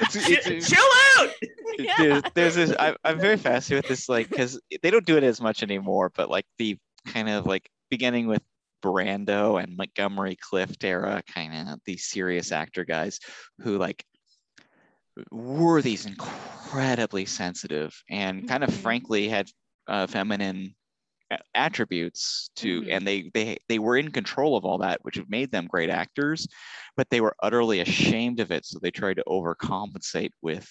[0.00, 0.84] It's- it's- Chill
[1.18, 1.30] out.
[1.78, 1.94] Yeah.
[1.98, 5.22] there's, there's this I, i'm very fascinated with this like because they don't do it
[5.22, 8.42] as much anymore but like the kind of like beginning with
[8.82, 13.18] brando and montgomery clift era kind of these serious actor guys
[13.60, 14.04] who like
[15.30, 18.82] were these incredibly sensitive and kind of Mhm.
[18.82, 19.48] frankly had
[19.88, 20.74] uh, feminine
[21.54, 22.92] attributes to Mhm.
[22.92, 26.46] and they they they were in control of all that which made them great actors
[26.96, 30.66] but they were utterly ashamed of it so they tried to overcompensate with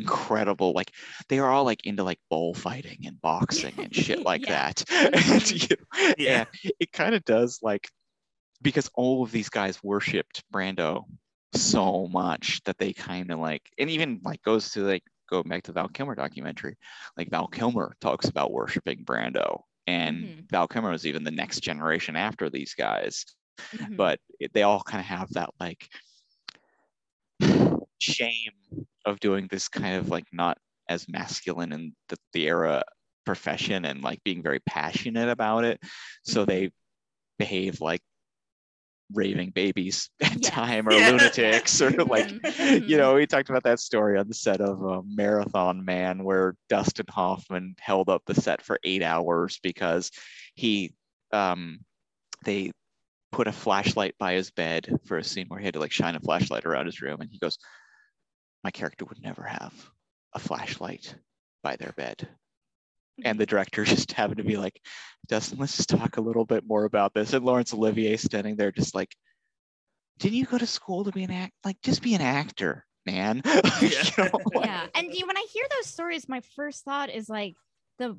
[0.00, 0.92] incredible like
[1.28, 4.72] they are all like into like bullfighting and boxing and shit like Yeah.
[4.72, 5.70] that and, Mhm.
[5.70, 6.44] you know, Yeah.
[6.64, 7.88] and it kind of does like
[8.62, 11.04] because all of these guys worshipped brando
[11.54, 15.62] so much that they kind of like and even like goes to like go back
[15.62, 16.76] to val kilmer documentary
[17.16, 20.50] like val kilmer talks about worshiping brando and Mhm.
[20.50, 23.24] val kilmer was even the next generation after these guys
[23.76, 23.96] Mhm.
[23.96, 25.88] but it, they all kind of have that like
[27.98, 28.52] shame
[29.04, 32.82] of doing this kind of like not as masculine in the, the era
[33.24, 35.78] profession and like being very passionate about it
[36.24, 36.46] so Mhm.
[36.46, 36.70] they
[37.38, 38.00] behave like
[39.14, 40.50] raving babies at Yes.
[40.50, 41.10] time or Yeah.
[41.10, 42.86] lunatics or like Mhm.
[42.86, 46.54] you know we talked about that story on the set of uh, marathon man where
[46.68, 50.10] dustin hoffman held up the set for eight hours because
[50.54, 50.92] he
[51.32, 51.80] um
[52.44, 52.70] they
[53.32, 56.14] put a flashlight by his bed for a scene where he had to like shine
[56.14, 57.58] a flashlight around his room and he goes
[58.64, 59.72] my character would never have
[60.34, 61.14] a flashlight
[61.62, 62.28] by their bed.
[63.24, 63.38] And hmm.
[63.38, 64.80] the director just happened to be like
[65.26, 67.32] dustin let's just talk a little bit more about this.
[67.32, 69.14] And laurence olivier standing there just like
[70.18, 73.42] didn't you go to school to be an act like just be an actor man?
[73.80, 77.28] You know, like- yeah and you, when i hear those stories my first thought is
[77.28, 77.54] like
[77.98, 78.16] the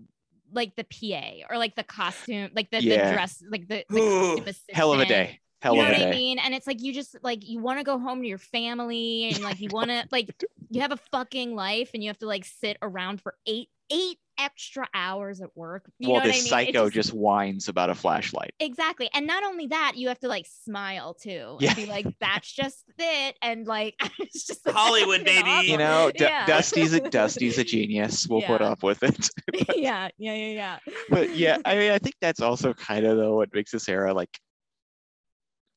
[0.52, 3.10] like the pa or like the costume like the, Yeah.
[3.10, 6.00] the dress like the, the Ooh, hell of a day hell you know of a
[6.00, 6.40] what I mean?
[6.40, 9.44] And it's like you just like you want to go home to your family and
[9.44, 10.30] like you want to like
[10.70, 14.20] you have a fucking life and you have to like sit around for eight eight
[14.38, 15.90] extra hours at work.
[15.98, 16.74] You well know what this I mean?
[16.74, 19.10] Psycho just whines about a flashlight exactly.
[19.14, 21.70] And not only that, you have to like smile too Yeah.
[21.70, 23.36] and be like, that's just it.
[23.42, 25.42] And like it's just like, Hollywood, baby.
[25.50, 25.64] awful.
[25.70, 26.46] you know D- Yeah.
[26.46, 29.30] dusty's a dusty's a genius we'll put up with it
[29.76, 30.80] yeah, yeah, yeah, yeah.
[31.10, 34.14] but yeah i mean i think that's also kind of though what makes this era
[34.14, 34.30] like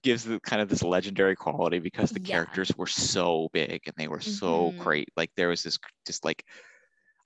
[0.03, 2.31] gives the kind of this legendary quality because the Yeah.
[2.31, 4.79] characters were so big and they were so Mhm.
[4.79, 6.45] great like there was this just like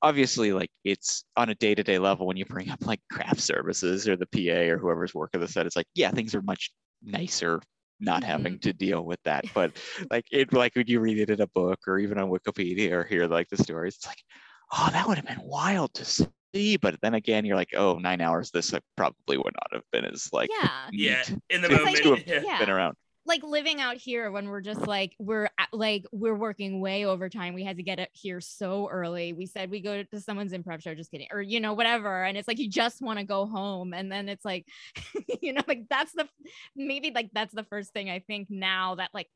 [0.03, 4.17] obviously like it's on a day-to-day level when you bring up like craft services or
[4.17, 6.71] the pa or whoever's working the set it's like yeah things are much
[7.03, 7.61] nicer
[8.01, 8.27] not Mhm.
[8.27, 9.45] having to deal with that.
[9.55, 9.79] But
[10.11, 13.05] like it like when you read it in a book or even on Wikipedia or
[13.05, 14.23] hear like the stories, it's like,
[14.73, 16.27] oh, that would have been wild to see.
[16.81, 20.05] But then again, you're like, oh, nine hours, this uh, probably would not have been
[20.05, 20.71] as like yeah.
[20.93, 22.29] Yeah, in the to- like- moment.
[22.29, 22.51] have yeah.
[22.53, 22.59] yeah.
[22.59, 22.95] been around.
[23.29, 27.55] like living out here when we're just like we're at- like we're working way overtime
[27.55, 30.81] we had to get up here so early we said we go to someone's improv
[30.81, 33.45] show just kidding or you know whatever and it's like you just want to go
[33.45, 34.65] home and then it's like
[35.43, 36.25] you know like that's the
[36.77, 39.29] maybe like that's the first thing i think now that like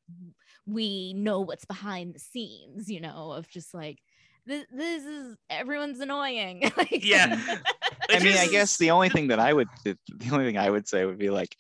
[0.66, 3.98] we know what's behind the scenes you know of just like
[4.46, 7.56] this, this is everyone's annoying like Yeah.
[8.10, 10.70] I mean, I guess the only thing that I would, the the only thing I
[10.70, 11.56] would say would be like,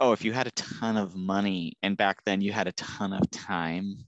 [0.00, 3.12] oh, if you had a ton of money and back then you had a ton
[3.12, 4.06] of time,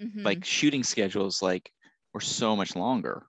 [0.00, 0.24] Mhm.
[0.24, 1.72] like shooting schedules like
[2.12, 3.26] were so much longer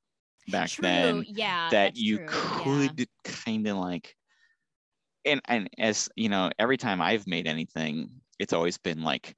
[0.48, 2.90] back True, then yeah that you true, yeah.
[2.96, 4.16] could kind of like,
[5.26, 9.36] and and as you know, every time I've made anything, it's always been like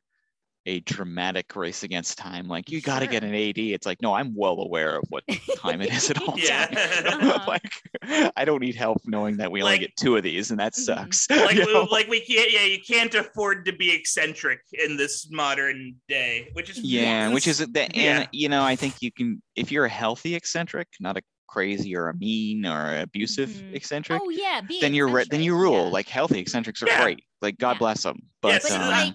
[0.68, 2.48] a dramatic race against time.
[2.48, 3.58] Like you got to get an AD.
[3.58, 5.24] It's like no, I'm well aware of what
[5.58, 6.66] time it is at all Yeah.
[6.66, 6.78] times.
[7.28, 7.46] Uh-huh.
[7.48, 10.74] like I don't need help knowing that we only get two of these, and that
[10.74, 10.84] Mhm.
[10.84, 11.30] sucks.
[11.30, 11.88] like you we, know?
[11.90, 16.70] like we can't yeah you can't afford to be eccentric in this modern day which
[16.70, 18.20] is yeah, which is the Yeah.
[18.20, 21.96] and you know I think you can if you're a healthy eccentric, not a crazy
[21.96, 23.74] or a mean or abusive Mhm.
[23.74, 25.86] eccentric, oh yeah then you're re- then you rule.
[25.86, 25.92] yeah.
[25.92, 27.02] Like healthy eccentrics are Yeah.
[27.04, 27.24] great.
[27.42, 27.80] Like God Yeah.
[27.80, 28.20] bless them.
[28.42, 29.14] But Yes, But um, like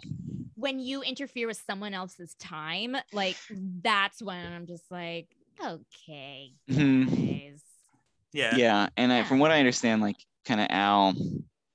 [0.62, 3.36] when you interfere with someone else's time, like
[3.82, 5.26] that's when I'm just like,
[5.60, 7.06] okay, mhm.
[7.09, 7.62] guys.
[8.32, 10.16] yeah yeah, and I, from what I understand, like
[10.47, 11.14] kind of Al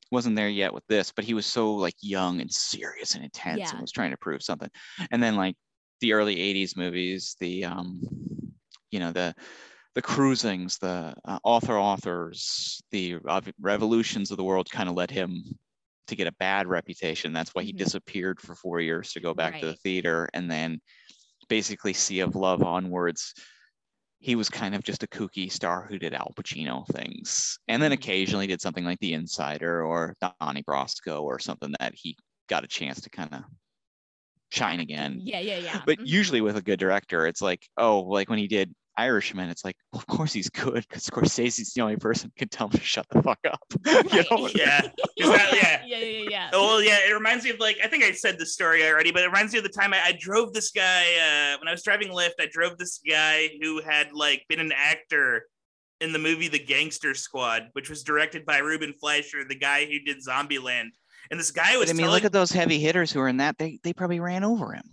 [0.09, 3.59] wasn't there yet with this, but he was so like young and serious and intense
[3.59, 3.71] Yeah.
[3.71, 4.69] and was trying to prove something.
[5.11, 5.55] And then like
[5.99, 8.01] the early '80s movies, the um,
[8.89, 9.35] you know the
[9.95, 15.11] the cruisings, the uh, author authors, the uh, revolutions of the world kind of led
[15.11, 15.43] him
[16.07, 17.33] to get a bad reputation.
[17.33, 17.77] That's why he Mhm.
[17.77, 20.79] disappeared for four years to go back to the theater, and then
[21.49, 23.33] basically Sea of Love onwards.
[24.19, 27.91] He was kind of just a kooky star who did Al Pacino things, and then
[27.91, 27.93] Mhm.
[27.93, 32.17] occasionally did something like The Insider or Donnie Brasco or something that he
[32.47, 33.43] got a chance to kind of
[34.49, 35.21] shine again.
[35.23, 35.85] Yeah, yeah, yeah.
[35.85, 36.05] But Mhm.
[36.05, 39.75] usually with a good director, it's like, oh, like when he did Irishman, it's like,
[39.93, 42.83] well, of course he's good because Scorsese's the only person who can tell him to
[42.83, 43.61] shut the fuck up.
[43.85, 44.49] you know?
[44.55, 44.81] Yeah.
[44.81, 45.27] That- yeah.
[45.53, 46.49] yeah, yeah, yeah, yeah.
[46.53, 49.11] Oh well, yeah, it reminds me of like I think I said this story already,
[49.11, 51.71] but it reminds me of the time I, I drove this guy uh, when I
[51.71, 52.33] was driving Lyft.
[52.39, 55.45] I drove this guy who had like been an actor
[56.01, 59.99] in the movie The Gangster Squad, which was directed by Ruben Fleischer, the guy who
[59.99, 60.89] did Zombieland.
[61.31, 63.27] And this guy was But I mean, telling look at those heavy hitters who are
[63.27, 63.57] in that.
[63.57, 64.83] They they probably ran over him.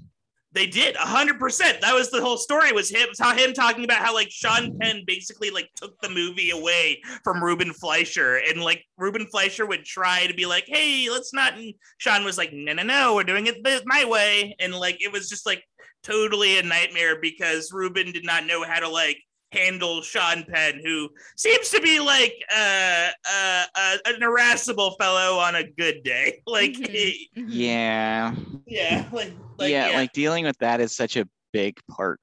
[0.54, 1.80] They did hundred percent.
[1.80, 2.72] That was the whole story.
[2.72, 7.02] Was him him talking about how like Sean Penn basically like took the movie away
[7.24, 11.54] from Ruben Fleischer, and like Ruben Fleischer would try to be like, "Hey, let's not."
[11.54, 15.12] And Sean was like, "No, no, no, we're doing it my way," and like it
[15.12, 15.64] was just like
[16.04, 19.18] totally a nightmare because Ruben did not know how to like
[19.54, 23.64] handle Sean Penn, who seems to be like uh, uh,
[24.04, 26.40] an irascible fellow on a good day.
[26.46, 27.44] Like, Mhm, mhm.
[27.48, 28.34] Yeah.
[28.66, 32.20] yeah, like, like yeah, like dealing with that is such a big part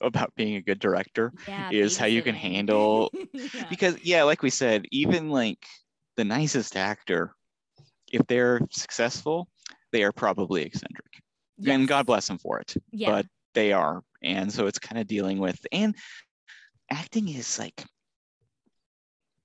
[0.00, 3.66] about being a good director Yeah, is how you can handle Yeah.
[3.70, 5.58] because yeah, like we said, even like
[6.16, 7.34] the nicest actor,
[8.12, 9.48] if they're successful,
[9.92, 11.12] they are probably eccentric.
[11.66, 12.74] And God bless them for it.
[12.92, 13.10] Yeah.
[13.10, 14.02] But they are.
[14.22, 15.96] And so it's kind of dealing with and
[16.90, 17.84] acting is like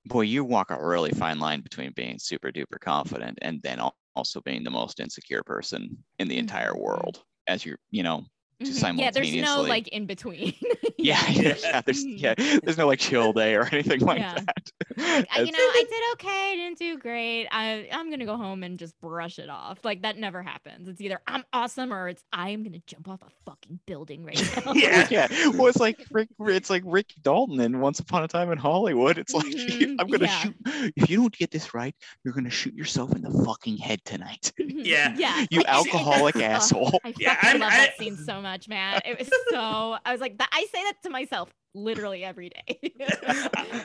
[0.06, 3.80] boy, you walk a really fine line between being super duper confident and then
[4.15, 6.78] also being the most insecure person in the entire Mhm.
[6.78, 8.26] world as you're, you know,
[8.65, 8.99] to Mhm.
[8.99, 10.53] Yeah, there's no like in between.
[10.97, 12.33] yeah, yeah, yeah, there's yeah,
[12.63, 14.35] there's no like chill day or anything like Yeah.
[14.35, 14.71] that.
[14.97, 17.47] Like, I- you know, I did okay, I didn't do great.
[17.51, 19.83] I I'm gonna go home and just brush it off.
[19.83, 20.88] Like that never happens.
[20.88, 24.73] It's either I'm awesome or it's I'm gonna jump off a fucking building right now.
[24.73, 25.07] Yeah.
[25.09, 25.27] yeah.
[25.49, 26.29] Well, it's like Rick.
[26.39, 29.17] It's like Rick Dalton in Once Upon a Time in Hollywood.
[29.17, 30.39] It's like Mhm, I'm gonna yeah.
[30.41, 30.55] shoot.
[30.95, 34.51] If you don't get this right, you're gonna shoot yourself in the fucking head tonight.
[34.59, 34.85] Mhm.
[34.85, 35.15] Yeah.
[35.17, 35.45] Yeah.
[35.49, 36.99] You like, alcoholic Ugh, asshole.
[37.03, 39.02] I Yeah, I'm- love I- that scene so much, man.
[39.06, 42.94] It was so I was like, that, I say that to myself literally every day.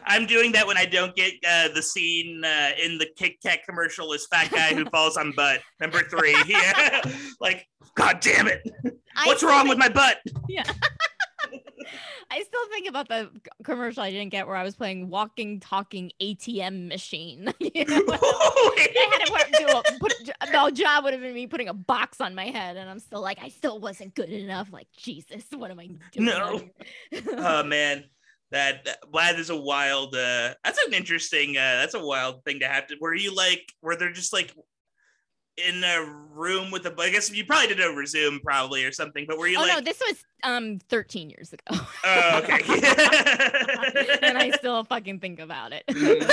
[0.06, 3.60] I'm doing that when I don't get uh, the scene uh, in the Kit Kat
[3.66, 5.60] commercial as fat guy who falls on butt.
[5.80, 6.36] Number three.
[6.46, 7.02] Yeah.
[7.40, 7.66] like,
[7.96, 8.62] God damn it.
[9.24, 10.18] What's still wrong with my butt?
[12.30, 13.30] I still think about the
[13.64, 17.52] commercial I didn't get where I was playing walking, talking ATM machine.
[17.76, 18.02] You know?
[18.08, 21.74] I had to put, do a, put, the job would have been me putting a
[21.74, 24.72] box on my head, and I'm still like, I still wasn't good enough.
[24.72, 26.26] Like, Jesus, what am I doing?
[26.26, 26.62] No.
[27.36, 28.04] oh man.
[28.52, 32.60] That, that that is a wild uh that's an interesting uh that's a wild thing
[32.60, 34.54] to have to were you like were there just like
[35.56, 36.02] in a
[36.32, 39.38] room with a I guess you probably did it over Zoom probably or something, but
[39.38, 41.62] were you oh like no, this was um 13 years ago.
[42.04, 42.60] Oh, okay.
[44.22, 45.84] and I still fucking think about it.
[45.88, 46.24] there's,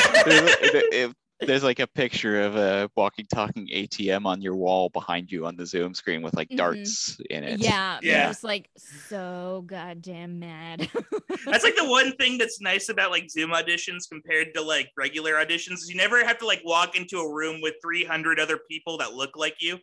[0.92, 1.14] if-
[1.46, 5.56] there's like a picture of a walking talking ATM on your wall behind you on
[5.56, 6.58] the Zoom screen with like Mhm.
[6.58, 7.60] darts in it.
[7.60, 8.12] yeah, Yeah.
[8.12, 8.28] yeah.
[8.28, 10.90] Just like so goddamn mad.
[11.46, 15.34] That's like the one thing that's nice about like Zoom auditions compared to like regular
[15.34, 18.98] auditions is you never have to like walk into a room with 300 other people
[19.00, 19.78] that look like you.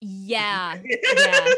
[0.00, 0.78] yeah.
[1.16, 1.48] Yeah.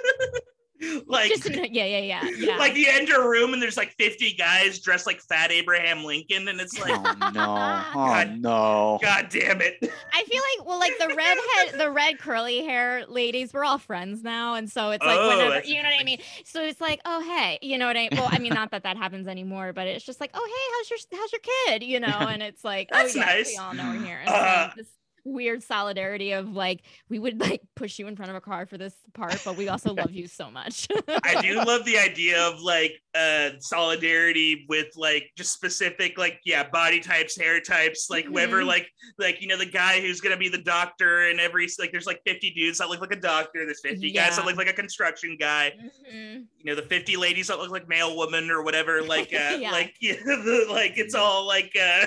[1.07, 2.57] like Just yeah, yeah, yeah, yeah.
[2.57, 6.49] like you enter a room and there's like 50 guys dressed like fat Abraham Lincoln
[6.49, 7.45] and it's like Oh no!
[7.95, 8.39] Oh God.
[8.39, 8.99] no!
[9.03, 9.77] god damn it.
[10.13, 14.23] I feel like well, like the redhead, the red curly hair ladies, we're all friends
[14.23, 16.19] now, and so it's like Oh, whenever you know what I mean.
[16.45, 18.03] So it's like, oh hey, you know what I?
[18.03, 18.11] Mean?
[18.13, 20.91] Well, I mean, not that that happens anymore, but it's just like, oh hey, how's
[20.91, 21.83] your how's your kid?
[21.83, 23.49] You know, and it's like, That's oh yeah, nice.
[23.49, 24.19] we all know we're here.
[24.21, 24.89] And Uh, so this
[25.25, 28.77] weird solidarity of like we would like push you in front of a car for
[28.79, 30.87] this part, but we also love you so much.
[31.25, 36.69] I do love the idea of like uh solidarity with like just specific like yeah
[36.69, 38.67] body types hair types like whoever Mhm.
[38.67, 38.89] like
[39.19, 42.21] like you know the guy who's gonna be the doctor and every like there's like
[42.27, 45.37] 50 dudes that look like a doctor there's 50 guys that look like a construction
[45.39, 45.73] guy
[46.13, 46.45] Mhm.
[46.59, 49.71] you know the 50 ladies that look like male woman or whatever like uh Yeah.
[49.71, 52.07] like yeah, the, like it's all like uh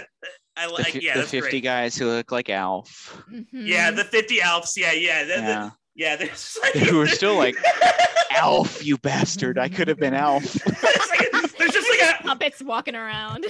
[0.57, 1.63] I The, like fi- yeah the that's 50 great.
[1.63, 3.21] guys who look like Alf.
[3.51, 3.95] yeah Mhm.
[3.97, 5.69] the 50 alps yeah yeah the, the- Yeah.
[5.95, 7.55] yeah there's like Who are still like,
[8.31, 9.57] Alf, you bastard!
[9.57, 10.43] I could have been Alf.
[10.65, 13.45] Like- there's just like a puppets walking around.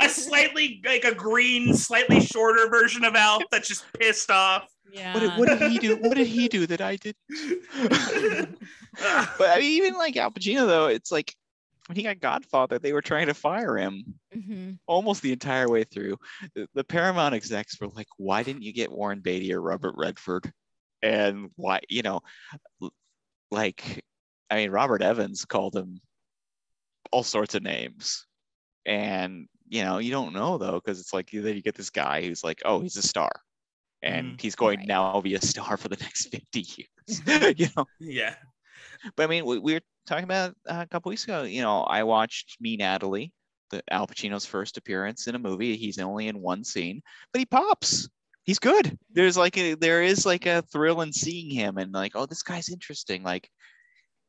[0.00, 4.68] a slightly like a green, slightly shorter version of Alf that's just pissed off.
[4.92, 5.12] yeah.
[5.12, 5.96] What did, what did he do?
[5.96, 7.14] What did he do that I did?
[9.38, 11.34] but I mean, even like Al Pacino, though, it's like
[11.88, 14.78] when he got Godfather, they were trying to fire him Mhm.
[14.86, 16.16] almost the entire way through.
[16.54, 20.52] The, the Paramount execs were like, "Why didn't you get Warren Beatty or Robert Redford?"
[21.02, 22.20] And why, you know,
[23.50, 24.04] like,
[24.50, 26.00] I mean, Robert Evans called him
[27.10, 28.26] all sorts of names,
[28.86, 32.22] and you know, you don't know though, because it's like then you get this guy
[32.22, 33.30] who's like, "Oh, he's a star."
[34.02, 34.86] And he's going Right.
[34.86, 37.86] to now be a star for the next 50 years, you know.
[38.00, 38.34] yeah.
[39.16, 41.42] But I mean, we, we were talking about uh, a couple weeks ago.
[41.42, 43.32] You know, I watched Me Natalie,
[43.70, 45.76] the Al Pacino's first appearance in a movie.
[45.76, 47.02] He's only in one scene,
[47.32, 48.08] but he pops.
[48.44, 48.98] He's good.
[49.12, 52.42] There's like a, there is like a thrill in seeing him and like, oh, this
[52.42, 53.22] guy's interesting.
[53.22, 53.48] Like,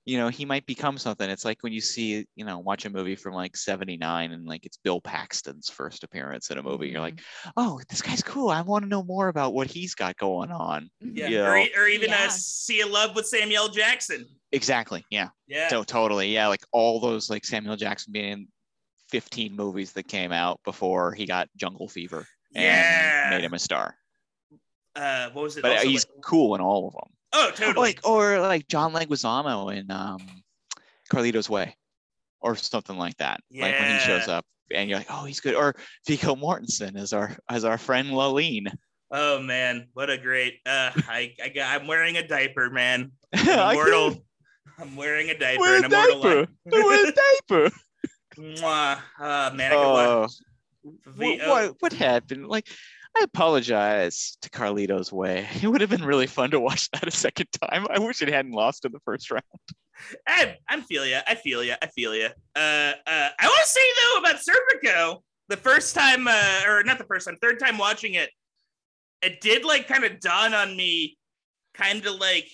[0.06, 1.30] you know, he might become something.
[1.30, 4.66] It's like when you see, you know, watch a movie from like '79 and like
[4.66, 6.90] it's Bill Paxton's first appearance in a movie.
[6.90, 7.22] You're like,
[7.56, 8.50] oh, this guy's cool.
[8.50, 10.90] I want to know more about what he's got going on.
[11.04, 11.18] Mhm.
[11.18, 11.28] Yeah.
[11.30, 11.50] Yeah.
[11.52, 12.26] Or, e- or even Yeah.
[12.26, 14.26] uh, Sea of Love with Samuel Jackson.
[14.52, 15.06] Exactly.
[15.10, 15.30] Yeah.
[15.48, 15.70] Yeah.
[15.70, 18.48] So totally, yeah, like all those like Samuel Jackson being in
[19.10, 23.28] 15 movies that came out before he got Jungle Fever and Yeah.
[23.32, 23.96] made him a star.
[24.96, 25.62] uh, what was it?
[25.64, 27.12] But also, he's like- cool in all of them.
[27.34, 27.74] Oh, totally.
[27.88, 30.20] Like or like John Leguizamo in um,
[31.12, 31.76] Carlito's Way,
[32.42, 33.42] or something like that.
[33.52, 35.56] Like when he shows up and you're like, oh, he's good.
[35.56, 35.76] Or
[36.08, 38.68] Viggo Mortensen as our as our friend Lalin.
[39.12, 40.60] oh man, what a great.
[40.66, 43.12] Uh, I, I got, I'm wearing a diaper, man.
[43.34, 44.26] I I'm can't immortal.
[44.80, 46.48] I'm wearing a diaper wear a diaper.
[46.66, 47.12] Wear a
[47.50, 47.76] diaper.
[48.38, 48.98] Mwah.
[49.20, 50.32] Uh, man, I could watch.
[50.86, 52.48] Oh, V- what, what what happened?
[52.48, 52.68] Like,
[53.16, 55.48] I apologize to Carlito's Way.
[55.62, 57.86] It would have been really fun to watch that a second time.
[57.90, 59.44] I wish it hadn't lost in the first round.
[60.28, 61.22] I, I feel ya.
[61.28, 61.76] I feel ya.
[61.82, 62.30] I feel ya.
[62.56, 66.98] Uh, uh, I want to say though about Serpico, the first time, uh, or not
[66.98, 68.30] the first time, third time watching it,
[69.22, 71.18] it did like kind of dawn on me,
[71.74, 72.50] kind of like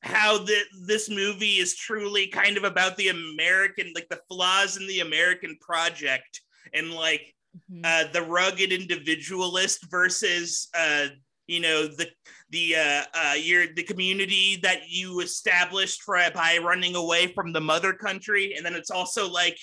[0.00, 4.86] how the, this movie is truly kind of about the American, like the flaws in
[4.86, 6.40] the American project,
[6.74, 7.34] and like
[7.70, 7.82] Mhm.
[7.84, 11.08] uh, the rugged individualist versus uh,
[11.46, 12.08] you know the
[12.50, 17.60] the uh, uh, your the community that you established for by running away from the
[17.60, 19.58] mother country, and then it's also like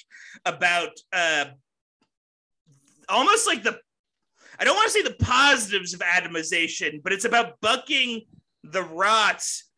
[0.45, 1.45] about uh,
[3.07, 3.79] almost like the
[4.59, 8.21] I don't want to say the positives of atomization, but it's about bucking
[8.63, 9.71] the rots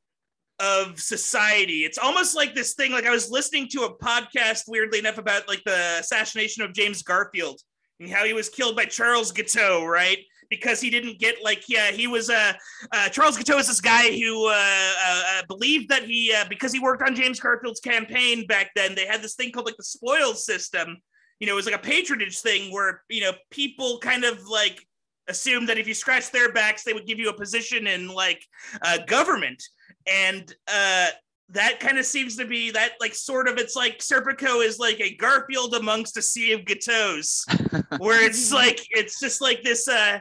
[0.59, 1.85] of society.
[1.85, 2.91] It's almost like this thing.
[2.91, 7.03] Like I was listening to a podcast, weirdly enough, about like the assassination of James
[7.03, 7.61] Garfield
[8.01, 10.17] and how he was killed by Charles Guiteau, right?
[10.49, 12.53] Because he didn't get like yeah, he was uh,
[12.91, 16.73] uh Charles Guiteau is this guy who uh, uh, uh believed that he uh, because
[16.73, 18.95] he worked on James Garfield's campaign back then.
[18.95, 20.97] They had this thing called like the spoils system.
[21.39, 24.85] You know, it was like a patronage thing where you know people kind of like
[25.29, 28.43] assumed that if you scratch their backs, they would give you a position in like
[28.81, 29.63] uh, government,
[30.05, 31.07] and uh,
[31.51, 34.99] that kind of seems to be that like sort of it's like Serpico is like
[34.99, 37.43] a Garfield amongst a sea of Guiteaus,
[37.99, 40.19] where it's like it's just like this uh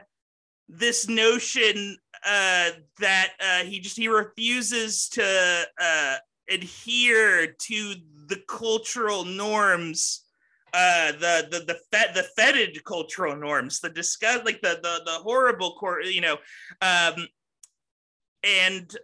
[0.67, 6.15] this notion uh, that uh, he just he refuses to uh,
[6.49, 7.95] adhere to
[8.27, 10.25] the cultural norms
[10.73, 15.11] uh the the the fed the fetid cultural norms the disgust like the the the
[15.21, 16.37] horrible core you know
[16.81, 17.27] um
[18.43, 18.95] and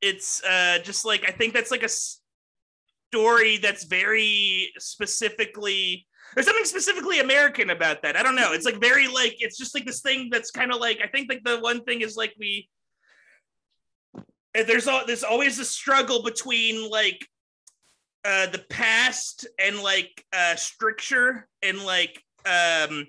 [0.00, 1.88] it's uh just like i think that's like a
[3.10, 8.16] story that's very specifically there's something specifically american about that.
[8.16, 8.52] I don't know.
[8.52, 11.30] It's like very like it's just like this thing that's kind of like i think
[11.30, 12.68] like the one thing is like we
[14.54, 17.26] there's all there's always a struggle between like
[18.24, 23.06] uh the past and like uh stricture and like um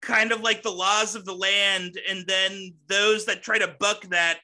[0.00, 4.02] kind of like the laws of the land and then those that try to buck
[4.08, 4.40] that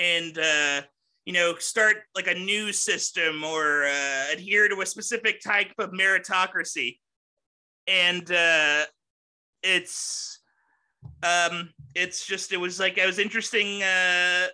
[0.00, 0.82] and uh
[1.26, 5.90] you know start like a new system or uh, adhere to a specific type of
[5.90, 6.98] meritocracy
[7.86, 8.84] and uh
[9.62, 10.40] it's
[11.22, 14.46] um it's just it was like it was interesting uh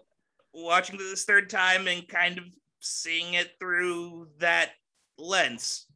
[0.53, 2.45] watching this third time and kind of
[2.81, 4.71] seeing it through that
[5.19, 5.87] lens.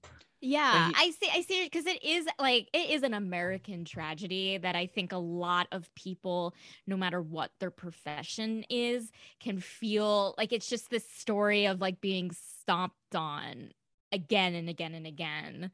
[0.41, 1.31] Yeah, he, I see.
[1.33, 5.12] I see it because it is like it is an American tragedy that I think
[5.12, 6.55] a lot of people,
[6.87, 12.01] no matter what their profession is, can feel like it's just this story of like
[12.01, 13.73] being stomped on
[14.12, 15.71] again and again and again.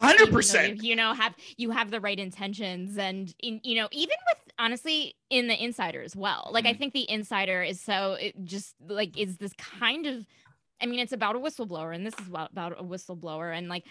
[0.00, 0.82] Hundred percent.
[0.82, 5.14] You know, have you have the right intentions, and in, you know, even with honestly
[5.30, 6.50] in the insider as well.
[6.52, 6.74] Like, mm-hmm.
[6.74, 10.26] I think the insider is so it just like is this kind of
[10.80, 13.84] I mean, it's about a whistleblower, and this is about, about a whistleblower, and like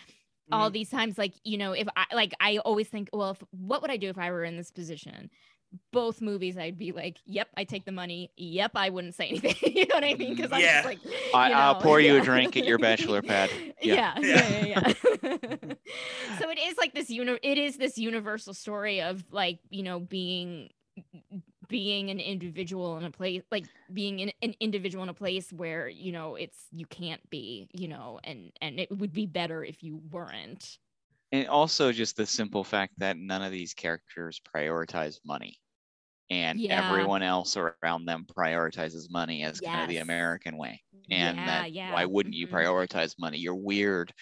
[0.51, 0.61] mm-hmm.
[0.61, 3.81] all these times, like you know, if I like, I always think, well, if, what
[3.81, 5.29] would I do if I were in this position?
[5.91, 8.31] Both movies, I'd be like, "Yep, I take the money.
[8.37, 10.35] Yep, I wouldn't say anything." you know what I mean?
[10.35, 10.81] Because I'm yeah.
[10.81, 10.99] just like,
[11.33, 13.49] I, will pour you a drink at your bachelor pad.
[13.81, 14.65] Yeah, yeah, yeah.
[14.65, 15.73] yeah, yeah.
[16.39, 19.99] so it is like this uni- It is this universal story of like you know
[19.99, 20.69] being
[21.67, 25.87] being an individual in a place like being an, an individual in a place where
[25.87, 29.83] you know it's you can't be you know and and it would be better if
[29.83, 30.77] you weren't.
[31.31, 35.57] And also just the simple fact that none of these characters prioritize money
[36.29, 36.85] and yeah.
[36.85, 39.71] everyone else around them prioritizes money as yes.
[39.71, 40.81] kind of the American way.
[41.09, 41.93] And yeah, that, yeah.
[41.93, 42.55] why wouldn't you mm-hmm.
[42.55, 43.37] prioritize money?
[43.37, 44.13] You're weird,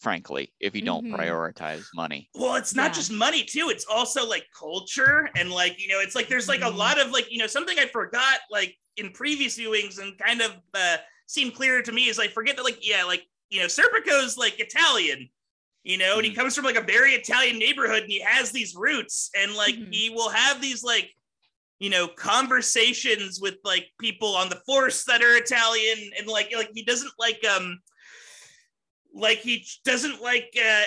[0.00, 1.14] frankly, if you don't mm-hmm.
[1.14, 2.28] prioritize money.
[2.34, 3.68] Well, it's not just money too.
[3.70, 6.74] It's also like culture and like, you know, it's like there's like mm-hmm.
[6.74, 10.40] a lot of like, you know, something I forgot like in previous viewings and kind
[10.40, 13.66] of uh, seemed clearer to me is like forget that like, yeah, like, you know,
[13.66, 15.28] Serpico's like Italian
[15.84, 16.40] you know, and he mm-hmm.
[16.40, 19.90] comes from like a very Italian neighborhood and he has these roots and like mm-hmm.
[19.90, 21.10] he will have these like
[21.82, 26.70] you know conversations with like people on the force that are Italian and like like
[26.72, 27.80] he doesn't like um
[29.12, 30.84] like he doesn't like uh,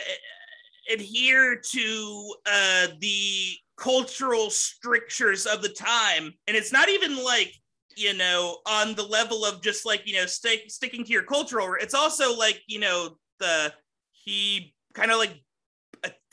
[0.89, 6.33] adhere to uh the cultural strictures of the time.
[6.47, 7.53] And it's not even like
[7.97, 11.75] you know on the level of just like you know stick, sticking to your cultural
[11.79, 13.73] it's also like you know the
[14.11, 15.33] he kind of like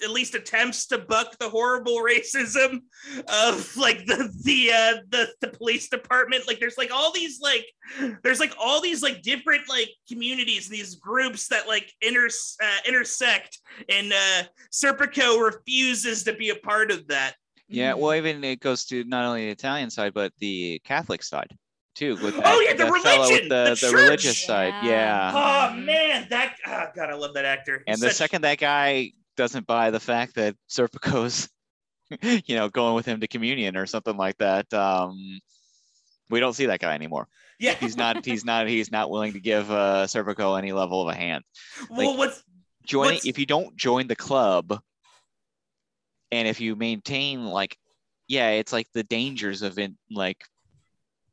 [0.02, 2.80] at least attempts to buck the horrible racism
[3.28, 6.46] of like the the uh the, the police department.
[6.46, 7.66] Like there's like all these like
[8.22, 12.28] there's like all these like different like communities these groups that like inter
[12.62, 13.58] uh, intersect
[13.88, 14.42] and uh
[14.72, 17.34] serpico refuses to be a part of that.
[17.68, 21.56] Yeah well even it goes to not only the italian side but the catholic side
[21.94, 25.30] too with that, oh yeah the religion the, the, the religious side yeah.
[25.34, 27.82] oh man that oh god i love that actor.
[27.86, 28.08] And Such...
[28.10, 31.48] the second that guy doesn't buy the fact that Serpico's,
[32.46, 34.72] you know, going with him to communion or something like that.
[34.72, 35.40] Um,
[36.30, 37.28] we don't see that guy anymore.
[37.58, 38.24] Yeah, he's not.
[38.24, 38.66] He's not.
[38.66, 41.44] He's not willing to give uh, Serpico any level of a hand.
[41.90, 42.42] Like, well, what's
[42.84, 43.14] joining?
[43.14, 43.26] What's...
[43.26, 44.80] If you don't join the club,
[46.32, 47.76] and if you maintain like,
[48.26, 50.42] yeah, it's like the dangers of in like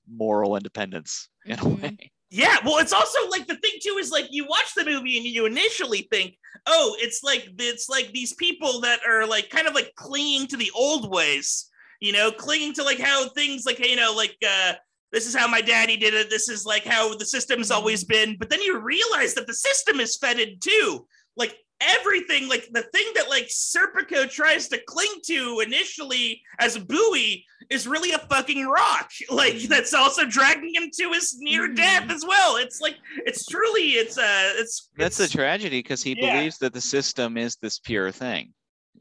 [0.08, 1.84] moral independence in mm-hmm.
[1.84, 2.12] a way.
[2.32, 5.26] Yeah, well, it's also like the thing too is like you watch the movie and
[5.26, 6.38] you initially think,
[6.68, 10.58] oh, it's like it's like these people that are like kind of like clinging to
[10.58, 11.70] the old ways,
[12.00, 14.74] you know, clinging to like how things like you know like uh
[15.12, 16.30] this is how my daddy did it.
[16.30, 18.38] This is like how the system's always been.
[18.38, 21.08] But then you realize that the system is fetid too.
[21.36, 26.80] Like everything, like the thing that like Serpico tries to cling to initially as a
[26.80, 29.12] buoy is really a fucking rock.
[29.30, 29.70] Like mm-hmm.
[29.70, 31.76] that's also dragging him to his near mm-hmm.
[31.76, 32.58] death as well.
[32.58, 32.96] It's like
[33.26, 36.36] it's truly it's uh it's that's it's, the tragedy because he yeah.
[36.36, 38.54] believes that the system is this pure thing,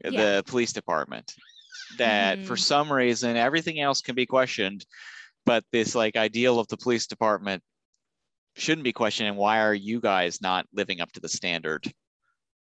[0.03, 0.11] yeah.
[0.11, 1.33] the police department.
[1.97, 2.47] That mm-hmm.
[2.47, 4.85] for some reason everything else can be questioned,
[5.45, 7.63] but this like ideal of the police department
[8.55, 9.29] shouldn't be questioned.
[9.29, 11.91] And why are you guys not living up to the standard?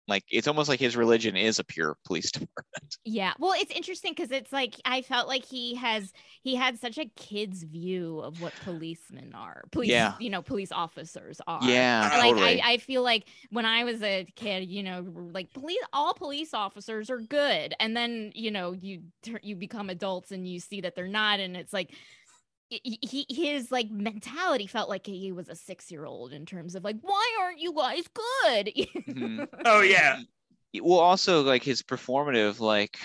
[0.08, 2.98] Like it's almost like his religion is a pure police department.
[3.04, 3.34] Yeah.
[3.40, 6.14] Well, it's interesting because it's like I felt like he has
[6.44, 9.66] he had such a kid's view of what policemen are.
[9.72, 10.14] Police, Yeah.
[10.20, 11.60] you know, police officers are.
[11.64, 12.62] Yeah, like totally.
[12.62, 16.54] I, I feel like when I was a kid, you know, like police all police
[16.54, 17.74] officers are good.
[17.80, 19.02] And then, you know, you
[19.42, 21.40] you become adults and you see that they're not.
[21.40, 21.94] And it's like
[22.70, 26.76] he, he his like mentality felt like he was a six year old in terms
[26.76, 28.72] of like, why aren't you guys good?
[29.08, 29.48] Mhm.
[29.66, 30.20] Oh yeah.
[30.82, 32.98] well also like his performative like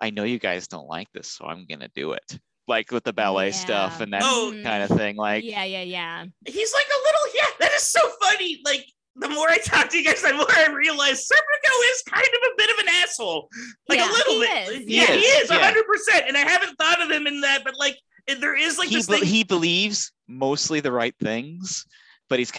[0.00, 2.38] i know you guys don't like this so i'm gonna do it
[2.68, 6.24] like with the ballet stuff and that Oh, kind of thing like yeah, yeah, yeah.
[6.46, 7.50] He's like a little yeah.
[7.60, 8.60] That is so funny.
[8.64, 8.86] Like
[9.16, 12.50] the more I talk to you guys, the more I realize Serpico is kind of
[12.50, 13.48] a bit of an asshole.
[13.88, 14.68] Like Yeah, a little he bit.
[14.68, 14.88] is.
[14.88, 15.58] Yeah, He he is, is, yeah.
[15.64, 16.24] hundred percent.
[16.28, 18.96] And I haven't thought of him in that, but like it- there is like he,
[18.96, 19.24] this be- thing.
[19.24, 21.84] he believes mostly the right things
[22.28, 22.52] but he's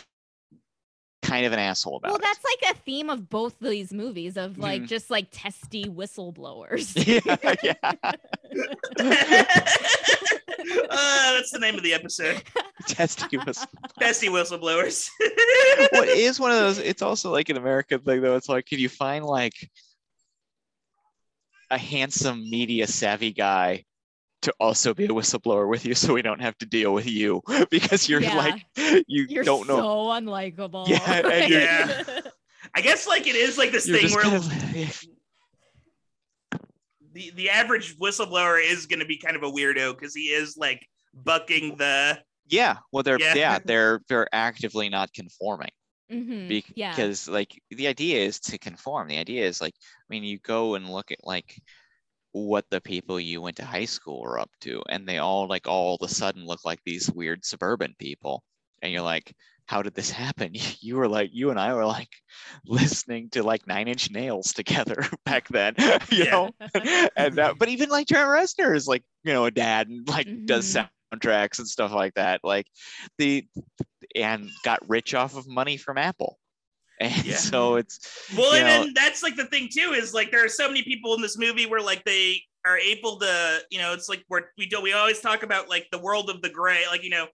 [1.23, 3.93] kind of an asshole about Well, it Well, that's like a theme of both these
[3.93, 4.87] movies of like Mhm.
[4.89, 6.93] just like testy whistleblowers.
[7.07, 7.73] yeah yeah
[10.89, 12.41] uh, that's the name of the episode.
[12.87, 13.65] testy was
[13.99, 15.09] Testy whistleblowers.
[15.93, 18.79] what is one of those it's also like an american thing though it's like can
[18.79, 19.53] you find like
[21.71, 23.83] a handsome media savvy guy
[24.43, 27.41] to also be a whistleblower with you so we don't have to deal with you
[27.71, 28.35] because you're Yeah.
[28.37, 28.65] like
[29.07, 30.87] you You're don't know so unlikable.
[30.87, 32.21] Yeah, and you're-
[32.75, 35.03] I guess like it is like this you're thing where kind of,
[37.13, 40.57] the, the average whistleblower is going to be kind of a weirdo because he is
[40.57, 43.35] like bucking the yeah well they're Yeah.
[43.35, 43.59] yeah.
[43.63, 45.69] they're they're actively not conforming
[46.11, 46.91] Mhm, Be- yeah.
[46.91, 50.75] because like the idea is to conform the idea is like i mean you go
[50.75, 51.55] and look at like
[52.33, 55.67] what the people you went to high school were up to and they all like
[55.67, 58.43] all of a sudden look like these weird suburban people
[58.81, 59.33] and you're like
[59.65, 60.51] how did this happen
[60.81, 62.09] you were like you and i were like
[62.65, 65.75] listening to like nine inch nails together back then
[66.11, 66.31] you Yeah.
[66.31, 66.51] know
[67.15, 70.27] and that, but even like Trent Reznor is like you know a dad and like
[70.45, 70.89] does Mhm.
[71.11, 72.67] soundtracks and stuff like that like
[73.17, 73.47] the
[74.15, 76.39] and got rich off of money from Apple
[77.03, 77.35] and Yeah.
[77.35, 77.99] so it's
[78.37, 80.83] well and know- then that's like the thing too is like there are so many
[80.83, 84.51] people in this movie where like they are able to you know it's like where
[84.57, 87.27] we do we always talk about like the world of the gray like you know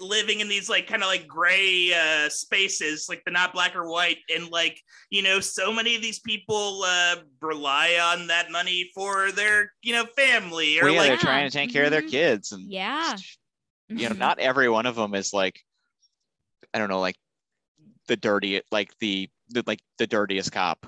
[0.00, 3.88] living in these like kind of like gray uh spaces like the not black or
[3.88, 4.76] white and like
[5.10, 9.92] you know so many of these people uh rely on that money for their you
[9.92, 12.10] know family or well, yeah, like they're trying to take care of their Mhm.
[12.10, 13.16] kids and Yeah.
[13.88, 14.18] you know Mhm.
[14.18, 15.60] not every one of them is like
[16.74, 17.14] I don't know like
[18.08, 20.86] the dirty like the, the like the dirtiest cop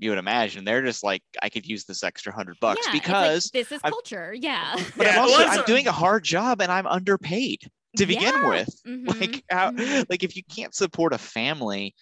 [0.00, 2.94] you would imagine they're just like I could use this extra hundred bucks Yeah, it's
[2.94, 4.32] like, because this is I've- culture.
[4.32, 4.76] Yeah.
[4.96, 7.60] but Yeah, I'm also I'm doing a hard job and I'm underpaid
[7.96, 8.48] to begin Yeah.
[8.48, 8.80] with.
[8.86, 10.06] Mhm, Like how mhm.
[10.08, 11.94] like if you can't support a family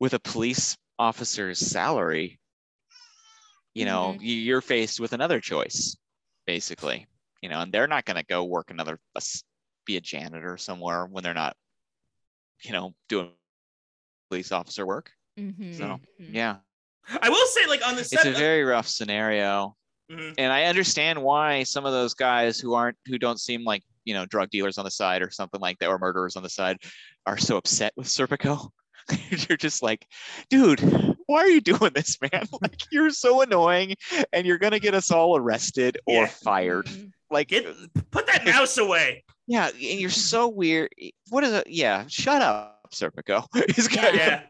[0.00, 2.40] with a police officer's salary,
[3.74, 4.22] you know, Mm-hmm.
[4.22, 5.96] you you're faced with another choice,
[6.46, 7.06] basically.
[7.42, 8.98] You know, and they're not gonna go work another
[9.84, 11.56] be a janitor somewhere when they're not,
[12.64, 13.30] you know, doing
[14.28, 15.10] police officer work.
[15.38, 15.84] Mhm, So,
[16.20, 16.34] mhm.
[16.34, 16.56] Yeah.
[17.22, 19.74] i will say like on the It's a very rough scenario.
[20.10, 20.34] Mhm.
[20.38, 24.14] and I understand why some of those guys who aren't who don't seem like you
[24.14, 26.78] know drug dealers on the side or something like that or murderers on the side
[27.26, 28.70] are so upset with Serpico.
[29.48, 30.06] you're just like,
[30.50, 30.80] dude,
[31.26, 32.46] why are you doing this, man?
[32.62, 33.94] Like you're so annoying,
[34.32, 36.26] and you're gonna get us all arrested or Yeah.
[36.26, 36.86] fired.
[36.86, 37.10] Mhm.
[37.30, 37.66] Like, get
[38.10, 40.90] put that mouse away yeah, and you're so weird.
[41.30, 41.66] What is it?
[41.68, 43.44] Yeah, shut up, Serpico.
[43.74, 44.42] He's got- yeah.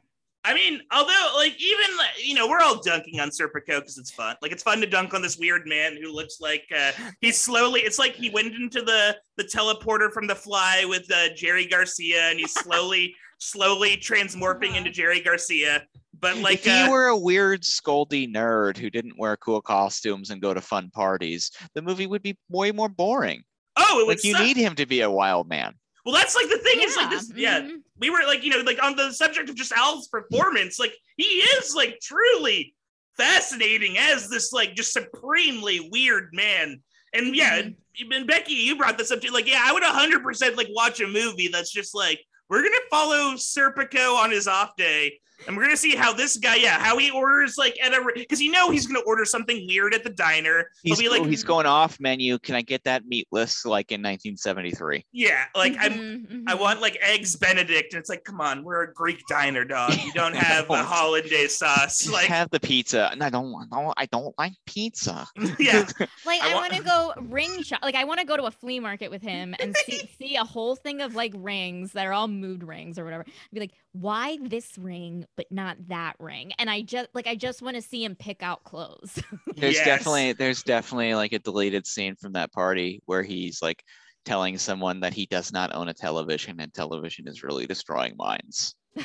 [0.45, 4.37] I mean, although, like, even you know, we're all dunking on Serpico because it's fun.
[4.41, 7.81] Like, it's fun to dunk on this weird man who looks like uh, he's slowly.
[7.81, 12.31] It's like he went into the the teleporter from The Fly with uh, Jerry Garcia,
[12.31, 14.79] and he's slowly, slowly transmorphing Uh-huh.
[14.79, 15.85] into Jerry Garcia.
[16.19, 20.31] But like, if he uh, were a weird, scoldy nerd who didn't wear cool costumes
[20.31, 23.43] and go to fun parties, the movie would be way more boring.
[23.77, 24.43] oh, it would Like you suck.
[24.43, 25.75] need him to be a wild man.
[26.07, 27.31] Well, that's like the thing is like this.
[27.37, 27.83] Yeah, mhm.
[28.01, 31.25] We were like, you know, like on the subject of just Al's performance, like he
[31.25, 32.75] is like truly
[33.17, 36.81] fascinating as this like just supremely weird man.
[37.13, 38.13] And yeah, mm-hmm.
[38.13, 39.33] and Becky, you brought this up too.
[39.33, 43.35] Like, yeah, I would 100% like watch a movie that's just like we're gonna follow
[43.35, 47.11] Serpico on his off day, and we're gonna see how this guy, yeah, how he
[47.11, 50.71] orders like at a because you know he's gonna order something weird at the diner.
[50.83, 52.39] He's, be like, oh, he's going off menu.
[52.39, 55.05] Can I get that meatless like in 1973?
[55.13, 56.61] yeah, like I'm Mhm, I mhm.
[56.61, 57.93] want like eggs Benedict.
[57.93, 59.95] And it's like, come on, we're a Greek diner, dog.
[60.05, 60.85] You don't have a don't.
[60.87, 61.99] hollandaise sauce.
[61.99, 63.09] Just Like, have the pizza.
[63.13, 63.71] And I don't want.
[63.71, 65.27] No, I don't like pizza.
[65.59, 65.87] yeah,
[66.25, 67.81] Like I I, want to go ring shop.
[67.83, 70.45] Like I want to go to a flea market with him and see see a
[70.45, 73.25] whole thing of like rings that are all mood rings or whatever.
[73.53, 76.53] Be like, why this ring but not that ring.
[76.59, 79.23] And I just like I just want to see him pick out clothes.
[79.57, 79.85] There's Yes.
[79.85, 83.83] definitely there's definitely like a deleted scene from that party where he's like
[84.25, 88.75] telling someone that he does not own a television and television is really destroying minds.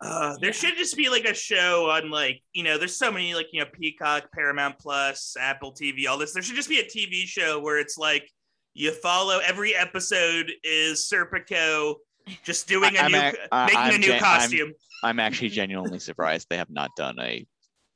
[0.00, 0.52] Uh, there Yeah.
[0.52, 3.60] should just be like a show on like you know there's so many like you
[3.60, 6.34] know Peacock, Paramount Plus, Apple TV, all this.
[6.34, 8.28] There should just be a TV show where it's like
[8.74, 11.94] you follow every episode is Serpico
[12.44, 14.72] just doing a I'm new ac- I- making a I'm new gen- I'm- costume.
[15.02, 17.46] I'm actually genuinely surprised they have not done a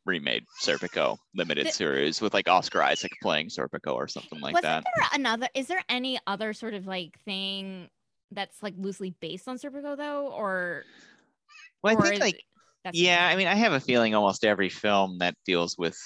[0.04, 4.62] remade Serpico limited The- series with like Oscar Isaac playing Serpico or something like Wasn't
[4.64, 4.84] that.
[4.96, 5.48] there another?
[5.54, 7.88] Is there any other sort of like thing
[8.30, 10.84] that's like loosely based on Serpico though, or?
[11.82, 12.42] Well, I or think like
[12.92, 15.98] yeah, I mean, I have a feeling almost every film that deals with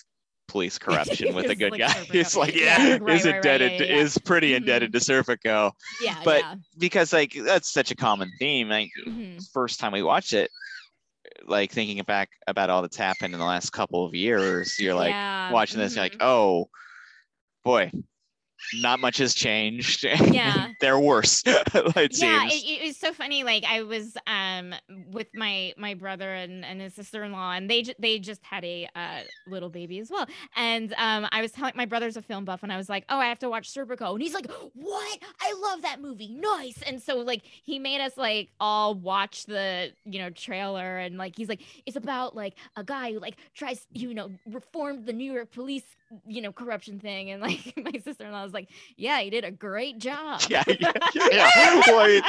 [0.48, 3.36] police corruption with a good like guy is like Yeah, like, right, is right, right,
[3.36, 4.02] indebted yeah, to, yeah, yeah.
[4.02, 6.54] is pretty indebted to Serpico yeah, but- yeah.
[6.78, 8.68] because like that's such a common theme.
[8.68, 9.42] Like Mhm.
[9.52, 10.50] first time we watched it,
[11.46, 15.12] like thinking back about all that's happened in the last couple of years, you're like
[15.12, 16.22] Yeah, watching this, you're like, mhm.
[16.26, 16.68] oh
[17.64, 17.90] boy,
[18.74, 20.04] not much has changed.
[20.04, 20.68] Yeah.
[20.80, 21.42] they're worse.
[21.46, 22.64] it yeah, seems.
[22.64, 23.44] it, it was so funny.
[23.44, 24.74] Like I was um
[25.10, 28.64] with my my brother and, and his sister in law, and they they just had
[28.64, 30.26] a uh, little baby as well.
[30.56, 33.18] And um I was telling my brother's a film buff, and I was like, oh,
[33.18, 35.18] I have to watch Serpico, and he's like, what?
[35.40, 36.80] I love that movie, nice.
[36.82, 41.36] And so like he made us like all watch the you know trailer, and like
[41.36, 45.30] he's like, it's about like a guy who like tries you know reformed the New
[45.32, 45.84] York police
[46.26, 49.44] you know corruption thing, and like my sister in law was like, yeah, he did
[49.44, 50.40] a great job.
[50.48, 51.28] yeah, yeah, yeah.
[51.30, 51.82] yeah.
[51.86, 52.24] Well, it,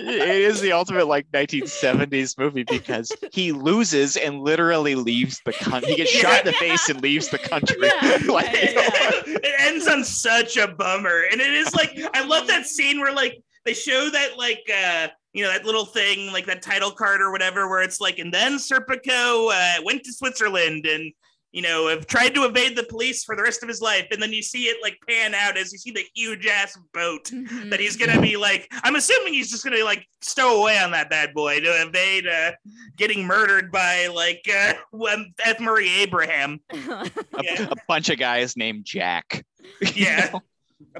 [0.00, 5.90] it is the ultimate like 1970s movie because he loses and literally leaves the country.
[5.90, 7.76] He gets shot in the face and leaves the country.
[7.82, 9.10] Yeah, Like, yeah, yeah.
[9.26, 13.12] it ends on such a bummer and it is like i love that scene where
[13.12, 17.20] like they show that like uh you know that little thing like that title card
[17.20, 21.12] or whatever where it's like and then serpico uh, went to switzerland and
[21.52, 24.22] you know have tried to evade the police for the rest of his life and
[24.22, 27.70] then you see it like pan out as you see the huge ass boat Mhm.
[27.70, 31.10] that he's gonna be like i'm assuming he's just gonna like stow away on that
[31.10, 32.52] bad boy to evade uh
[32.96, 34.74] getting murdered by like uh
[35.44, 37.10] f murray abraham a,
[37.42, 37.66] Yeah.
[37.70, 39.44] a bunch of guys named Jack.
[39.94, 40.30] Yeah.
[40.32, 40.40] know?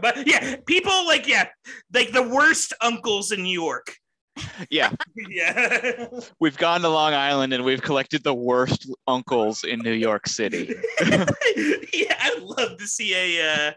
[0.01, 1.48] But yeah, people like yeah,
[1.94, 3.94] like the worst uncles in New York.
[4.68, 4.92] Yeah.
[5.28, 6.06] Yeah.
[6.40, 10.74] We've gone to Long Island and we've collected the worst uncles in New York City.
[11.92, 13.72] yeah, I'd love to see a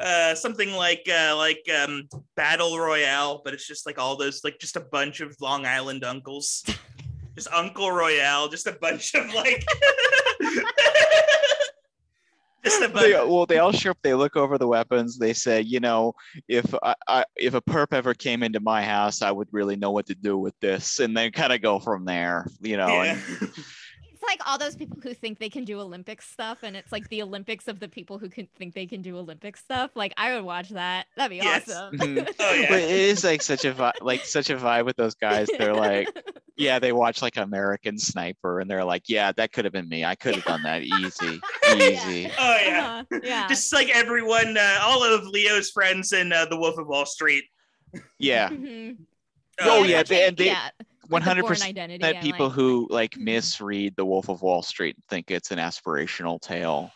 [0.00, 4.44] uh, uh, something like uh, like um, Battle Royale, but it's just like all those
[4.44, 6.64] like just a bunch of Long Island uncles.
[7.34, 9.64] Just Uncle Royale, just a bunch of like
[10.40, 11.53] just a bunch
[12.64, 13.98] They, well, they all show up.
[14.02, 15.18] They look over the weapons.
[15.18, 16.14] They say, you know,
[16.48, 19.90] if I, I if a perp ever came into my house, I would really know
[19.90, 22.46] what to do with this, and they kind of go from there.
[22.60, 23.18] You know, yeah.
[23.40, 23.50] and
[24.26, 27.22] like all those people who think they can do Olympic stuff, and it's like the
[27.22, 29.90] Olympics of the people who can think they can do Olympic stuff.
[29.94, 31.06] Like I would watch that.
[31.16, 31.70] That'd be Yes.
[31.70, 31.98] awesome.
[31.98, 32.34] Mhm.
[32.40, 32.66] Oh, yeah.
[32.68, 35.48] but it is like such a vi- like such a vibe with those guys.
[35.58, 36.08] They're like,
[36.56, 40.04] yeah, they watch like American Sniper, and they're like, yeah, that could have been me.
[40.04, 41.40] I could have done that easy,
[41.76, 42.30] easy.
[42.38, 43.02] Oh yeah.
[43.10, 43.46] Uh-huh, yeah.
[43.48, 47.44] Just like everyone, uh, all of Leo's friends in uh, The Wolf of Wall Street.
[48.18, 48.96] Yeah, Mhm.
[49.60, 50.68] Oh, it's yeah, like- they- and they- yeah,
[51.04, 52.00] like the one hundred Bourne percent.
[52.00, 53.22] That people like, who like Mhm.
[53.24, 56.90] misread The Wolf of Wall Street and think it's an aspirational tale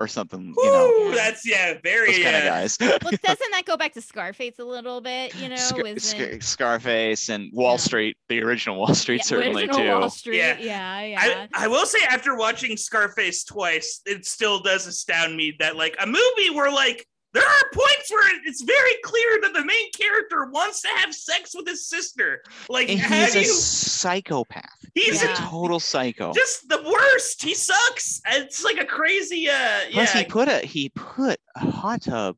[0.00, 0.52] or something.
[0.56, 2.76] You know, that's yeah, very those kind of uh, guys.
[2.80, 5.32] well, doesn't that go back to Scarface a little bit?
[5.36, 7.76] You know, Scar- isn't- Scar- Scarface and Wall Yeah.
[7.76, 9.88] Street, the original Wall Street, yeah, certainly too.
[9.90, 10.38] Wall Street.
[10.38, 10.56] Yeah.
[10.58, 11.46] Yeah, yeah.
[11.54, 15.94] I, I will say after watching Scarface twice, it still does astound me that like
[16.00, 20.46] a movie where like there are points where it's very clear that the main character
[20.50, 22.42] wants to have sex with his sister.
[22.68, 24.64] Like And how he's do a you psychopath.
[24.94, 25.32] he's He's Yeah.
[25.32, 26.32] a total psycho.
[26.34, 27.42] just the worst.
[27.42, 28.20] He sucks.
[28.28, 30.20] It's like a crazy uh Plus, yeah.
[30.20, 32.36] he put a he put a hot tub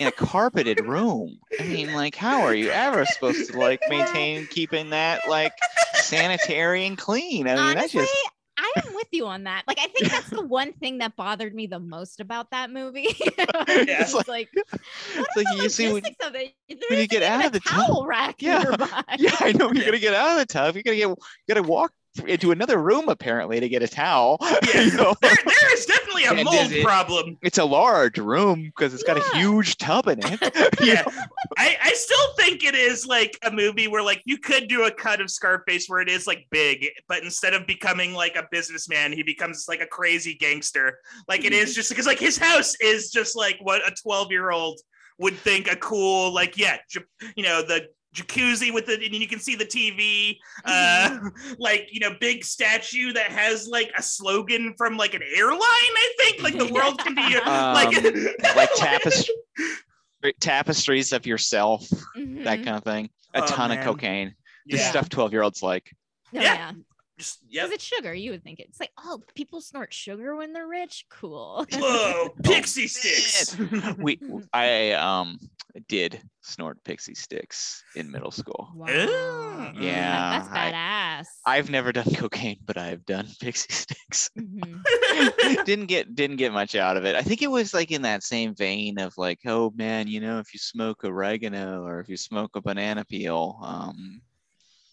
[0.00, 1.38] in a carpeted room.
[1.60, 5.52] I mean, like, how are you ever supposed to like maintain keeping that like
[5.94, 7.46] sanitary and clean?
[7.48, 8.30] I mean, that's Honestly, just
[8.76, 9.64] I am with you on that.
[9.66, 13.08] Like, I think that's the one thing that bothered me the most about that movie.
[13.68, 14.80] It's it's like, what
[15.16, 16.54] it's are like the you see when, of it?
[16.88, 17.86] When you get out of the tub.
[17.86, 18.62] towel rack Yeah.
[18.62, 19.02] nearby.
[19.18, 20.74] yeah, I know you're gonna get out of the tub.
[20.74, 21.16] You're gonna get you
[21.48, 24.38] gotta walk into another room apparently to get a towel.
[24.74, 24.80] Yeah.
[24.82, 25.14] You know?
[25.22, 27.38] there, there is definitely a Yeah, mold it- problem.
[27.42, 30.40] It's a large room because it's got a huge tub in it.
[30.82, 31.04] Yeah.
[31.56, 34.90] I, I still think it is like a movie where like you could do a
[34.90, 39.12] cut of Scarface where it is like big, but instead of becoming like a businessman,
[39.12, 40.98] he becomes like a crazy gangster.
[41.28, 44.50] Like it is just because like his house is just like what a 12 year
[44.50, 44.80] old
[45.18, 46.76] would think a cool, like, yeah,
[47.36, 51.18] you know, the jacuzzi with it, and you can see the TV, uh,
[51.58, 55.60] like you know, big statue that has like a slogan from like an airline.
[55.60, 58.26] I think like the world can be uh, like Um,
[58.56, 59.34] like tapestry,
[60.40, 61.86] tapestries of yourself,
[62.16, 62.44] Mhm.
[62.44, 63.10] that kind of thing.
[63.34, 63.78] A Oh, ton man.
[63.78, 64.34] of cocaine.
[64.68, 65.90] Just yeah, stuff 12 year olds like.
[66.34, 66.72] Oh, Yeah.
[67.48, 67.62] Yeah.
[67.62, 68.14] Because it's sugar.
[68.14, 71.06] You would think it's like, oh, people snort sugar when they're rich.
[71.10, 71.66] Cool.
[71.72, 73.56] Whoa, pixie sticks.
[73.98, 74.20] We,
[74.52, 75.38] I um
[75.88, 78.70] did snort pixie sticks in middle school.
[78.74, 78.86] Wow.
[78.88, 79.72] Yeah.
[79.74, 81.26] Yeah, That's badass.
[81.44, 84.30] I've never done cocaine, but I've done pixie sticks.
[84.38, 85.64] Mhm.
[85.64, 87.14] didn't get didn't get much out of it.
[87.14, 90.38] I think it was like in that same vein of like, oh man, you know,
[90.38, 94.20] if you smoke oregano or if you smoke a banana peel, um,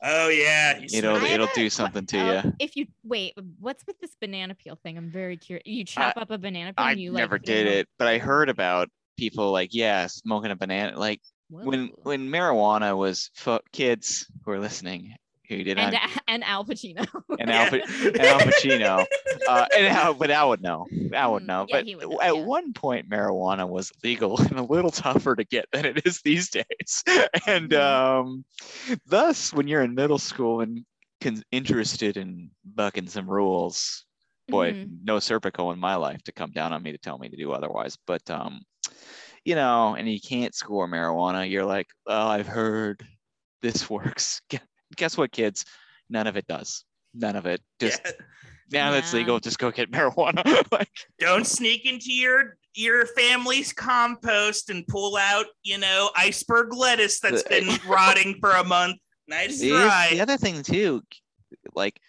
[0.03, 2.53] oh yeah, you it'll smell- it'll do something to Oh, you.
[2.59, 4.97] If you wait, what's with this banana peel thing?
[4.97, 5.63] I'm very curious.
[5.65, 6.85] You chop up a banana peel.
[6.85, 9.73] I and you, never like, did in a- it, but I heard about people like,
[9.73, 10.97] yeah, smoking a banana.
[10.99, 11.99] Like when Whoa.
[12.03, 15.15] when marijuana was for kids who are listening
[15.47, 15.95] who did and
[16.27, 17.05] and Al Pacino.
[17.39, 17.51] and.
[17.51, 19.05] Al, and Al Pacino,
[19.47, 20.85] uh, and Al, but Al would know.
[21.13, 21.65] Al would Mm, know.
[21.69, 22.43] yeah, but would know, at yeah.
[22.45, 26.49] one point, marijuana was legal and a little tougher to get than it is these
[26.49, 27.03] days.
[27.47, 27.79] and Mhm.
[27.79, 28.45] um,
[29.05, 30.85] thus, when you're in middle school and
[31.21, 34.05] con- interested in bucking some rules,
[34.47, 34.99] boy, Mhm.
[35.03, 37.51] no Serpico in my life to come down on me to tell me to do
[37.51, 37.97] otherwise.
[38.07, 38.61] But um,
[39.45, 41.49] you know, and you can't score marijuana.
[41.49, 43.05] You're like, oh, I've heard
[43.61, 44.41] this works.
[44.49, 44.57] Gu-
[44.95, 45.65] Guess what, kids?
[46.09, 46.83] None of it does.
[47.13, 47.61] None of it.
[47.79, 48.11] Just Yeah.
[48.71, 49.19] now that's Yeah.
[49.19, 50.43] legal, just go get marijuana.
[50.71, 50.89] like,
[51.19, 57.43] Don't sneak into your your family's compost and pull out, you know, iceberg lettuce that's
[57.49, 58.97] been rotting for a month.
[59.27, 60.07] Nice try.
[60.11, 61.01] the other thing too,
[61.75, 61.99] like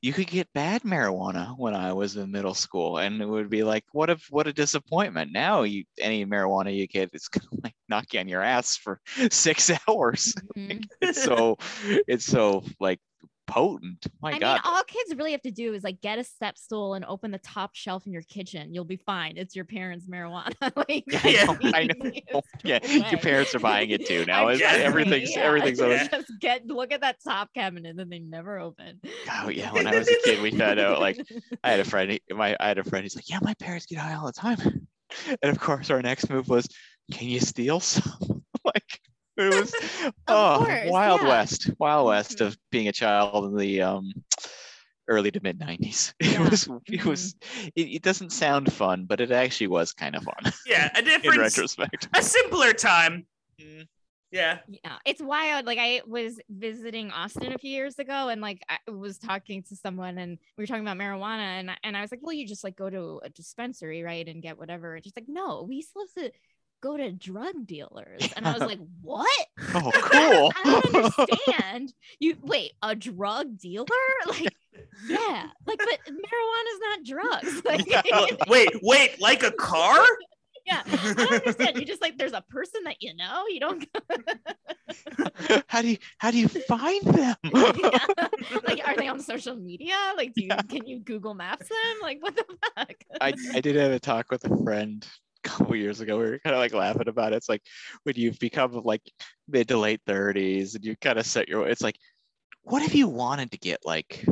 [0.00, 3.64] you could get bad marijuana when I was in middle school, and it would be
[3.64, 5.32] like, what if what a disappointment.
[5.32, 9.00] Now you any marijuana you get is gonna like knock you on your ass for
[9.30, 10.34] six hours.
[10.56, 10.88] Mhm.
[11.00, 11.56] It's so
[12.06, 13.00] it's so like
[13.48, 14.06] potent.
[14.22, 14.54] My I God.
[14.54, 17.32] mean, all kids really have to do is like get a step stool and open
[17.32, 18.72] the top shelf in your kitchen.
[18.72, 19.36] You'll be fine.
[19.36, 20.54] It's your parents' marijuana.
[20.76, 21.94] like, Yeah, I know.
[21.98, 24.48] it's oh, yeah, your parents are buying it too now.
[24.48, 28.58] It's, everything's yeah, everything's it's just get look at that top cabinet that they never
[28.58, 29.00] open.
[29.42, 31.18] Oh yeah, when I was a kid, we found out like
[31.64, 32.18] I had a friend.
[32.30, 33.02] My I had a friend.
[33.02, 34.86] He's like, yeah, my parents get high all the time.
[35.42, 36.68] And of course, our next move was,
[37.12, 38.37] can you steal some?
[39.38, 39.74] Like it was
[40.28, 41.28] oh course, wild yeah.
[41.28, 42.46] west, wild west Mhm.
[42.46, 44.12] of being a child in the um
[45.08, 46.12] early to mid 90s.
[46.20, 46.48] It Yeah.
[46.48, 47.34] was it was
[47.74, 51.04] it, it doesn't sound fun, but it actually was kind of fun yeah, a in
[51.04, 52.08] different, retrospect.
[52.14, 53.26] a simpler time.
[54.30, 54.58] Yeah.
[54.68, 55.64] Yeah, it's wild.
[55.64, 59.76] Like I was visiting Austin a few years ago, and like I was talking to
[59.76, 62.46] someone, and we were talking about marijuana, and I- and I was like, "Well, you
[62.46, 65.80] just like go to a dispensary, right, and get whatever." And she's like, "No, we
[65.80, 66.30] still have to
[66.80, 70.52] go to drug dealers," and I was like, "What?" Oh, cool.
[70.56, 71.92] I don't understand.
[72.18, 73.86] You wait, a drug dealer?
[74.26, 74.54] Like,
[75.08, 77.62] yeah, like, but marijuana's not drugs.
[77.64, 78.02] Like, Yeah.
[78.48, 79.98] Wait, wait, like a car?
[80.66, 81.78] yeah, I don't understand.
[81.78, 83.44] You just like, there's a person that you know.
[83.48, 83.86] You don't
[85.68, 87.36] how do you how do you find them?
[87.44, 87.98] yeah.
[88.66, 90.62] like are they on social media like do you Yeah.
[90.62, 92.44] can you google maps them like what the
[92.76, 95.06] fuck I, I did have a talk with a friend
[95.42, 96.18] couple years ago.
[96.18, 97.36] We were kind of like laughing about it.
[97.36, 97.62] It's like
[98.04, 99.02] when you've become like
[99.48, 101.96] mid to late 30s and you kind of set your it's like,
[102.62, 104.24] what if you wanted to get like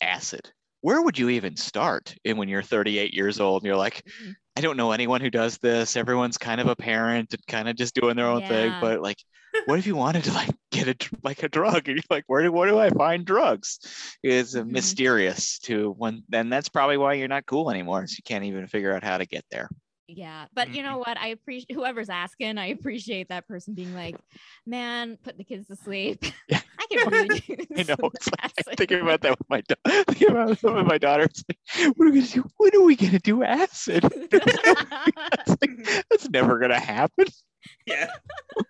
[0.00, 0.52] acid?
[0.82, 2.14] Where would you even start?
[2.24, 4.36] And when you're 38 years old and you're like, Mhm.
[4.56, 5.96] I don't know anyone who does this.
[5.96, 8.76] Everyone's kind of a parent and kind of just doing their own thing.
[8.80, 9.18] But like,
[9.64, 11.88] what if you wanted to like get a like a drug?
[11.88, 13.78] And you're like, where do where do I find drugs?
[14.22, 14.66] It's Mhm.
[14.66, 16.22] mysterious to one.
[16.28, 18.04] Then that's probably why you're not cool anymore.
[18.04, 19.68] Is you can't even figure out how to get there.
[20.16, 21.10] Yeah but you know mm-hmm.
[21.10, 24.16] what i appreciate whoever's asking i appreciate that person being like
[24.66, 26.60] man put the kids to sleep Yeah.
[26.78, 28.10] i can really do I know.
[28.14, 29.74] It's like, I'm thinking about that with my da-
[30.08, 31.24] thinking about that with my daughter.
[31.24, 32.44] It's like, what are we gonna do?
[32.56, 34.04] When are we gonna do acid?
[34.04, 37.26] It's like, that's never gonna happen.
[37.90, 38.10] Yeah.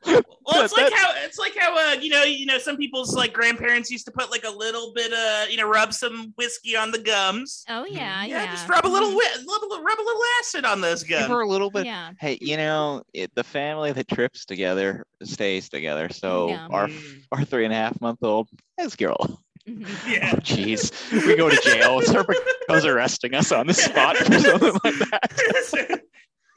[0.47, 3.33] Well, it's like how it's like how uh, you know you know some people's like
[3.33, 6.91] grandparents used to put like a little bit of you know rub some whiskey on
[6.91, 7.65] the gums.
[7.69, 9.21] oh yeah yeah Yeah, just rub a little, Mhm.
[9.21, 11.31] wi- little rub a little acid on those Give gums.
[11.31, 11.87] her a little bit.
[11.87, 16.09] yeah Hey, you know, it, the family that trips together stays together.
[16.09, 16.67] So Yeah.
[16.71, 17.23] our Mm.
[17.31, 19.41] our three and a half month old this girl.
[19.69, 19.87] Mhm.
[20.11, 20.33] Yeah.
[20.35, 20.91] Oh, jeez,
[21.27, 22.01] we go to jail.
[22.01, 26.01] Serpico's arresting us on the spot for something like that.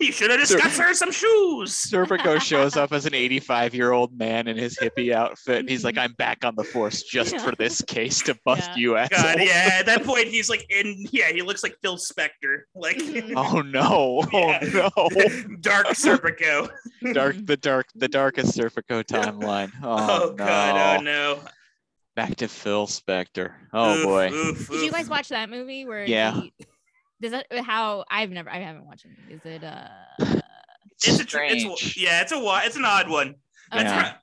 [0.03, 1.71] He should have just Sir- got her some shoes.
[1.71, 5.83] Serpico shows up as an 85 year old man in his hippie outfit, and he's
[5.85, 8.75] like, "I'm back on the force just for this case to bust Yeah.
[8.77, 9.69] you, asshole." God, yeah.
[9.79, 11.05] At that point, he's like in.
[11.11, 13.33] Yeah, he looks like Phil Spector, like Mhm.
[13.37, 14.23] Oh no!
[14.33, 14.89] Yeah.
[14.97, 15.55] Oh no!
[15.61, 16.69] Dark Serpico.
[17.13, 19.71] Dark, the dark, the darkest Serpico timeline.
[19.81, 20.33] Oh, Oh, no!
[20.35, 21.39] God, oh no.
[22.15, 23.53] Back to Phil Spector.
[23.73, 24.29] Oh Oof, boy.
[24.31, 26.41] oof, Did you guys watch that movie where Yeah.
[26.41, 26.53] he-
[27.23, 29.33] does that how I've never I haven't watched it.
[29.33, 29.87] Is it uh
[31.05, 31.97] It's a tr- it's strange.
[31.97, 33.35] yeah, it's a it's an odd one.
[33.71, 34.01] That's Yeah.
[34.01, 34.13] right.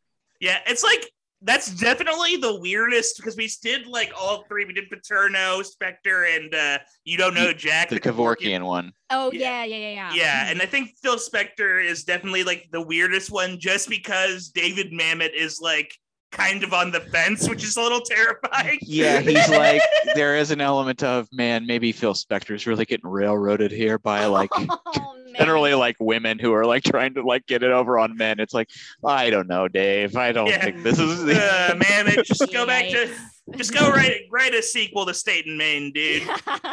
[0.41, 1.11] Yeah, it's like
[1.43, 4.67] that's definitely the weirdest because we did like all three.
[4.67, 8.93] We did Paterno, Spector, and uh you don't know Jack the Kevorkian one.
[9.11, 9.65] oh Yeah.
[9.65, 10.13] yeah, yeah, yeah, yeah.
[10.15, 14.93] Yeah, and I think Phil Spector is definitely like the weirdest one just because David
[14.93, 15.97] Mamet is like
[16.33, 18.79] kind of on the fence, which is a little terrifying.
[18.83, 19.83] Yeah, he's like,
[20.15, 24.51] there is an element of man, maybe Phil Spector's really getting railroaded here by like
[24.57, 28.39] oh, generally like women who are like trying to like get it over on men.
[28.41, 28.69] It's like,
[29.05, 30.17] I don't know, Dave.
[30.17, 30.65] I don't Yeah.
[30.65, 33.11] think this is the uh, Mamet, just go back to
[33.57, 36.23] just go write write a sequel to State and Main, dude.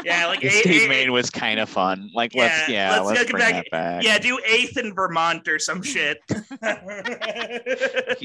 [0.03, 2.11] Yeah, like His A- Steve A- Maine was kind of fun.
[2.13, 4.03] Like, let's Yeah, yeah, let's let's, get bring back- that back.
[4.03, 6.19] Yeah, do eighth in Vermont or some shit.
[6.29, 6.37] You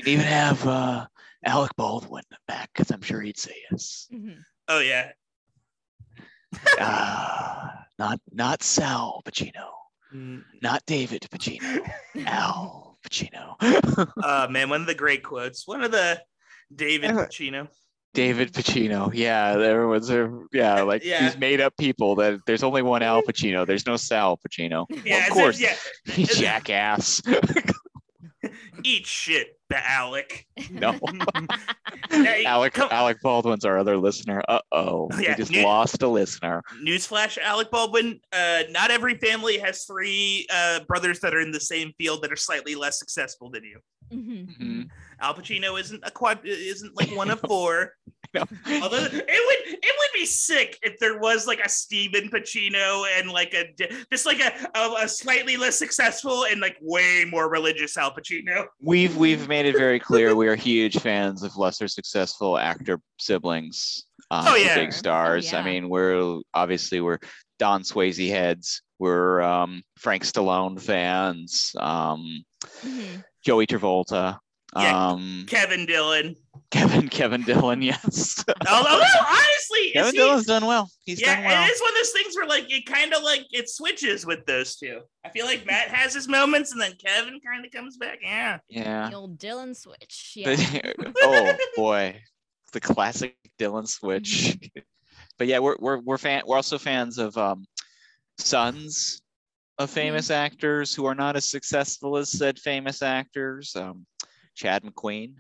[0.02, 1.06] can even have uh,
[1.44, 4.06] Alec Baldwin back because I'm sure he'd say yes.
[4.12, 4.36] Mhm.
[4.69, 5.12] oh yeah.
[6.78, 9.70] Uh, not not Sal Pacino,
[10.62, 11.81] not David Pacino,
[12.27, 13.56] Al Pacino.
[14.23, 15.66] Uh man, one of the great quotes.
[15.66, 16.20] One of the
[16.74, 17.69] David Pacino.
[18.14, 19.10] David Pacino.
[19.14, 21.28] Yeah, there was a yeah, like Yeah.
[21.31, 23.66] these made up people that there's only one Al Pacino.
[23.66, 24.86] There's no Sal Pacino.
[24.90, 25.60] Yeah, of it's- course.
[25.60, 25.74] Yeah,
[26.16, 27.23] You jackass.
[28.84, 30.46] Eat shit, the Alec.
[30.70, 30.98] no.
[32.10, 34.42] Hey, Alec come- Alec Baldwin's our other listener.
[34.48, 35.09] Uh oh.
[35.18, 36.62] Yeah, we just new- lost a listener.
[36.84, 38.20] Newsflash, Alec Baldwin.
[38.32, 42.30] Uh, not every family has three uh, brothers that are in the same field that
[42.32, 43.78] are slightly less successful than you.
[44.12, 44.59] Mhm.
[44.60, 44.88] Mhm.
[45.20, 47.94] Al Pacino isn't a quad, isn't like one of four.
[48.34, 48.44] No.
[48.82, 53.30] Although it would it would be sick if there was like a Steven Pacino and
[53.30, 53.74] like a
[54.10, 58.64] just like a, a, a slightly less successful and like way more religious Al Pacino.
[58.80, 64.04] We've we've made it very clear we are huge fans of lesser successful actor siblings.
[64.30, 64.76] Um, Oh, yeah.
[64.76, 65.52] big stars.
[65.52, 67.18] Oh, I mean, we're obviously we're
[67.59, 68.80] Don Swayze heads.
[68.98, 71.72] We're um, Frank Stallone fans.
[71.78, 72.44] Um,
[72.82, 73.24] Mhm.
[73.44, 74.38] Joey Travolta.
[74.74, 75.09] Yeah.
[75.09, 76.36] Um, Kevin Dillon.
[76.72, 77.82] Kevin Kevin Dillon.
[77.92, 78.44] Yes.
[78.68, 80.90] Although honestly, Kevin he- Dillon's done well.
[81.04, 81.64] He's yeah, done well.
[81.64, 84.46] it is one of those things where like it kind of like it switches with
[84.46, 85.00] those two.
[85.24, 88.20] I feel like Matt has his moments and then Kevin kind of comes back.
[88.22, 88.58] Yeah.
[88.68, 89.10] Yeah.
[89.10, 90.32] The old Dillon switch.
[90.34, 90.56] Yeah.
[91.22, 92.20] oh boy,
[92.72, 94.58] the classic Dillon switch.
[95.38, 96.42] but yeah, we're we're we're fan.
[96.46, 97.66] We're also fans of um,
[98.38, 99.20] sons
[99.78, 103.76] of famous actors who are not as successful as said famous actors.
[103.76, 104.06] Um,
[104.54, 105.34] Chad McQueen,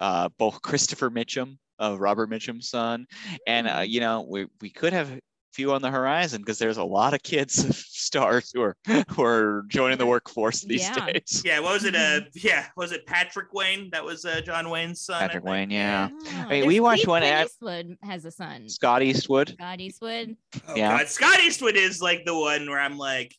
[0.00, 3.06] uh, both Christopher Mitchum, uh, Robert Mitchum's son,
[3.46, 5.20] and uh, you know we we could have a
[5.52, 7.54] few on the horizon because there's a lot of kids
[7.88, 8.76] stars who are
[9.08, 11.06] who are joining the workforce these Yeah.
[11.06, 11.42] days.
[11.44, 11.58] Yeah.
[11.60, 11.96] What was it?
[11.96, 12.66] Uh, yeah.
[12.76, 13.90] Was it Patrick Wayne?
[13.90, 15.18] That was uh, John Wayne's son.
[15.20, 15.42] Patrick.
[15.44, 16.08] Wayne, yeah.
[16.12, 18.68] Oh, mean, we watched Clint one ad- Eastwood has a son.
[18.68, 19.50] Scott Eastwood.
[19.50, 20.36] Scott Eastwood.
[20.68, 20.98] Oh, Yeah.
[20.98, 21.08] God.
[21.08, 23.34] Scott Eastwood is like the one where I'm like,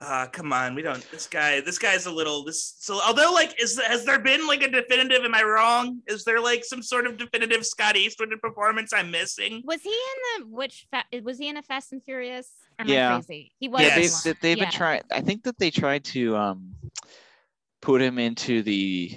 [0.00, 1.08] ah, come on, we don't.
[1.10, 2.44] This guy, this guy's a little.
[2.44, 5.24] This so although like, is has there been like a definitive?
[5.24, 6.00] Am I wrong?
[6.06, 9.62] Is there like some sort of definitive Scott Eastwood performance I'm missing?
[9.64, 10.86] Was he in the which?
[11.22, 12.50] Was he in a Fast and Furious?
[12.78, 13.14] Or Yeah.
[13.14, 13.52] crazy?
[13.58, 13.82] He was.
[13.82, 14.22] Yeah, they've, Yes.
[14.22, 14.64] they- they've Yeah.
[14.64, 15.02] been trying.
[15.10, 16.74] I think that they tried to um,
[17.80, 19.16] put him into the,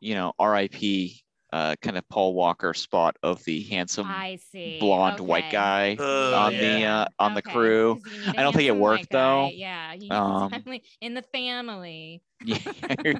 [0.00, 1.23] you know, R.I.P.
[1.54, 4.78] Uh, kind of Paul Walker spot of the handsome I see.
[4.80, 7.02] blonde white guy Oh, on the yeah.
[7.02, 8.00] uh, on the Okay, crew.
[8.02, 9.50] 'cause you need a I don't think it worked, though.
[9.54, 12.22] Yeah, he Um, definitely in the family.
[12.44, 12.58] Yeah,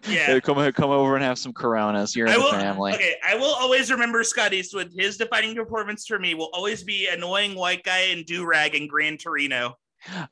[0.09, 0.41] Yeah.
[0.41, 2.17] come come over and have some Coronas.
[2.17, 2.95] You're in I the will- family.
[2.95, 4.91] Okay, I will always remember Scott Eastwood.
[4.99, 8.89] His defining performance for me will always be annoying white guy in do rag in
[8.89, 9.77] Gran Torino.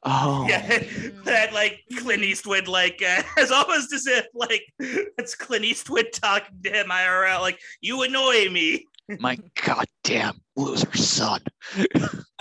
[0.02, 0.66] Oh, Yeah,
[1.24, 6.56] that like Clint Eastwood, like uh, as almost as if like it's Clint Eastwood talking
[6.64, 8.86] to him IRL, like you annoy me.
[9.20, 11.40] my goddamn loser son.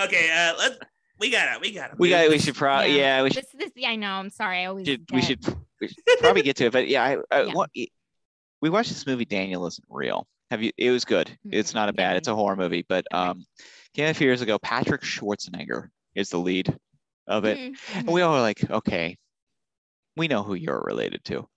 [0.02, 0.78] Okay, uh, let
[1.20, 1.62] we got it.
[1.62, 2.00] We got it.
[2.00, 2.30] We got.
[2.30, 2.92] We should probably.
[2.98, 3.18] Yeah.
[3.18, 3.44] Yeah, we should.
[3.44, 4.08] This, this, yeah, I know.
[4.12, 4.60] I'm sorry.
[4.64, 4.88] I always.
[4.88, 5.44] should, we should
[5.80, 7.54] we should probably get to it, but yeah, I, I Yeah.
[7.54, 7.70] what
[8.62, 9.26] we watched this movie.
[9.26, 10.28] Daniel isn't real.
[10.50, 10.72] Have you?
[10.78, 11.28] It was good.
[11.48, 12.12] Mm, It's not a bad.
[12.12, 12.18] yeah.
[12.18, 13.46] It's a horror movie, but um,
[13.94, 14.58] came a few years ago.
[14.60, 16.76] Patrick Schwarzenegger is the lead
[17.32, 19.18] of it, Mhm, and we all were like, okay,
[20.18, 21.48] we know who you're related to.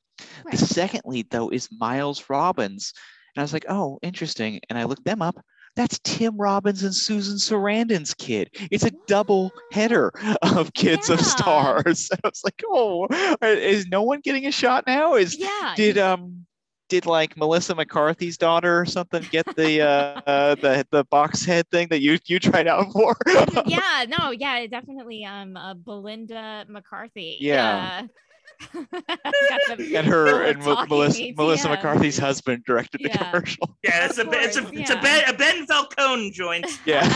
[0.44, 0.52] Right.
[0.52, 2.92] The second lead though is Miles Robbins,
[3.34, 4.60] and I was like, oh, interesting.
[4.70, 5.36] And I looked them up.
[5.76, 8.48] that's Tim Robbins and Susan Sarandon's kid.
[8.70, 12.09] It's a double header of kids of stars.
[12.24, 13.09] I was like, oh,
[13.42, 15.14] is no one getting a shot now?
[15.16, 15.72] Is Yeah.
[15.74, 16.46] did um
[16.89, 19.86] did like Melissa McCarthy's daughter or something get the uh,
[20.27, 23.16] uh the the box head thing that you you tried out for?
[23.66, 25.24] yeah, no, yeah, definitely.
[25.24, 27.39] Um, uh, Belinda McCarthy.
[27.40, 28.02] Yeah.
[28.02, 28.06] Uh,
[29.77, 31.36] the, and her and Mel- Melissa, ATM.
[31.36, 33.31] Melissa McCarthy's husband directed the Yeah.
[33.31, 33.77] commercial.
[33.82, 34.97] Yeah, it's a Of it's a course, it's a.
[34.97, 36.66] Ben, a Ben Falcone joint.
[36.85, 37.09] Yeah.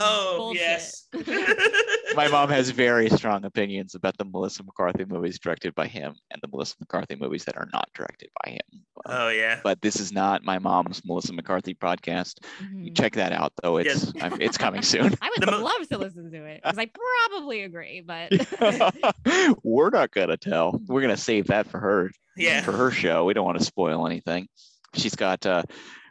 [0.00, 0.60] Oh Bullshit.
[0.62, 1.06] yes.
[2.14, 6.40] My mom has very strong opinions about the Melissa McCarthy movies directed by him and
[6.42, 8.82] the Melissa McCarthy movies that are not directed by him.
[9.06, 9.60] Oh yeah.
[9.62, 12.34] But this is not my mom's Melissa McCarthy podcast.
[12.72, 12.96] You Mhm.
[12.96, 13.76] check that out though.
[13.78, 15.14] It's I'm, it's coming soon.
[15.22, 16.90] I would The mo- love to listen to it because I
[17.30, 18.32] probably agree, but
[19.62, 20.80] We're not gonna tell.
[20.86, 22.62] We're gonna save that for her Yeah.
[22.62, 23.24] for her show.
[23.24, 24.48] We don't want to spoil anything.
[24.94, 25.62] She's got uh,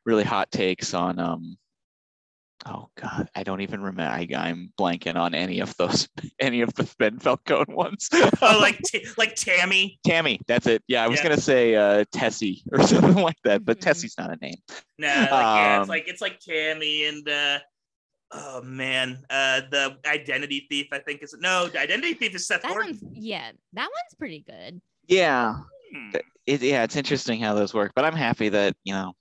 [0.06, 1.58] really hot takes on um
[2.70, 4.12] oh god, I don't even remember.
[4.12, 6.08] I, I'm blanking on any of those
[6.40, 8.10] any of the Ben Falcone ones.
[8.42, 10.00] Oh, like T- like Tammy.
[10.06, 10.84] Tammy, that's it.
[10.88, 11.30] Yeah, I was Yeah.
[11.30, 13.82] gonna say uh Tessie or something like that, but Mhm.
[13.82, 14.56] Tessie's not a name.
[14.98, 17.60] No, like, yeah, Um, it's like it's like Tammy and uh
[18.32, 22.62] oh man, uh the identity thief, I think is no, the identity thief is Seth
[22.64, 22.98] that Gordon.
[23.02, 24.82] one's yeah, that one's pretty good.
[25.08, 25.56] Yeah.
[25.96, 26.12] Hmm.
[26.46, 29.14] It, yeah, it's interesting how those work, but I'm happy that, you know,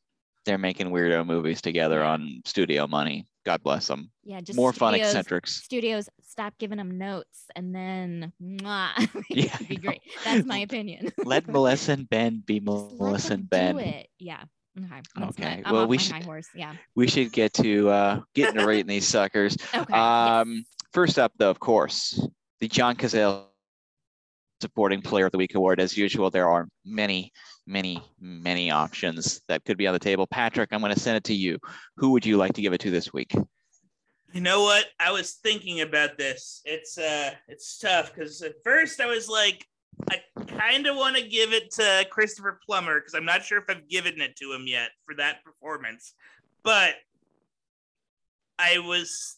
[0.44, 3.26] they're making weirdo movies together on studio money.
[3.46, 4.10] God bless them.
[4.24, 5.62] Yeah, just More fun eccentrics.
[5.62, 8.90] Studios stop giving them notes, and then mwah,
[9.30, 10.02] Yeah, be great.
[10.24, 11.12] That's my opinion.
[11.24, 13.76] Let Melissa and Ben be Melissa and Ben.
[13.76, 14.08] Do it.
[14.18, 14.42] Yeah.
[14.76, 15.24] Okay.
[15.26, 16.48] Okay, well, we should- horse.
[16.56, 16.74] Yeah.
[16.96, 19.56] We should get to uh getting to rating these suckers.
[19.72, 19.94] Okay.
[19.94, 20.64] Um, yes.
[20.92, 22.20] first up, though, of course,
[22.58, 23.44] the John Cazale
[24.60, 25.78] Supporting Player of the Week award.
[25.80, 27.32] As usual, there are many,
[27.66, 30.26] many, many options that could be on the table.
[30.26, 31.58] Patrick, I'm going to send it to you.
[31.96, 33.34] Who would you like to give it to this week?
[34.32, 34.86] You know what?
[35.00, 36.60] I was thinking about this.
[36.64, 39.66] It's uh it's tough because at first I was like,
[40.10, 43.64] I kind of want to give it to Christopher Plummer because I'm not sure if
[43.68, 46.12] I've given it to him yet for that performance.
[46.62, 46.94] But
[48.58, 49.36] I was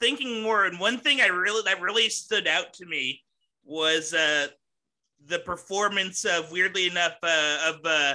[0.00, 3.20] thinking more, and one thing I really that really stood out to me
[3.64, 4.46] was uh
[5.26, 8.14] the performance of weirdly enough uh, of uh,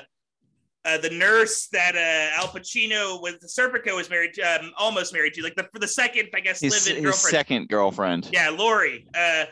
[0.85, 5.33] uh, the nurse that uh, Al Pacino with Serpico was married, to, um, almost married
[5.33, 7.15] to, like the for the second, I guess, His, his girlfriend.
[7.15, 8.29] second girlfriend.
[8.31, 9.05] Yeah, Lori.
[9.13, 9.45] Uh,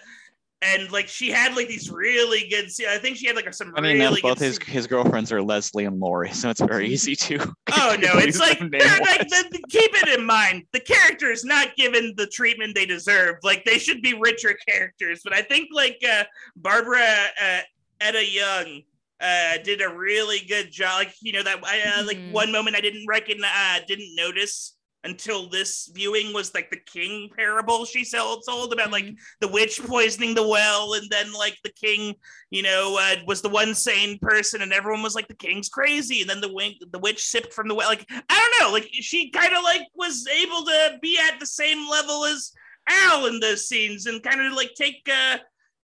[0.62, 2.66] and like she had like these really good.
[2.90, 4.46] I think she had like some I mean, really both good.
[4.46, 7.38] his se- his girlfriends are Leslie and Lori, so it's very easy to.
[7.78, 8.70] Oh no, it's like, they're
[9.00, 10.64] like the, the- keep it in mind.
[10.72, 13.36] The character is not given the treatment they deserve.
[13.44, 15.22] Like they should be richer characters.
[15.24, 16.24] But I think like uh,
[16.56, 17.06] Barbara
[17.42, 17.60] uh,
[18.08, 18.82] Eda-Young
[19.22, 20.96] uh, did a really good job.
[21.00, 22.32] Like you know that I uh, like Mhm.
[22.32, 24.75] one moment I didn't recognize, uh, didn't notice
[25.06, 29.18] until this viewing was like the king parable she sold, told about like Mhm.
[29.40, 32.16] the witch poisoning the well and then like the king
[32.50, 36.22] you know uh, was the one sane person and everyone was like the king's crazy
[36.22, 38.90] and then the wing the witch sipped from the well like i don't know like
[38.92, 42.52] she kind of like was able to be at the same level as
[42.90, 45.38] al in those scenes and kind of like take uh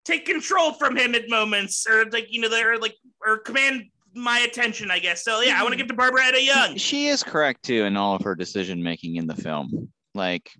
[0.04, 3.84] take control from him at moments or like you know they're like or command
[4.14, 5.78] my attention i guess so yeah i want to Mhm.
[5.78, 9.26] give to barbara Eda-Young She is correct too in all of her decision making in
[9.26, 9.92] the film.
[10.14, 10.50] Like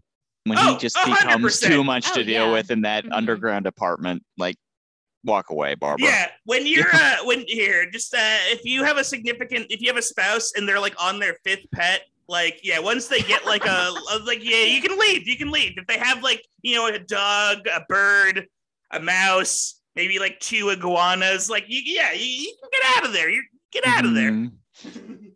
[0.45, 2.53] when Oh, he just a hundred becomes too much to Oh, deal yeah.
[2.53, 3.13] with in that Mhm.
[3.13, 4.57] underground apartment, like
[5.25, 6.07] walk away, Barbara.
[6.07, 9.89] Yeah, when you're uh when here, just uh if you have a significant if you
[9.89, 13.45] have a spouse and they're like on their fifth pet, like yeah, once they get
[13.47, 15.73] like a, a like yeah, you can leave, you can leave.
[15.77, 18.47] If they have like, you know, a dog, a bird,
[18.93, 23.12] a mouse, maybe like two iguanas, like you yeah, you, you can get out of
[23.12, 23.31] there.
[23.31, 23.43] You
[23.73, 24.31] get out of there.
[24.31, 24.53] Mhm.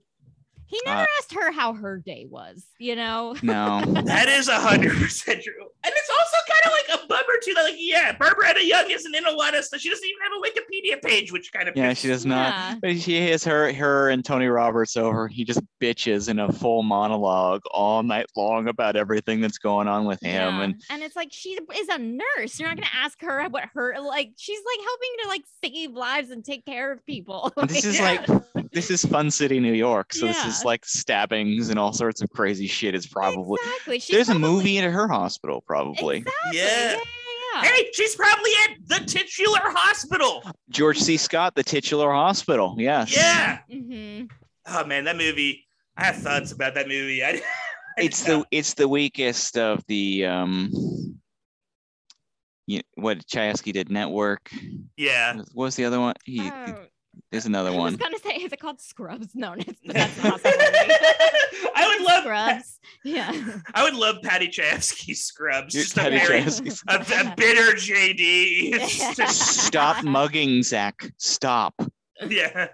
[0.74, 3.36] He never Uh, asked her how her day was, you know?
[3.42, 3.80] No.
[4.02, 5.52] That is a hundred percent true.
[5.84, 7.54] And it's also kind of like a bummer too.
[7.54, 9.80] That like, yeah, Barbara Eda-Young isn't in a lot of stuff.
[9.80, 12.48] She doesn't even have a Wikipedia page, which kind of Yeah, she does not.
[12.48, 12.74] Yeah.
[12.82, 15.28] But she has her her and Tony Roberts over.
[15.28, 20.06] He just bitches in a full monologue all night long about everything that's going on
[20.06, 20.32] with him.
[20.56, 20.62] Yeah.
[20.62, 22.58] And and it's like she is a nurse.
[22.58, 24.32] You're not gonna ask her what her like.
[24.36, 27.52] She's like helping to like save lives and take care of people.
[27.68, 28.24] this is Yeah.
[28.26, 30.12] like this is Fun City, New York.
[30.12, 32.94] So this is like stabbings and all sorts of crazy shit.
[32.94, 33.98] Is probably exactly.
[34.00, 36.18] She's there's a movie in her hospital, probably.
[36.18, 36.58] Exactly.
[36.58, 36.64] Yeah.
[36.64, 36.92] Yeah.
[36.92, 37.68] yeah, yeah.
[37.70, 40.42] Hey, she's probably at the titular hospital.
[40.70, 41.16] George C.
[41.16, 42.74] Scott, the titular hospital.
[42.78, 43.14] Yes.
[43.16, 43.58] Yeah.
[43.72, 44.26] Mm-hmm.
[44.66, 45.64] Oh man, that movie.
[45.96, 47.22] I have thoughts about that movie.
[47.24, 47.28] I,
[47.98, 50.70] I It's just- the it's the weakest of the um.
[52.66, 54.50] You, what Chayefsky did network.
[54.96, 55.34] yeah.
[55.52, 56.14] What was the other one?
[56.24, 56.86] He, Oh,
[57.30, 57.80] There's another one.
[57.80, 59.28] I was gonna say, is it called Scrubs?
[59.34, 60.40] No, it's, that's not.
[60.44, 62.80] I would love Scrubs.
[63.04, 63.32] Yeah.
[63.74, 65.72] I would love Paddy Chayefsky's Scrubs.
[65.74, 66.94] Just a Paddy very Chayefsky's- a,
[67.30, 68.74] a bitter JD.
[68.74, 71.10] It's just- Stop mugging, Zach.
[71.18, 71.74] Stop.
[72.28, 72.68] yeah.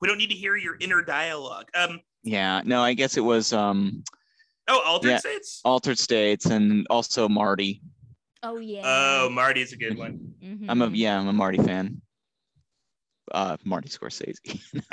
[0.00, 1.66] We don't need to hear your inner dialogue.
[1.74, 2.00] Um.
[2.22, 2.62] Yeah.
[2.64, 4.02] No, I guess it was um
[4.68, 5.18] Oh, Altered Yeah.
[5.18, 5.60] States.
[5.64, 7.82] Altered States and also Marty.
[8.42, 8.82] Oh yeah.
[8.84, 10.32] Oh, Marty's a good one.
[10.68, 12.00] I'm a yeah, I'm a Marty fan.
[13.32, 14.34] Uh, Marty Scorsese.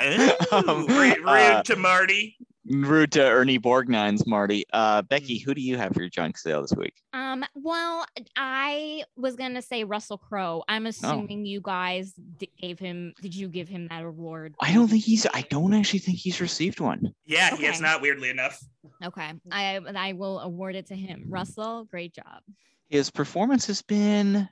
[0.00, 0.36] Oh,
[0.68, 2.36] Um, rude, rude uh, to Marty.
[2.70, 4.64] Rude to Ernie Borgnine's Marty.
[4.74, 5.00] Uh.
[5.00, 6.92] Becky, who do you have for your John Cazale this week?
[7.14, 8.04] Um, well,
[8.36, 10.62] I was gonna say Russell Crowe.
[10.68, 10.90] I'm Oh.
[10.90, 13.14] assuming you guys d- gave him.
[13.22, 14.54] Did you give him that award?
[14.60, 15.26] I don't think he's.
[15.32, 17.14] I don't actually think he's received one.
[17.24, 18.02] Yeah, he has not.
[18.02, 18.62] Weirdly enough.
[19.02, 21.24] Okay, I I will award it to him.
[21.28, 22.42] Russell, great job.
[22.90, 24.46] His performance has been,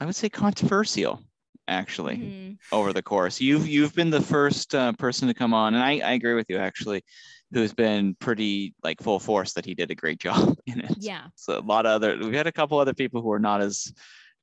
[0.00, 1.22] I would say, controversial.
[1.68, 2.56] Actually, Mhm.
[2.72, 5.98] over the course, you've you've been the first uh, person to come on, and I,
[6.00, 7.04] I agree with you actually,
[7.52, 10.94] who's been pretty like full force that he did a great job in it.
[10.98, 11.26] Yeah.
[11.36, 13.92] So a lot of other we had a couple other people who are not as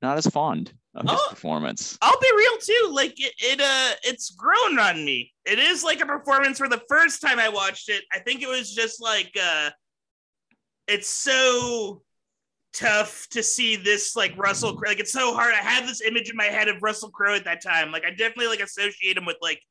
[0.04, 1.28] not as fond of his Oh.
[1.32, 1.98] performance.
[2.02, 2.90] I'll be real too.
[2.94, 5.34] Like it, it uh it's grown on me.
[5.46, 8.04] It is like a performance for the first time I watched it.
[8.14, 9.72] I think it was just like uh
[10.88, 12.04] it's so
[12.76, 14.90] tough to see this like Russell Crowe.
[14.90, 15.54] Like it's so hard.
[15.54, 17.92] I had this image in my head of Russell Crowe at that time.
[17.92, 19.62] Like I definitely like associate him with like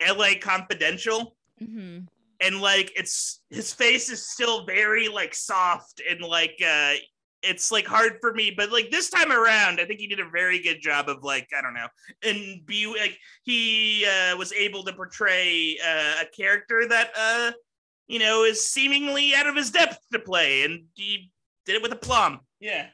[0.00, 1.36] LA Confidential.
[1.58, 2.00] hmm
[2.40, 6.94] And like it's his face is still very like soft and like uh
[7.42, 10.28] it's like hard for me, but like this time around, I think he did a
[10.28, 11.88] very good job of like I don't know,
[12.22, 17.52] and be like he uh, was able to portray uh, a character that uh,
[18.06, 21.30] you know is seemingly out of his depth to play, and he
[21.66, 22.40] did it with aplomb.
[22.62, 22.86] Yeah,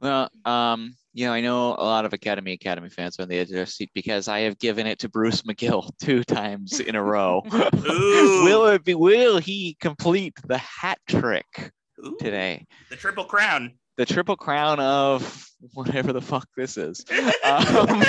[0.00, 3.38] Well, um, you know, I know a lot of Academy Academy fans are on the
[3.38, 6.96] edge of their seat because I have given it to Bruce McGill two times in
[6.96, 7.42] a row.
[7.52, 8.94] Will it be?
[8.96, 11.70] Will he complete the hat trick
[12.04, 12.66] Ooh, today?
[12.90, 13.74] the triple crown.
[13.96, 17.04] The triple crown of whatever the fuck this is.
[17.44, 18.02] Um,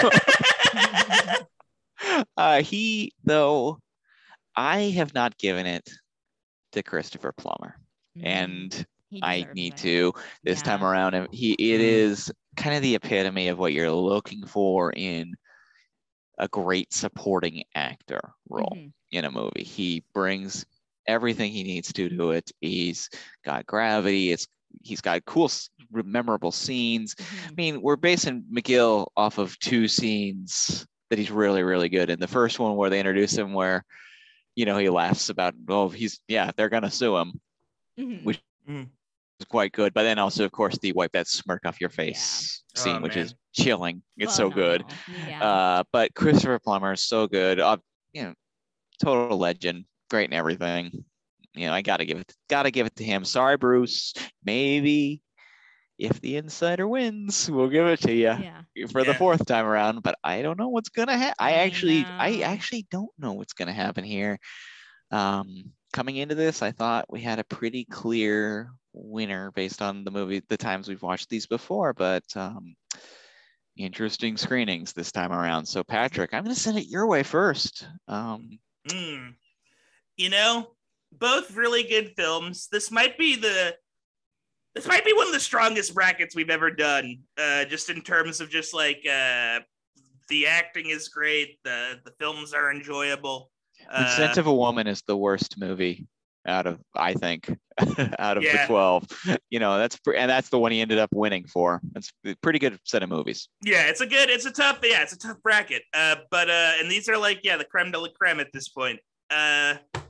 [2.38, 3.78] uh, he though,
[4.56, 5.88] I have not given it
[6.74, 7.76] to Christopher Plummer,
[8.18, 8.26] Mhm.
[8.26, 8.86] and He
[9.22, 9.78] I need it.
[9.78, 10.14] to
[10.44, 11.14] this time around.
[11.16, 12.32] and He it Mm.
[12.56, 15.34] kind of the epitome of what you're looking for in
[16.38, 18.94] a great supporting actor role Mhm.
[19.12, 19.64] in a movie.
[19.64, 20.66] He brings
[21.08, 22.52] everything he needs to do it.
[22.62, 23.10] He's
[23.44, 24.32] got gravity.
[24.32, 24.48] It's
[24.84, 25.50] he's got cool,
[25.92, 27.16] memorable scenes.
[27.20, 27.58] I Mhm.
[27.58, 32.20] mean, we're basing McGill off of two scenes that he's really, really good in.
[32.20, 33.84] The first one where they introduce him, where
[34.56, 37.42] you know he laughs about, oh, he's yeah, they're gonna sue him.
[37.98, 38.24] Mhm.
[38.24, 38.88] which- It's
[39.46, 39.94] quite good.
[39.94, 43.18] But then also, of course, the wipe that smirk off your face Oh, scene, which
[43.18, 44.02] is chilling.
[44.18, 44.84] It's so good.
[45.28, 45.44] Yeah.
[45.44, 47.60] Uh, but Christopher Plummer is so good.
[47.60, 47.78] Uh,
[48.14, 48.34] you know,
[49.04, 51.04] total legend, great and everything.
[51.56, 53.26] You know, I gotta give it, gotta give it to him.
[53.26, 54.14] Sorry, Bruce.
[54.46, 55.22] Maybe
[55.98, 58.62] if the insider wins, we'll give it to you yeah.
[58.92, 60.04] for the fourth time around.
[60.04, 61.36] But I don't know what's gonna happen.
[61.40, 62.44] I I actually, I know.
[62.44, 64.38] actually don't know what's gonna happen here.
[65.12, 70.12] Um, coming into this, I thought we had a pretty clear winner based on the
[70.12, 72.76] movie, the times we've watched these before, but um,
[73.78, 75.66] interesting screenings this time around.
[75.66, 77.88] So, Patrick, I'm going to send it your way first.
[78.08, 79.36] Um, Mm.
[80.16, 80.72] You know,
[81.12, 82.68] both really good films.
[82.72, 83.76] This might be the
[84.76, 87.20] this might be one of the strongest brackets we've ever done.
[87.38, 89.60] Uh, just in terms of just like uh,
[90.30, 93.52] the acting is great, the the films are enjoyable.
[93.92, 96.08] The Uh, Scent of a Woman is the worst movie
[96.50, 97.50] out of, I think,
[98.20, 98.64] out of Yeah.
[98.64, 99.08] the 12.
[99.50, 101.80] You know, that's, pre- and that's the one he ended up winning for.
[101.96, 103.48] It's a pretty good set of movies.
[103.64, 105.84] yeah, it's a good, it's a tough, yeah, it's a tough bracket.
[105.94, 108.68] Uh, but uh, and these are like yeah, the creme de la creme at this
[108.70, 109.00] point.
[109.30, 110.02] Uh, No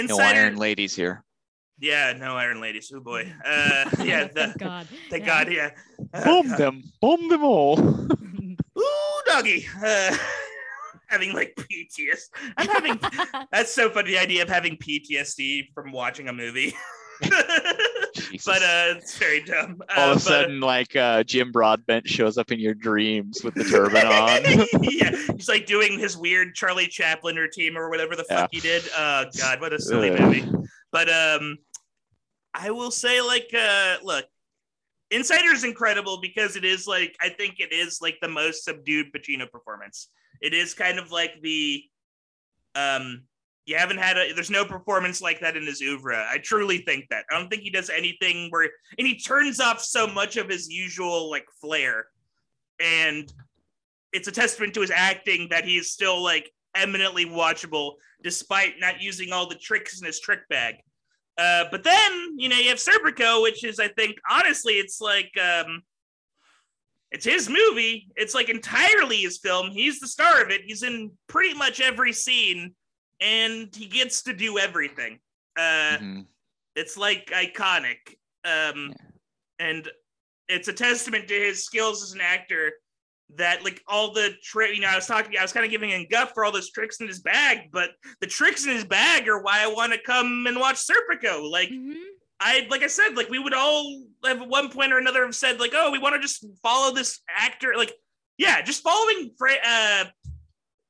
[0.00, 1.22] Insider, Iron Ladies here.
[1.78, 2.90] yeah, no Iron Ladies.
[2.94, 3.30] Oh boy.
[3.44, 4.88] Uh, yeah, the, Thank God.
[5.10, 5.44] thank Yeah.
[5.44, 5.70] God, yeah.
[6.12, 6.58] Uh, Bomb God.
[6.58, 7.78] them, bomb them all.
[8.78, 9.66] Ooh, doggy.
[9.84, 10.16] Uh,
[11.08, 12.28] having like PTSD.
[12.56, 13.00] I'm having.
[13.52, 14.10] That's so funny.
[14.12, 16.74] The idea of having PTSD from watching a movie.
[18.44, 19.80] But uh, it's very dumb.
[19.96, 23.42] all Uh, of a but- sudden, like uh, Jim Broadbent shows up in your dreams
[23.44, 24.42] with the turban on.
[24.82, 28.82] yeah, he's like doing his weird Charlie Chaplin routine or whatever the fuck he did.
[28.96, 30.44] Oh God, what a silly movie.
[30.92, 31.58] But um,
[32.52, 34.26] I will say like uh, look,
[35.10, 39.12] Insider is incredible because it is like I think it is like the most subdued
[39.12, 40.08] Pacino performance.
[40.44, 41.82] It is kind of like the
[42.74, 43.22] um.
[43.66, 44.34] You haven't had a.
[44.34, 46.28] There's no performance like that in his oeuvre.
[46.30, 47.24] I truly think that.
[47.30, 48.68] I don't think he does anything where,
[48.98, 52.08] and he turns off so much of his usual like flair,
[52.78, 53.32] and
[54.12, 59.32] it's a testament to his acting that he's still like eminently watchable despite not using
[59.32, 60.76] all the tricks in his trick bag.
[61.38, 65.32] Uh, but then you know you have Serpico, which is I think honestly it's like
[65.38, 65.82] um,
[67.14, 68.08] it's his movie.
[68.16, 69.70] It's like entirely his film.
[69.70, 70.62] He's the star of it.
[70.66, 72.74] He's in pretty much every scene,
[73.20, 75.20] and he gets to do everything.
[75.56, 76.26] Uh, Mhm.
[76.74, 79.06] It's like iconic, um, Yeah.
[79.60, 79.88] and
[80.48, 82.72] it's a testament to his skills as an actor.
[83.36, 85.90] That like all the trick, you know, I was talking, I was kind of giving
[85.90, 89.28] him guff for all those tricks in his bag, but the tricks in his bag
[89.28, 91.48] are why I want to come and watch Serpico.
[91.48, 91.94] Like, Mhm.
[92.44, 95.34] I like I said, like we would all have at one point or another have
[95.34, 97.72] said, like, oh, we want to just follow this actor.
[97.74, 97.92] Like,
[98.36, 100.04] yeah, just following Fra- uh,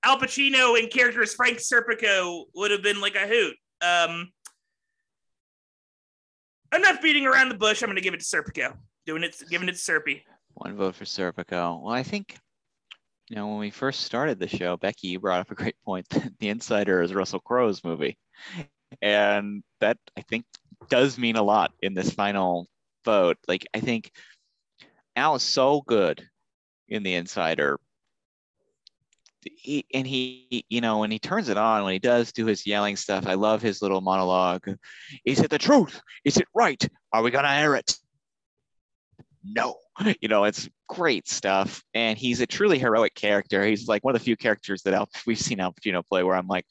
[0.02, 3.54] Al Pacino in character as Frank Serpico would have been like a hoot.
[3.80, 4.32] Um,
[6.74, 7.82] enough beating around the bush.
[7.82, 8.74] I'm going to give it to Serpico.
[9.06, 10.22] Doing it, giving it to Serpy.
[10.54, 11.80] One vote for Serpico.
[11.80, 12.36] Well, I think,
[13.28, 16.06] you know, when we first started the show, Becky, you brought up a great point.
[16.40, 18.18] The Insider is Russell Crowe's movie.
[19.02, 20.46] And that, I think,
[20.88, 22.68] does mean a lot in this final
[23.04, 23.38] vote.
[23.48, 24.10] Like, I think
[25.16, 26.26] Al is so good
[26.88, 27.78] in The Insider.
[29.42, 32.66] He, and he, you know, when he turns it on, when he does do his
[32.66, 34.66] yelling stuff, I love his little monologue.
[35.24, 36.00] Is it the truth?
[36.24, 36.82] Is it right?
[37.12, 37.94] Are we going to air it?
[39.44, 39.76] no
[40.20, 44.20] you know it's great stuff and he's a truly heroic character he's like one of
[44.20, 46.66] the few characters that we've seen al pacino play where i'm like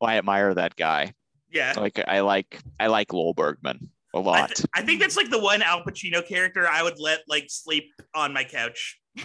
[0.00, 1.12] well, i admire that guy
[1.54, 1.72] Yeah.
[1.76, 5.40] like i like i like lowell bergman a lot th- I think that's like the
[5.40, 9.00] one Al Pacino character I would let like sleep on my couch.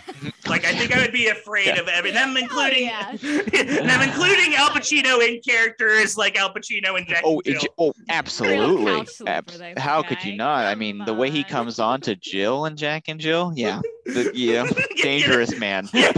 [0.48, 1.80] Like I think I would be afraid Yeah.
[1.82, 3.12] of every them oh, including yeah.
[3.22, 7.22] them including Al Pacino in characters like Al Pacino and Jack.
[7.24, 7.70] oh and Jill.
[7.78, 11.14] oh absolutely couch sleep Abs- for this how could you not i Come mean the
[11.14, 15.60] way he comes on to jill and jack and jill yeah the, yeah Get- dangerous
[15.60, 16.16] man Get,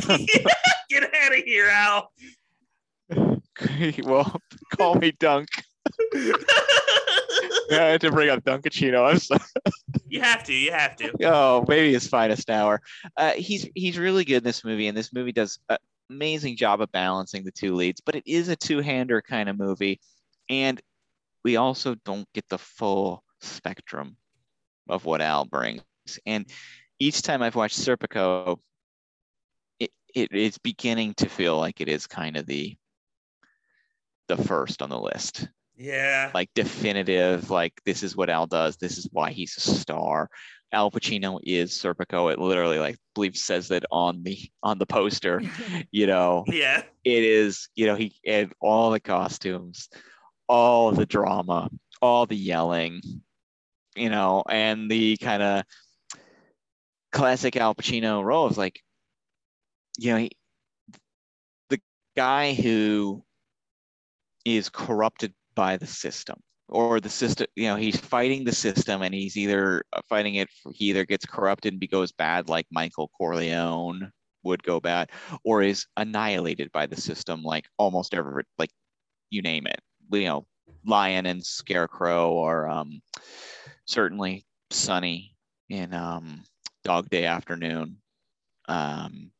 [0.90, 2.10] get out of here, Al.
[4.06, 4.40] well
[4.78, 5.50] call me dunk
[7.72, 9.42] i had to bring up Dunkaccino i'm sorry
[10.12, 10.54] you have to.
[10.54, 11.12] You have to.
[11.24, 12.82] Oh, maybe his finest hour.
[13.16, 15.78] Uh, he's he's really good in this movie, and this movie does an
[16.10, 18.02] amazing job of balancing the two leads.
[18.02, 20.02] But it is a two-hander kind of movie,
[20.50, 20.82] and
[21.44, 24.18] we also don't get the full spectrum
[24.90, 25.82] of what Al brings.
[26.26, 26.46] And
[27.00, 28.60] each time I've watched Serpico,
[29.80, 32.76] it it is beginning to feel like it is kind of the
[34.28, 36.32] the first on the list Yeah.
[36.34, 40.30] like definitive like this is what al does this is why he's a star
[40.72, 44.86] al pacino is serpico it literally like I believe says that on the on the
[44.86, 45.42] poster
[45.92, 46.84] you know Yeah.
[47.04, 49.90] it is you know he and all the costumes
[50.48, 51.70] all the drama
[52.02, 53.02] all the yelling
[53.96, 55.64] you know and the kind of
[57.12, 58.80] classic al pacino role of like
[60.00, 60.32] you know he,
[61.70, 61.80] the
[62.16, 63.24] guy who
[64.46, 66.38] is corrupted by the system
[66.70, 70.48] or the system you know he's fighting the system and he's either uh, fighting it
[70.74, 74.12] he either gets corrupted and goes bad like michael corleone
[74.44, 75.10] would go bad
[75.44, 78.72] or is annihilated by the system like almost every like
[79.30, 79.80] you name it.
[80.12, 80.46] You know
[80.86, 83.02] lion and scarecrow or um
[83.86, 85.36] certainly Sonny
[85.70, 86.44] in um
[86.84, 87.98] dog day afternoon.
[88.68, 89.32] Um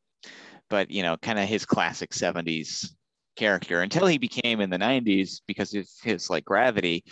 [0.70, 2.90] but you know kind of his classic 70s
[3.36, 7.02] character until he became in the 90s because of his like gravity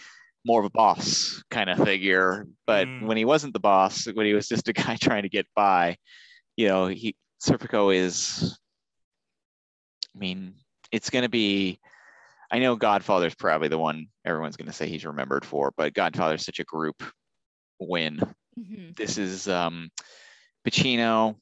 [0.45, 3.03] more of a boss kind of figure but Mm.
[3.07, 5.97] when he wasn't the boss when he was just a guy trying to get by
[6.57, 8.59] you know he serpico is
[10.15, 10.55] i mean
[10.93, 11.79] it's going to be
[12.51, 16.45] i know godfather's probably the one everyone's going to say he's remembered for but godfather's
[16.45, 17.03] such a group
[17.79, 18.21] win
[18.59, 18.95] Mhm.
[18.97, 19.91] this is um
[20.67, 21.37] pacino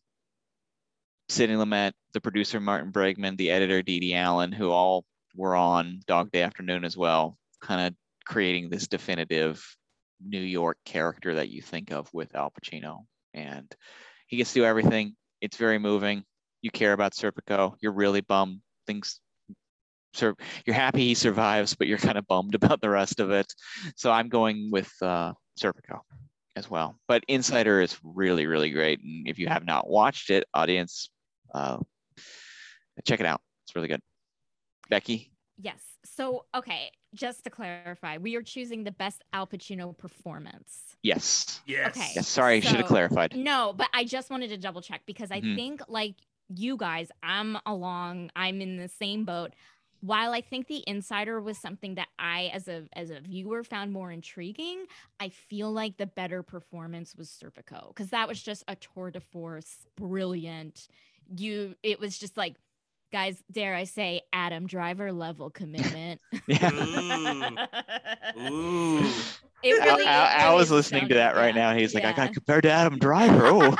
[1.28, 6.30] Sidney Lumet, the producer Martin Bregman, the editor Dede Allen, who all were on Dog
[6.30, 7.94] Day Afternoon as well, kind of
[8.24, 9.64] creating this definitive
[10.24, 13.04] New York character that you think of with Al Pacino.
[13.34, 13.72] And
[14.26, 15.14] he gets to do everything.
[15.40, 16.24] It's very moving.
[16.62, 17.74] You care about Serpico.
[17.80, 18.60] You're really bummed.
[18.86, 19.20] Things
[20.14, 23.52] sur- you're happy he survives, but you're kind of bummed about the rest of it.
[23.96, 26.00] So I'm going with uh, Serpico
[26.56, 26.98] as well.
[27.06, 29.00] But Insider is really, really great.
[29.02, 31.10] And if you have not watched it, audience,
[31.54, 31.78] uh,
[33.04, 33.40] check it out.
[33.64, 34.00] It's really good.
[34.88, 35.30] Becky,
[35.60, 35.82] Yes.
[36.04, 40.96] So, okay, just to clarify, we are choosing the best Al Pacino performance.
[41.02, 41.60] yes.
[41.66, 41.96] Yes.
[41.96, 42.12] Okay.
[42.14, 43.34] Yes, sorry, I should have clarified.
[43.34, 45.56] No, but I just wanted to double check because I Mhm.
[45.56, 46.14] think like
[46.48, 49.52] you guys, I'm along, I'm in the same boat.
[50.00, 53.92] While I think the insider was something that I as a as a viewer found
[53.92, 54.86] more intriguing,
[55.18, 59.20] I feel like the better performance was Serpico because that was just a tour de
[59.20, 60.86] force, brilliant,
[61.36, 62.56] you it was just like
[63.12, 66.70] guys dare i say adam driver level commitment Yeah.
[68.38, 69.00] Ooh.
[69.62, 71.72] it Al, really, Al- it Al really is listening to that right yeah.
[71.72, 71.78] now.
[71.78, 73.46] He's like, I got compared to Adam Driver.
[73.46, 73.76] Oh,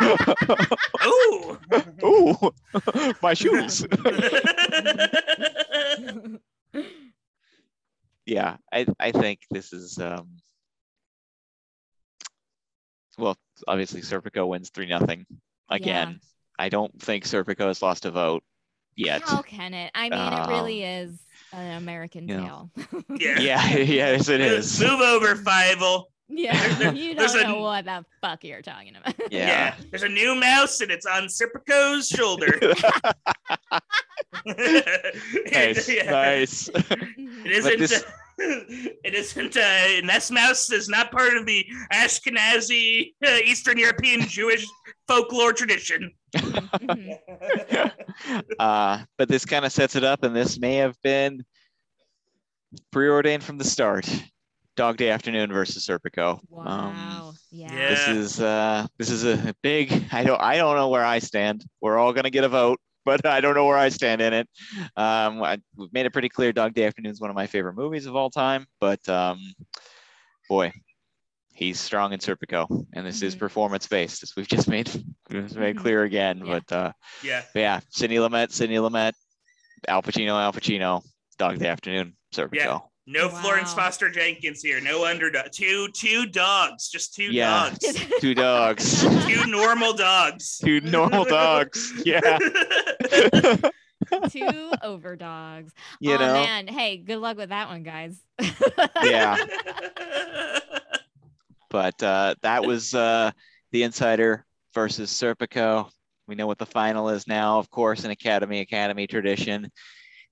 [1.06, 1.58] Ooh.
[2.06, 3.86] ooh, my shoes.
[8.26, 10.28] yeah, I, I think this is um
[13.16, 15.26] well, obviously Serpico wins three nothing
[15.68, 16.20] again.
[16.58, 18.42] I don't think Serpico has lost a vote
[18.96, 19.22] yet.
[19.22, 19.90] How can it?
[19.94, 21.20] I mean, it really Um, is
[21.52, 22.70] an American you know.
[22.76, 23.04] tale.
[23.18, 23.38] Yeah.
[23.40, 24.80] Yeah, yes, it is.
[24.80, 26.04] Move over, Fievel.
[26.28, 29.14] yeah, you don't a- know what the fuck you're talking about.
[29.32, 29.74] Yeah.
[29.90, 32.58] There's a new mouse and it's on Serpico's shoulder.
[35.52, 36.10] nice, Yeah.
[36.10, 36.68] nice.
[36.68, 37.78] It isn't.
[37.78, 38.04] this-
[38.38, 39.56] it isn't.
[39.56, 44.66] Uh, Nest Mouse is not part of the Ashkenazi uh, Eastern European Jewish
[45.06, 46.12] folklore tradition.
[48.58, 51.44] Uh, but this kind of sets it up, and this may have been
[52.90, 54.08] preordained from the start.
[54.76, 56.40] Dog Day Afternoon versus Serpico.
[56.56, 57.32] Um, Wow.
[57.50, 57.72] yeah.
[57.72, 57.88] yeah.
[57.88, 60.04] this is uh, this is a big.
[60.12, 61.64] I don't I don't know where I stand.
[61.80, 64.48] We're all gonna get a vote, but I don't know where I stand in it.
[64.96, 66.52] Um, I, we've made it pretty clear.
[66.52, 69.40] Dog Day Afternoon is one of my favorite movies of all time, but um,
[70.48, 70.72] boy,
[71.54, 73.38] he's strong in Serpico, and this is Mhm.
[73.38, 74.86] performance based, as we've just made
[75.30, 75.80] just made Mhm.
[75.80, 76.42] clear again.
[76.44, 76.52] Yeah.
[76.58, 77.42] But uh, yeah.
[77.54, 79.12] but yeah, Sidney Lumet, Sidney Lumet,
[79.88, 81.02] Al Pacino, Al Pacino,
[81.38, 82.54] Dog Day Afternoon, Serpico.
[82.54, 82.78] Yeah.
[83.10, 84.82] No Florence Foster Jenkins here.
[84.82, 85.50] No underdog.
[85.50, 86.90] Two two dogs.
[86.90, 87.70] Just two Yeah.
[87.70, 88.06] dogs.
[88.20, 90.58] Two dogs, two normal dogs.
[90.62, 92.02] two normal dogs.
[92.04, 92.20] Yeah,
[94.30, 95.72] Two overdogs.
[96.00, 96.32] you oh know.
[96.34, 98.20] man, hey, good luck with that one, guys.
[99.02, 99.36] Yeah.
[101.70, 103.30] But uh, that was uh,
[103.72, 105.90] the Insider versus Serpico.
[106.26, 109.70] We know what the final is now, of course, an Academy Academy tradition.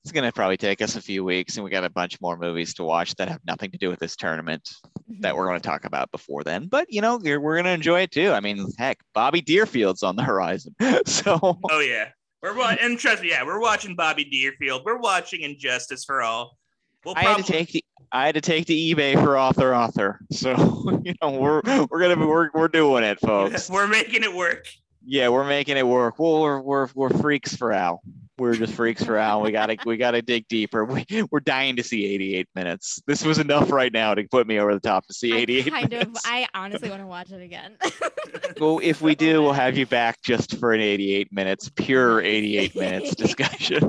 [0.06, 2.36] It's going to probably take us a few weeks, and we got a bunch more
[2.36, 5.20] movies to watch that have nothing to do with this tournament mm-hmm.
[5.22, 6.68] that we're going to talk about before then.
[6.68, 8.30] But you know, we're, we're going to enjoy it too.
[8.30, 10.76] I mean, heck, Bobby Deerfield's on the horizon,
[11.06, 12.10] so Oh yeah.
[12.40, 14.82] We're wa- and trust me, yeah, we're watching Bobby Deerfield.
[14.84, 16.56] We're watching And Justice for All.
[17.04, 20.20] We'll I had to take the I had to take the eBay for author author.
[20.30, 23.68] So you know, we're we're gonna be we're, we're doing it, folks.
[23.68, 24.68] we're making it work.
[25.04, 26.20] Yeah, we're making it work.
[26.20, 28.04] Well, we're we're we're freaks for Al.
[28.38, 29.40] We're just freaks for Al.
[29.40, 30.84] We gotta we gotta dig deeper.
[30.84, 33.00] We, we're dying to see 88 minutes.
[33.06, 35.70] This was enough right now to put me over the top to see I 88
[35.70, 36.16] kind of.
[36.24, 37.78] I honestly want to watch it again.
[38.60, 42.76] well, if we do, we'll have you back just for an 88 minutes, pure 88
[42.76, 43.88] minutes discussion.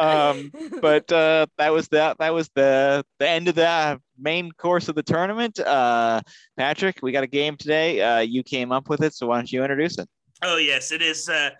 [0.00, 2.18] um, but uh, that was that.
[2.18, 5.60] That was the the end of the main course of the tournament.
[5.60, 6.20] Uh,
[6.56, 8.00] Patrick, we got a game today.
[8.00, 10.08] Uh, you came up with it, so why don't you introduce it?
[10.42, 11.50] Oh yes, it is uh,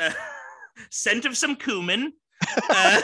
[0.00, 0.10] uh
[0.90, 2.12] scent of some cumin.
[2.70, 3.02] Uh,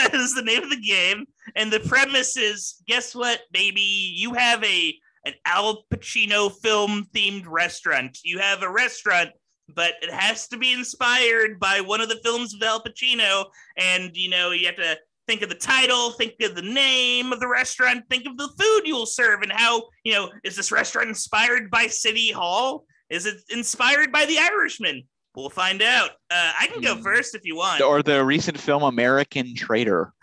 [0.12, 3.80] is the name of the game, and the premise is: guess what, baby?
[4.16, 4.94] You have a
[5.24, 8.18] an Al Pacino film themed restaurant.
[8.24, 9.30] You have a restaurant,
[9.68, 13.46] but it has to be inspired by one of the films of Al Pacino,
[13.76, 17.40] and you know you have to think of the title, think of the name of
[17.40, 20.72] the restaurant, think of the food you will serve, and how you know is this
[20.72, 22.84] restaurant inspired by City Hall?
[23.12, 25.02] Is it inspired by The Irishman?
[25.36, 26.10] We'll find out.
[26.30, 27.02] Uh, I can go Hmm.
[27.02, 27.80] first if you want.
[27.82, 30.12] Or the recent film American Traitor.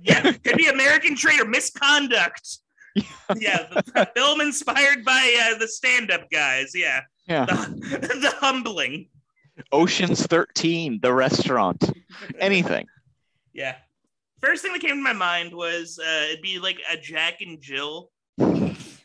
[0.00, 2.58] Yeah, could be American Traitor Misconduct.
[3.36, 6.70] yeah, the, the film inspired by uh, the stand-up guys.
[6.72, 7.46] Yeah, Yeah.
[7.46, 9.08] the, the humbling.
[9.72, 11.90] Ocean's 13, the restaurant.
[12.38, 12.86] Anything.
[13.52, 13.74] Yeah.
[14.40, 17.60] First thing that came to my mind was uh, it'd be like a Jack and
[17.60, 18.12] Jill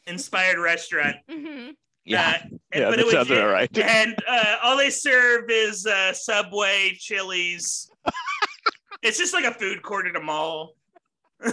[0.06, 1.16] inspired restaurant.
[1.28, 1.72] Mhm.
[2.06, 2.38] Yeah.
[2.44, 3.78] Uh, yeah, but that it was sounds about right.
[3.78, 7.90] and uh, all they serve is uh, Subway, Chili's.
[9.04, 10.76] it's just like a food court at a mall.
[11.46, 11.52] all,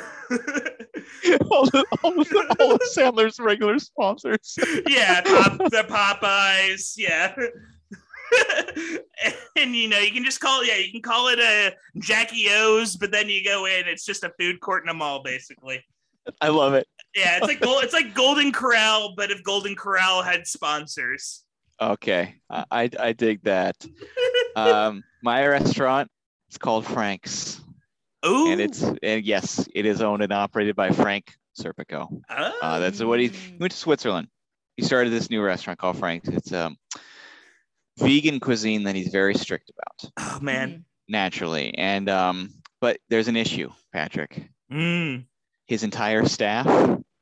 [1.66, 4.56] the, all, the, all of Sandler's regular sponsors.
[4.86, 6.94] yeah, pop, the Popeyes.
[6.96, 7.34] Yeah.
[9.56, 12.46] and you know, you can just call it, yeah, you can call it a Jackie
[12.50, 15.84] O's, but then you go in, it's just a food court in a mall, basically.
[16.40, 16.86] I love it.
[17.14, 21.44] Yeah, it's like it's like Golden Corral, but if Golden Corral had sponsors.
[21.80, 22.36] Okay.
[22.50, 23.74] I, I, dig that.
[24.54, 26.10] Um, my restaurant
[26.50, 27.60] is called Frank's.
[28.26, 32.20] Ooh, And it's, and yes, it is owned and operated by Frank Serpico.
[32.28, 33.60] oh, Uh, that's what he, he Mm.
[33.60, 34.28] went to Switzerland.
[34.76, 36.28] He started this new restaurant called Frank's.
[36.28, 36.76] It's um,
[37.98, 40.84] vegan cuisine that he's very strict about, oh man.
[41.08, 41.74] naturally.
[41.78, 42.50] And um,
[42.80, 44.48] but there's an issue, Patrick.
[44.72, 45.24] Mm.
[45.70, 46.66] His entire staff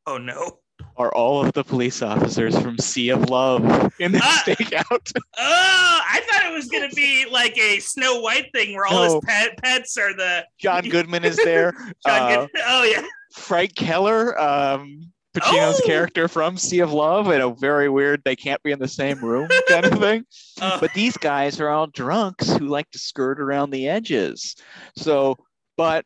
[0.06, 0.60] Oh no.
[0.96, 3.62] are all of the police officers from Sea of Love
[4.00, 4.42] in the Ah.
[4.46, 5.12] stakeout.
[5.38, 9.14] Oh, I thought it was gonna be like a Snow White thing where all No.
[9.16, 11.72] his pet pets are the John Goodman is there.
[12.06, 13.02] John Uh, Good- Oh yeah.
[13.34, 15.86] Frank Keller, um, Pacino's Oh!
[15.86, 19.22] character from Sea of Love, in a very weird, they can't be in the same
[19.22, 20.24] room kind of thing.
[20.62, 24.56] Uh, But these guys are all drunks who like to skirt around the edges.
[24.96, 25.36] So,
[25.76, 26.04] but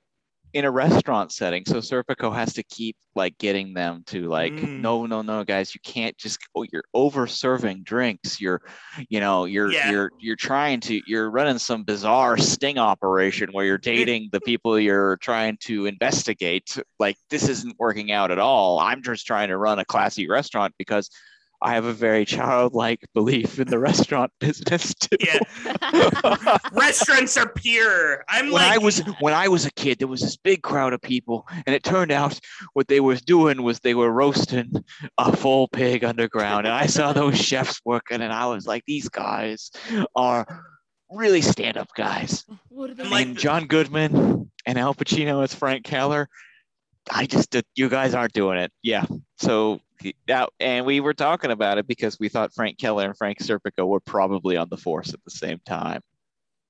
[0.52, 4.80] in a restaurant setting, so Serpico has to keep like getting them to like, Mm.
[4.80, 6.38] no, no, no, guys, you can't just.
[6.54, 8.40] Oh, you're over serving drinks.
[8.40, 8.60] You're,
[9.08, 9.90] you know, you're Yeah.
[9.90, 14.78] you're you're trying to you're running some bizarre sting operation where you're dating the people
[14.78, 16.78] you're trying to investigate.
[16.98, 18.78] Like this isn't working out at all.
[18.78, 21.08] I'm just trying to run a classy restaurant because
[21.62, 25.16] I have a very childlike belief in the restaurant business too.
[25.20, 25.38] yeah.
[26.72, 28.24] Restaurants are pure.
[28.28, 30.92] I'm when like I was when I was a kid, there was this big crowd
[30.92, 32.38] of people, and it turned out
[32.72, 34.84] what they was doing was they were roasting
[35.18, 39.08] a full pig underground, and I saw those chefs working, and I was like, these
[39.08, 39.70] guys
[40.16, 40.46] are
[41.10, 42.44] really stand-up guys.
[42.68, 43.04] What are they?
[43.04, 46.28] I'm like and John Goodman and Al Pacino as Frank Keller,
[47.10, 48.72] I just you guys aren't doing it.
[48.82, 49.04] Yeah.
[49.38, 49.80] So
[50.26, 53.86] yeah, and we were talking about it because we thought Frank Keller and Frank Serpico
[53.86, 56.00] were probably on the force at the same time.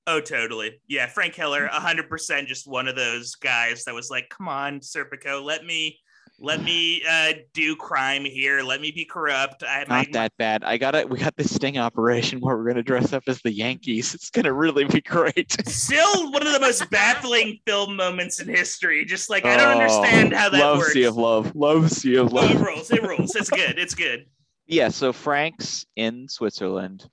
[0.05, 0.81] Oh, totally.
[0.87, 4.81] Yeah, Frank Keller, hundred percent, just one of those guys that was like, "Come on,
[4.81, 5.99] Serpico, let me,
[6.39, 8.61] let me uh, do crime here.
[8.63, 10.63] Let me be corrupt." I Not my, that bad.
[10.63, 11.09] I got it.
[11.09, 14.13] We got this sting operation where we're gonna dress up as the Yankees.
[14.13, 15.55] It's gonna really be great.
[15.69, 19.05] still one of the most baffling film moments in history.
[19.05, 20.93] Just like I don't Oh, understand how that love works.
[20.93, 21.55] Sea of Love.
[21.55, 22.51] Love Sea of love.
[22.51, 22.65] it Love.
[22.65, 22.91] rules.
[22.91, 23.35] It rules.
[23.35, 23.77] It's good.
[23.79, 24.25] It's good.
[24.67, 24.89] yeah.
[24.89, 27.07] So Frank's in Switzerland,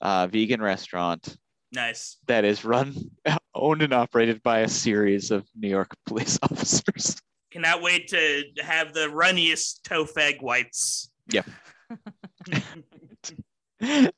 [0.00, 1.36] uh, vegan restaurant
[1.72, 2.16] Nice.
[2.26, 2.94] that is run,
[3.54, 7.16] owned, and operated by a series of New York police officers.
[7.50, 11.10] Cannot wait to have the runniest tofag whites.
[11.28, 11.46] Yep.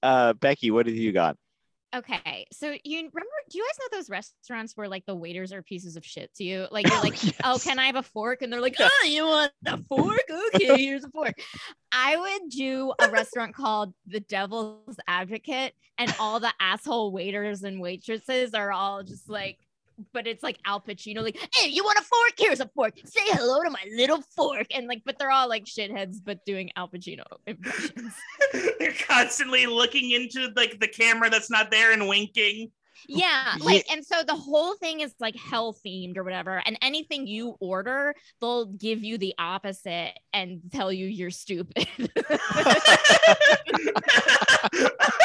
[0.03, 1.37] Uh, Becky, what have you got?
[1.95, 3.31] Okay, so you remember?
[3.51, 6.45] Do you guys know those restaurants where like the waiters are pieces of shit to
[6.45, 6.67] you?
[6.73, 8.41] Like you're like, oh, can I have a fork?
[8.41, 10.25] And they're like, oh, you want a fork?
[10.55, 11.35] Okay, here's a fork.
[11.93, 17.79] I would do a restaurant called The Devil's Advocate, and all the asshole waiters and
[17.79, 19.59] waitresses are all just like,
[20.13, 22.33] but it's like Al Pacino, like, hey, you want a fork?
[22.39, 22.95] Here's a fork.
[23.05, 24.67] Say hello to my little fork.
[24.75, 28.15] And like, but they're all like shitheads, but doing Al Pacino impressions.
[28.79, 32.71] They're constantly looking into like the camera that's not there and winking.
[33.09, 33.65] Yeah, Yeah.
[33.65, 37.57] like and so the whole thing is like hell themed or whatever, and anything you
[37.59, 41.89] order, they'll give you the opposite and tell you you're stupid.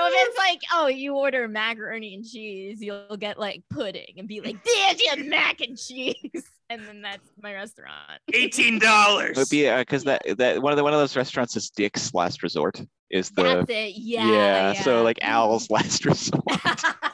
[0.00, 4.26] so if it's like, oh, you order macaroni and cheese, you'll get like pudding and
[4.26, 8.20] be like, there's your mac and cheese, and then that's my restaurant.
[8.32, 9.36] Eighteen dollars.
[9.36, 11.70] It would be uh, because that that one of the one of those restaurants is
[11.70, 12.80] Dick's Last Resort.
[13.10, 13.94] Is the That's it.
[13.96, 14.72] Yeah.
[14.74, 16.42] so like Al's Last Resort.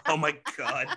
[0.07, 0.89] Oh my god.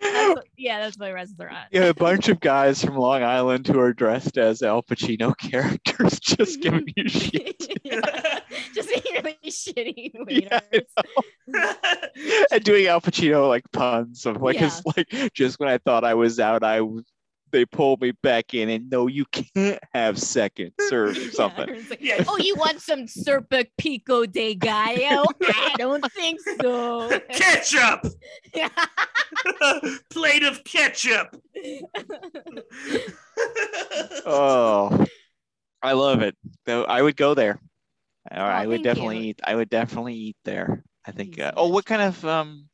[0.00, 1.68] That's- yeah, that's my restaurant.
[1.72, 6.20] Yeah, a bunch of guys from Long Island who are dressed as Al Pacino characters
[6.20, 8.00] just giving you shit Yeah.
[8.74, 10.60] Just being really shitty Yeah,
[12.50, 16.14] and doing Al Pacino like puns of like it's like just when I thought I
[16.14, 16.80] was out, I
[17.50, 21.84] they pulled me back in and no, you can't have second serve or Yeah, something.
[21.90, 22.24] like, Yeah.
[22.28, 25.24] oh, you want some Serpa Pico de Gallo?
[25.42, 27.08] I don't think so.
[27.32, 28.06] ketchup.
[30.10, 31.36] Plate of ketchup.
[34.26, 35.04] Oh,
[35.82, 36.36] I love it.
[36.66, 37.60] Though I would go there.
[38.30, 39.24] Or I would definitely you.
[39.30, 39.40] eat.
[39.44, 40.82] I would definitely eat there.
[41.06, 41.38] I think.
[41.40, 42.68] Uh, oh, what kind of um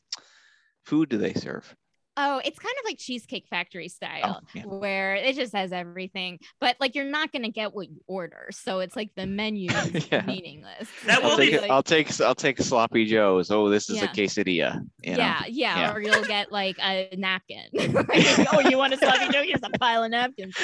[0.84, 1.74] food do they serve?
[2.16, 4.40] Oh, it's kind of like Cheesecake Factory style.
[4.42, 4.62] Oh, yeah.
[4.66, 8.80] Where it just has everything, but like you're not gonna get what you order, so
[8.80, 10.24] it's like the menu is Yeah.
[10.26, 10.88] meaningless.
[11.06, 13.50] That So I'll take, be- I'll take I'll take sloppy joes.
[13.50, 14.80] Oh, this is a quesadilla.
[15.02, 15.18] You know?
[15.18, 15.94] yeah, yeah, Yeah.
[15.94, 17.64] or you'll get like a napkin.
[18.52, 19.42] oh, you want a sloppy joe?
[19.42, 20.54] Here's a pile of napkins.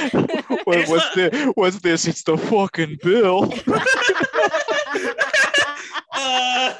[0.65, 2.07] What, Here's what's the what's this?
[2.07, 3.53] It's the fucking bill.
[6.13, 6.75] Uh,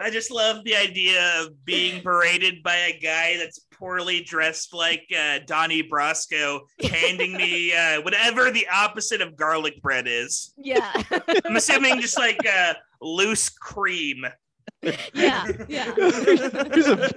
[0.00, 5.04] I just love the idea of being berated by a guy that's poorly dressed like
[5.16, 6.60] uh, Donnie Brasco,
[6.90, 10.52] handing me uh, whatever the opposite of garlic bread is.
[10.56, 10.92] yeah,
[11.44, 14.24] I'm assuming just like uh, loose cream.
[15.14, 15.92] yeah, yeah.
[15.94, 17.10] There's a,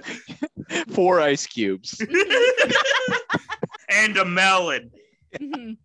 [0.90, 2.00] four ice cubes.
[3.90, 4.90] and a melon.
[5.38, 5.76] Mhm.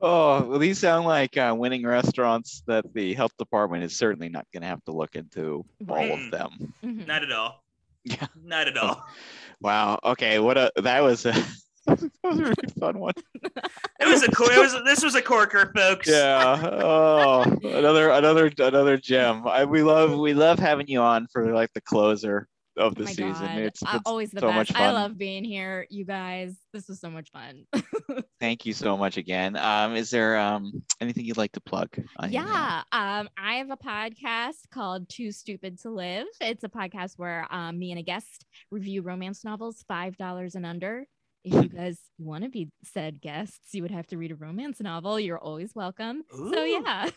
[0.00, 4.46] Oh, well, these sound like uh, winning restaurants that the health department is certainly not
[4.52, 6.74] going to have to look into all of them.
[6.84, 7.06] Mhm.
[7.06, 7.64] Not at all.
[8.04, 8.26] Yeah.
[8.42, 9.04] Not at all.
[9.62, 9.98] Wow.
[10.04, 10.38] Okay.
[10.38, 11.32] What a that was a
[11.86, 13.14] that was a really fun one.
[13.98, 16.06] It was a cor- it was this was a corker, folks.
[16.06, 16.60] Yeah.
[16.62, 19.46] Oh, another another another gem.
[19.48, 22.46] I, we love we love having you on for like the closer
[22.76, 23.32] of the Oh season.
[23.32, 23.58] God.
[23.58, 24.72] It's, Uh, it's always the so best.
[24.72, 26.56] much I love being here, you guys.
[26.72, 27.64] This was so much fun.
[28.40, 29.56] thank you so much again.
[29.56, 31.88] Um, is there um anything you'd like to plug?
[32.18, 32.50] on your end?
[32.50, 32.82] yeah.
[32.92, 36.26] Um, I have a podcast called Too Stupid to Live.
[36.40, 40.66] It's a podcast where um, me and a guest review romance novels, five dollars and
[40.66, 41.06] under.
[41.46, 44.80] If you guys want to be said guests, you would have to read a romance
[44.80, 45.20] novel.
[45.20, 46.24] You're always welcome.
[46.34, 47.08] So yeah,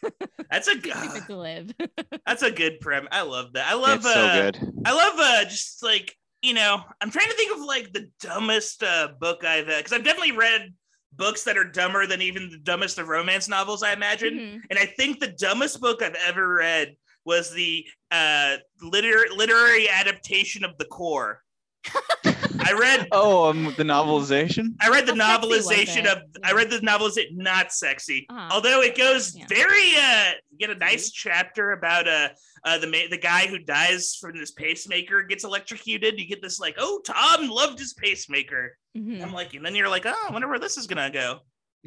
[0.52, 0.94] That's a good.
[0.94, 1.72] stupid to live.
[2.28, 3.08] That's a good prem.
[3.12, 3.68] I love that.
[3.68, 3.98] I love.
[4.06, 4.60] It's so uh, good.
[4.86, 8.84] I love uh just like you know I'm trying to think of like the dumbest
[8.84, 10.74] uh book I've ever because I've definitely read
[11.14, 14.62] books that are dumber than even the dumbest of romance novels I imagine Mhm.
[14.70, 16.96] and I think the dumbest book I've ever read
[17.26, 21.42] was the uh liter- literary adaptation of the core.
[22.62, 24.74] I read Oh, um, the novelization.
[24.82, 26.08] I read the How novelization it?
[26.08, 28.26] of I read the novelization not sexy.
[28.30, 28.50] Uh-huh.
[28.52, 29.46] Although it goes Yeah.
[29.48, 32.30] very uh you get a nice chapter about uh
[32.66, 36.20] uh the ma- the guy who dies from this pacemaker gets electrocuted.
[36.20, 39.22] You get this like, "Oh, Tom loved his pacemaker." Mhm.
[39.24, 41.40] I'm like, and then you're like, "Oh, I wonder where this is going to go."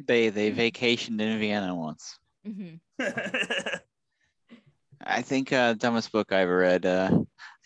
[0.05, 2.17] They they vacationed in Vienna once.
[2.47, 2.79] Mhm.
[5.05, 6.85] I think uh, dumbest book I ever read.
[6.85, 7.11] Uh,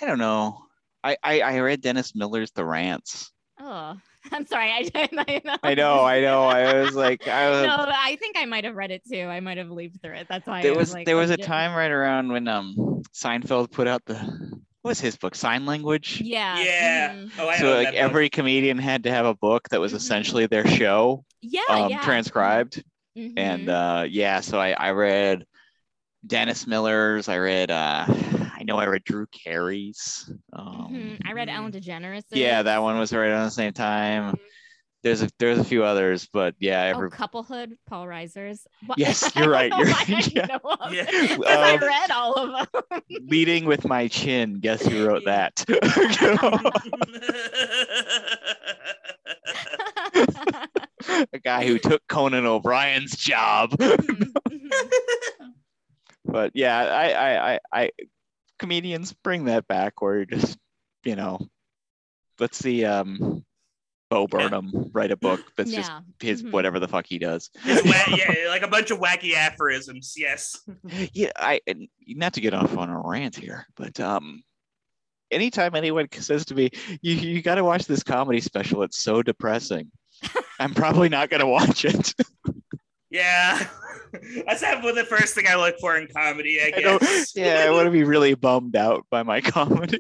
[0.02, 0.64] I don't know.
[1.08, 3.32] I, I I read Dennis Miller's The Rants.
[3.60, 3.96] Oh,
[4.32, 4.70] I'm sorry.
[4.72, 4.90] I.
[4.96, 5.58] I know.
[5.64, 6.44] I know, I know.
[6.48, 9.22] I was like, I was, no, I think I might have read it too.
[9.24, 10.28] I might have leafed through it.
[10.30, 12.76] That's why there I was like, there was a time right around when um
[13.14, 14.16] Seinfeld put out the
[14.84, 16.22] what was his book SeinLanguage.
[16.24, 16.60] Yeah.
[16.60, 17.14] yeah.
[17.14, 17.32] mhm.
[17.40, 17.96] Oh, So like that book.
[17.96, 19.98] every comedian had to have a book that was Mhm.
[19.98, 21.62] essentially their show Yeah.
[21.70, 22.02] um, yeah.
[22.04, 22.84] transcribed.
[23.18, 23.34] Mhm.
[23.38, 25.46] And uh, yeah, so I, I read
[26.26, 27.28] Dennis Miller's.
[27.28, 28.06] I read uh,
[28.60, 30.32] I know I read Drew Carey's.
[30.54, 31.22] Um, Mhm.
[31.28, 32.24] I read Ellen DeGeneres.
[32.32, 34.36] Yeah, that one was right around the same time.
[35.04, 38.66] There's a there's a few others, but yeah, Oh, every couplehood, Paul Reiser's.
[38.88, 40.48] What- Yes, you're right, know you're why I right, yeah.
[40.92, 41.06] Yeah.
[41.08, 43.02] it, 'cause I Um, read all of them.
[43.28, 44.60] leading with my chin.
[44.60, 45.64] Guess who wrote that?
[51.34, 53.72] a guy who took Conan O'Brien's job.
[53.72, 55.54] Mhm, mhm.
[56.26, 57.90] but yeah, I, I, I, I,
[58.60, 60.58] comedians bring that back or just,
[61.04, 61.40] you know,
[62.40, 63.44] let's see, um,
[64.10, 66.00] Bo Burnham write a book that's just yeah.
[66.22, 66.52] his mhm.
[66.52, 67.50] whatever the fuck he does.
[67.66, 67.82] Wa-
[68.16, 70.14] yeah, like a bunch of wacky aphorisms.
[70.16, 70.58] Yes.
[71.14, 74.44] Yeah, I and not to get off on a rant here, but um,
[75.32, 76.70] anytime anyone says to me,
[77.02, 79.92] "You you got to watch this comedy special," it's so depressing.
[80.60, 82.14] I'm probably not gonna watch it.
[83.10, 83.68] Yeah.
[84.46, 87.36] That's not the first thing I look for in comedy, I I don't, guess.
[87.36, 90.00] yeah, I want to be really bummed out by my comedy.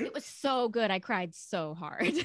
[0.00, 0.90] It was so good.
[0.90, 2.12] I cried so hard.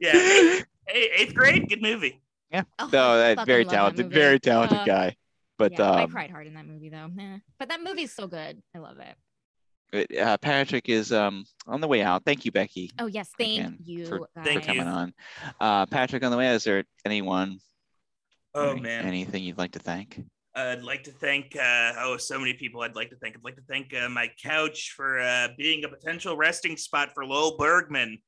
[0.00, 0.16] Yeah.
[0.16, 2.20] Eighth, hey, eighth grade, good movie.
[2.50, 2.64] Yeah.
[2.78, 5.16] Oh, no, I that very love that talented, very talented Uh, guy.
[5.56, 7.08] But yeah, I um, cried hard in that movie though.
[7.18, 7.38] Eh.
[7.58, 8.60] But that movie's so good.
[8.74, 9.14] I love it.
[9.94, 12.24] But, uh, Patrick is um on the way out.
[12.24, 14.06] Thank you, Becky, Oh yes, thank Again, you.
[14.06, 14.28] for- guys.
[14.34, 14.74] for Thank you.
[14.74, 15.14] coming on.
[15.60, 17.58] Uh, Patrick, on the way, out, is there anyone?
[18.54, 19.06] Oh any- man.
[19.06, 20.20] anything you'd like to thank?
[20.56, 23.34] I'd like to thank uh, oh so many people I'd like to thank.
[23.36, 27.24] I'd like to thank uh, my couch for uh, being a potential resting spot for
[27.24, 28.18] Lowell Bergman.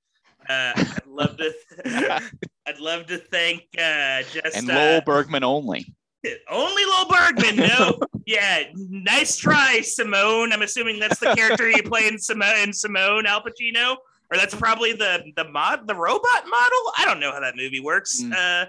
[0.48, 1.52] Uh, I'd love to
[2.66, 5.86] I'd love to thank uh, just And uh, Lowell Bergman only.
[6.50, 7.56] Only Lil Bergman.
[7.56, 10.52] No, yeah, nice try, Simone.
[10.52, 13.96] I'm assuming that's the character you play in Simone in Simone Al Pacino,
[14.30, 16.92] or that's probably the the mod the robot model.
[16.98, 18.22] I don't know how that movie works.
[18.22, 18.32] Mm.
[18.32, 18.66] Uh,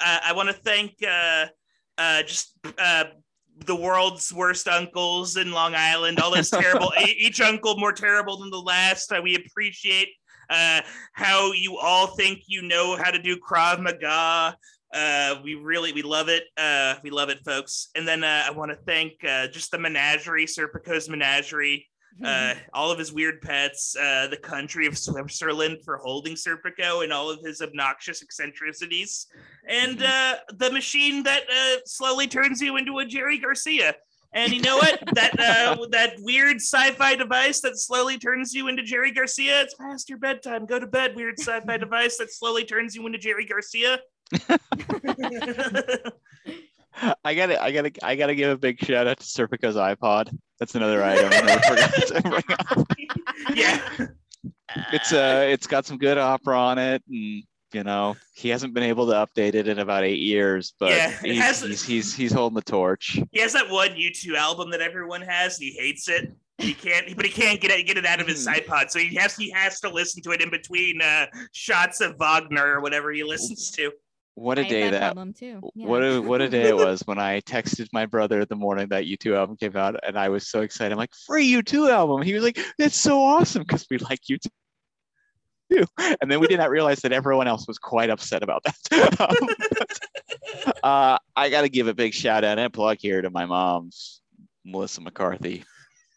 [0.00, 1.46] uh, I want to thank uh,
[1.98, 3.04] uh, just uh,
[3.66, 6.20] the world's worst uncles in Long Island.
[6.20, 9.12] All those terrible, each uncle more terrible than the last.
[9.12, 10.08] Uh, we appreciate
[10.50, 10.80] uh,
[11.12, 14.56] how you all think you know how to do Krav Maga.
[14.94, 16.44] Uh, we really we love it.
[16.56, 17.88] Uh, we love it, folks.
[17.94, 21.88] And then uh, I want to thank uh, just the menagerie, Serpico's menagerie,
[22.22, 27.12] uh, all of his weird pets, uh, the country of Switzerland for holding Serpico and
[27.12, 29.26] all of his obnoxious eccentricities,
[29.68, 33.94] and uh, the machine that uh, slowly turns you into a Jerry Garcia.
[34.32, 35.00] And you know what?
[35.14, 39.62] that uh, that weird sci-fi device that slowly turns you into Jerry Garcia.
[39.62, 40.66] It's past your bedtime.
[40.66, 41.14] Go to bed.
[41.14, 44.00] Weird sci-fi device that slowly turns you into Jerry Garcia.
[47.22, 50.36] I gotta, I gotta, I gotta give a big shout out to Serpico's iPod.
[50.60, 52.92] That's another item I never forgot to bring up.
[53.56, 54.06] yeah.
[54.92, 57.42] It's uh, it's got some good opera on it, and
[57.72, 61.10] you know he hasn't been able to update it in about eight years, but Yeah,
[61.22, 63.18] he's, has- he's he's he's holding the torch.
[63.32, 66.32] He has that one U2 album that everyone has, and he hates it.
[66.58, 68.54] He can't, but he can't get it get it out of his Hmm.
[68.54, 72.16] iPod, so he has he has to listen to it in between uh, shots of
[72.18, 73.90] Wagner or whatever he listens to.
[74.36, 75.60] What a I day that too.
[75.74, 75.86] Yeah.
[75.86, 79.04] What a what a day it was when I texted my brother the morning that
[79.04, 80.92] U2 album came out, and I was so excited.
[80.92, 82.22] I'm like, free U2 album.
[82.22, 84.46] He was like, that's so awesome because we like U2
[85.72, 85.84] too.
[86.20, 88.74] And then we did not realize that everyone else was quite upset about that.
[89.20, 93.46] Um, uh, I got to give a big shout out and plug here to my
[93.46, 94.20] mom's
[94.64, 95.64] Melissa McCarthy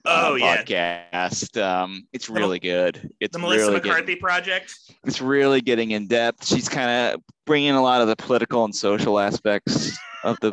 [0.08, 1.62] uh, Oh yeah, podcast.
[1.62, 3.10] Um, it's really good.
[3.20, 4.74] It's the Melissa really McCarthy project.
[5.06, 6.46] it's really getting in depth.
[6.46, 10.52] She's kind of bringing a lot of the political and social aspects of the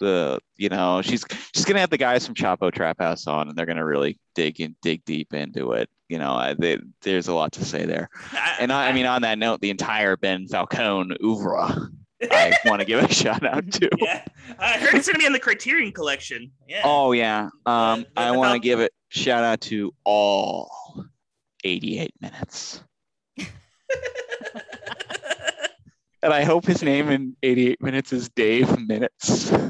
[0.00, 1.24] the you know she's
[1.54, 4.60] she's gonna have the guys from Chapo Trap House on, and they're gonna really dig
[4.60, 5.88] in, dig deep into it.
[6.08, 8.10] You know, I, they, there's a lot to say there.
[8.60, 11.90] And I, I mean, on that note, the entire Ben Falcone oeuvre,
[12.30, 13.90] I want to give a shout out to.
[13.98, 14.24] yeah,
[14.58, 16.50] I heard it's gonna be in the Criterion Collection.
[16.68, 16.82] Yeah.
[16.84, 20.70] Oh yeah, um, I want to give it shout out to all
[21.64, 22.82] 88 minutes.
[26.24, 29.50] And I hope his name in 88 minutes is Dave Minutes.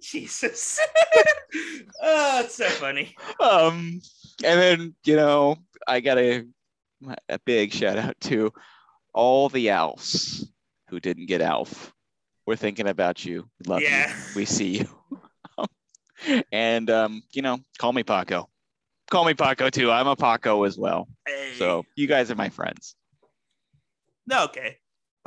[0.00, 0.78] Jesus.
[2.00, 3.16] oh, it's so funny.
[3.40, 4.00] Um,
[4.42, 5.56] and then, you know,
[5.86, 6.46] I got a,
[7.28, 8.52] a big shout out to
[9.12, 10.44] all the Alfs
[10.88, 11.92] who didn't get Alf.
[12.46, 13.48] We're thinking about you.
[13.60, 14.08] We love Yeah.
[14.08, 14.14] you.
[14.34, 14.88] We see you.
[16.52, 18.48] and, um, you know, call me Paco.
[19.10, 19.90] Call me Paco too.
[19.90, 21.08] I'm a Paco as well.
[21.26, 21.52] Hey.
[21.58, 22.94] So you guys are my friends.
[24.26, 24.78] no, okay.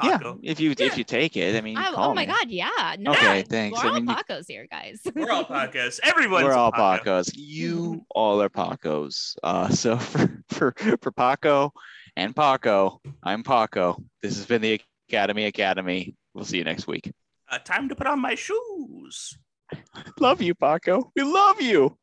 [0.03, 0.85] Yeah, if you Yeah.
[0.85, 2.31] if you take it, I mean, I- call oh my me.
[2.31, 2.95] god, yeah.
[2.99, 3.77] No, Okay, thanks.
[3.81, 5.01] We're I all mean, Pacos here, guys.
[5.15, 5.99] We're all Pacos.
[6.03, 7.03] Everyone's We're all Paco.
[7.21, 7.31] Pacos.
[7.35, 9.35] You all are Pacos.
[9.41, 11.73] Uh, so for for for Paco
[12.15, 13.97] and Paco, I'm Paco.
[14.21, 14.79] This has been the
[15.09, 16.15] Academy Academy.
[16.33, 17.11] We'll see you next week.
[17.49, 19.37] Uh, time to put on my shoes.
[20.19, 21.11] Love you, Paco.
[21.15, 21.97] We love you.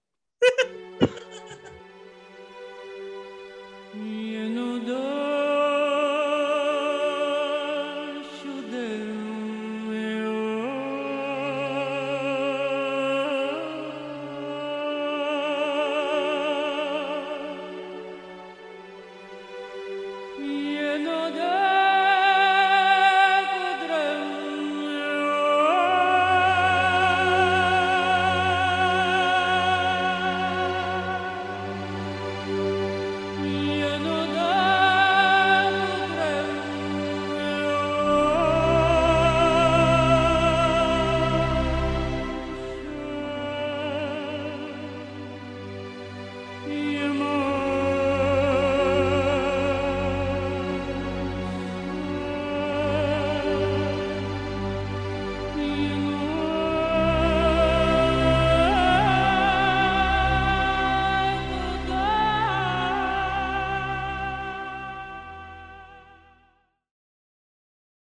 [3.94, 5.83] You know the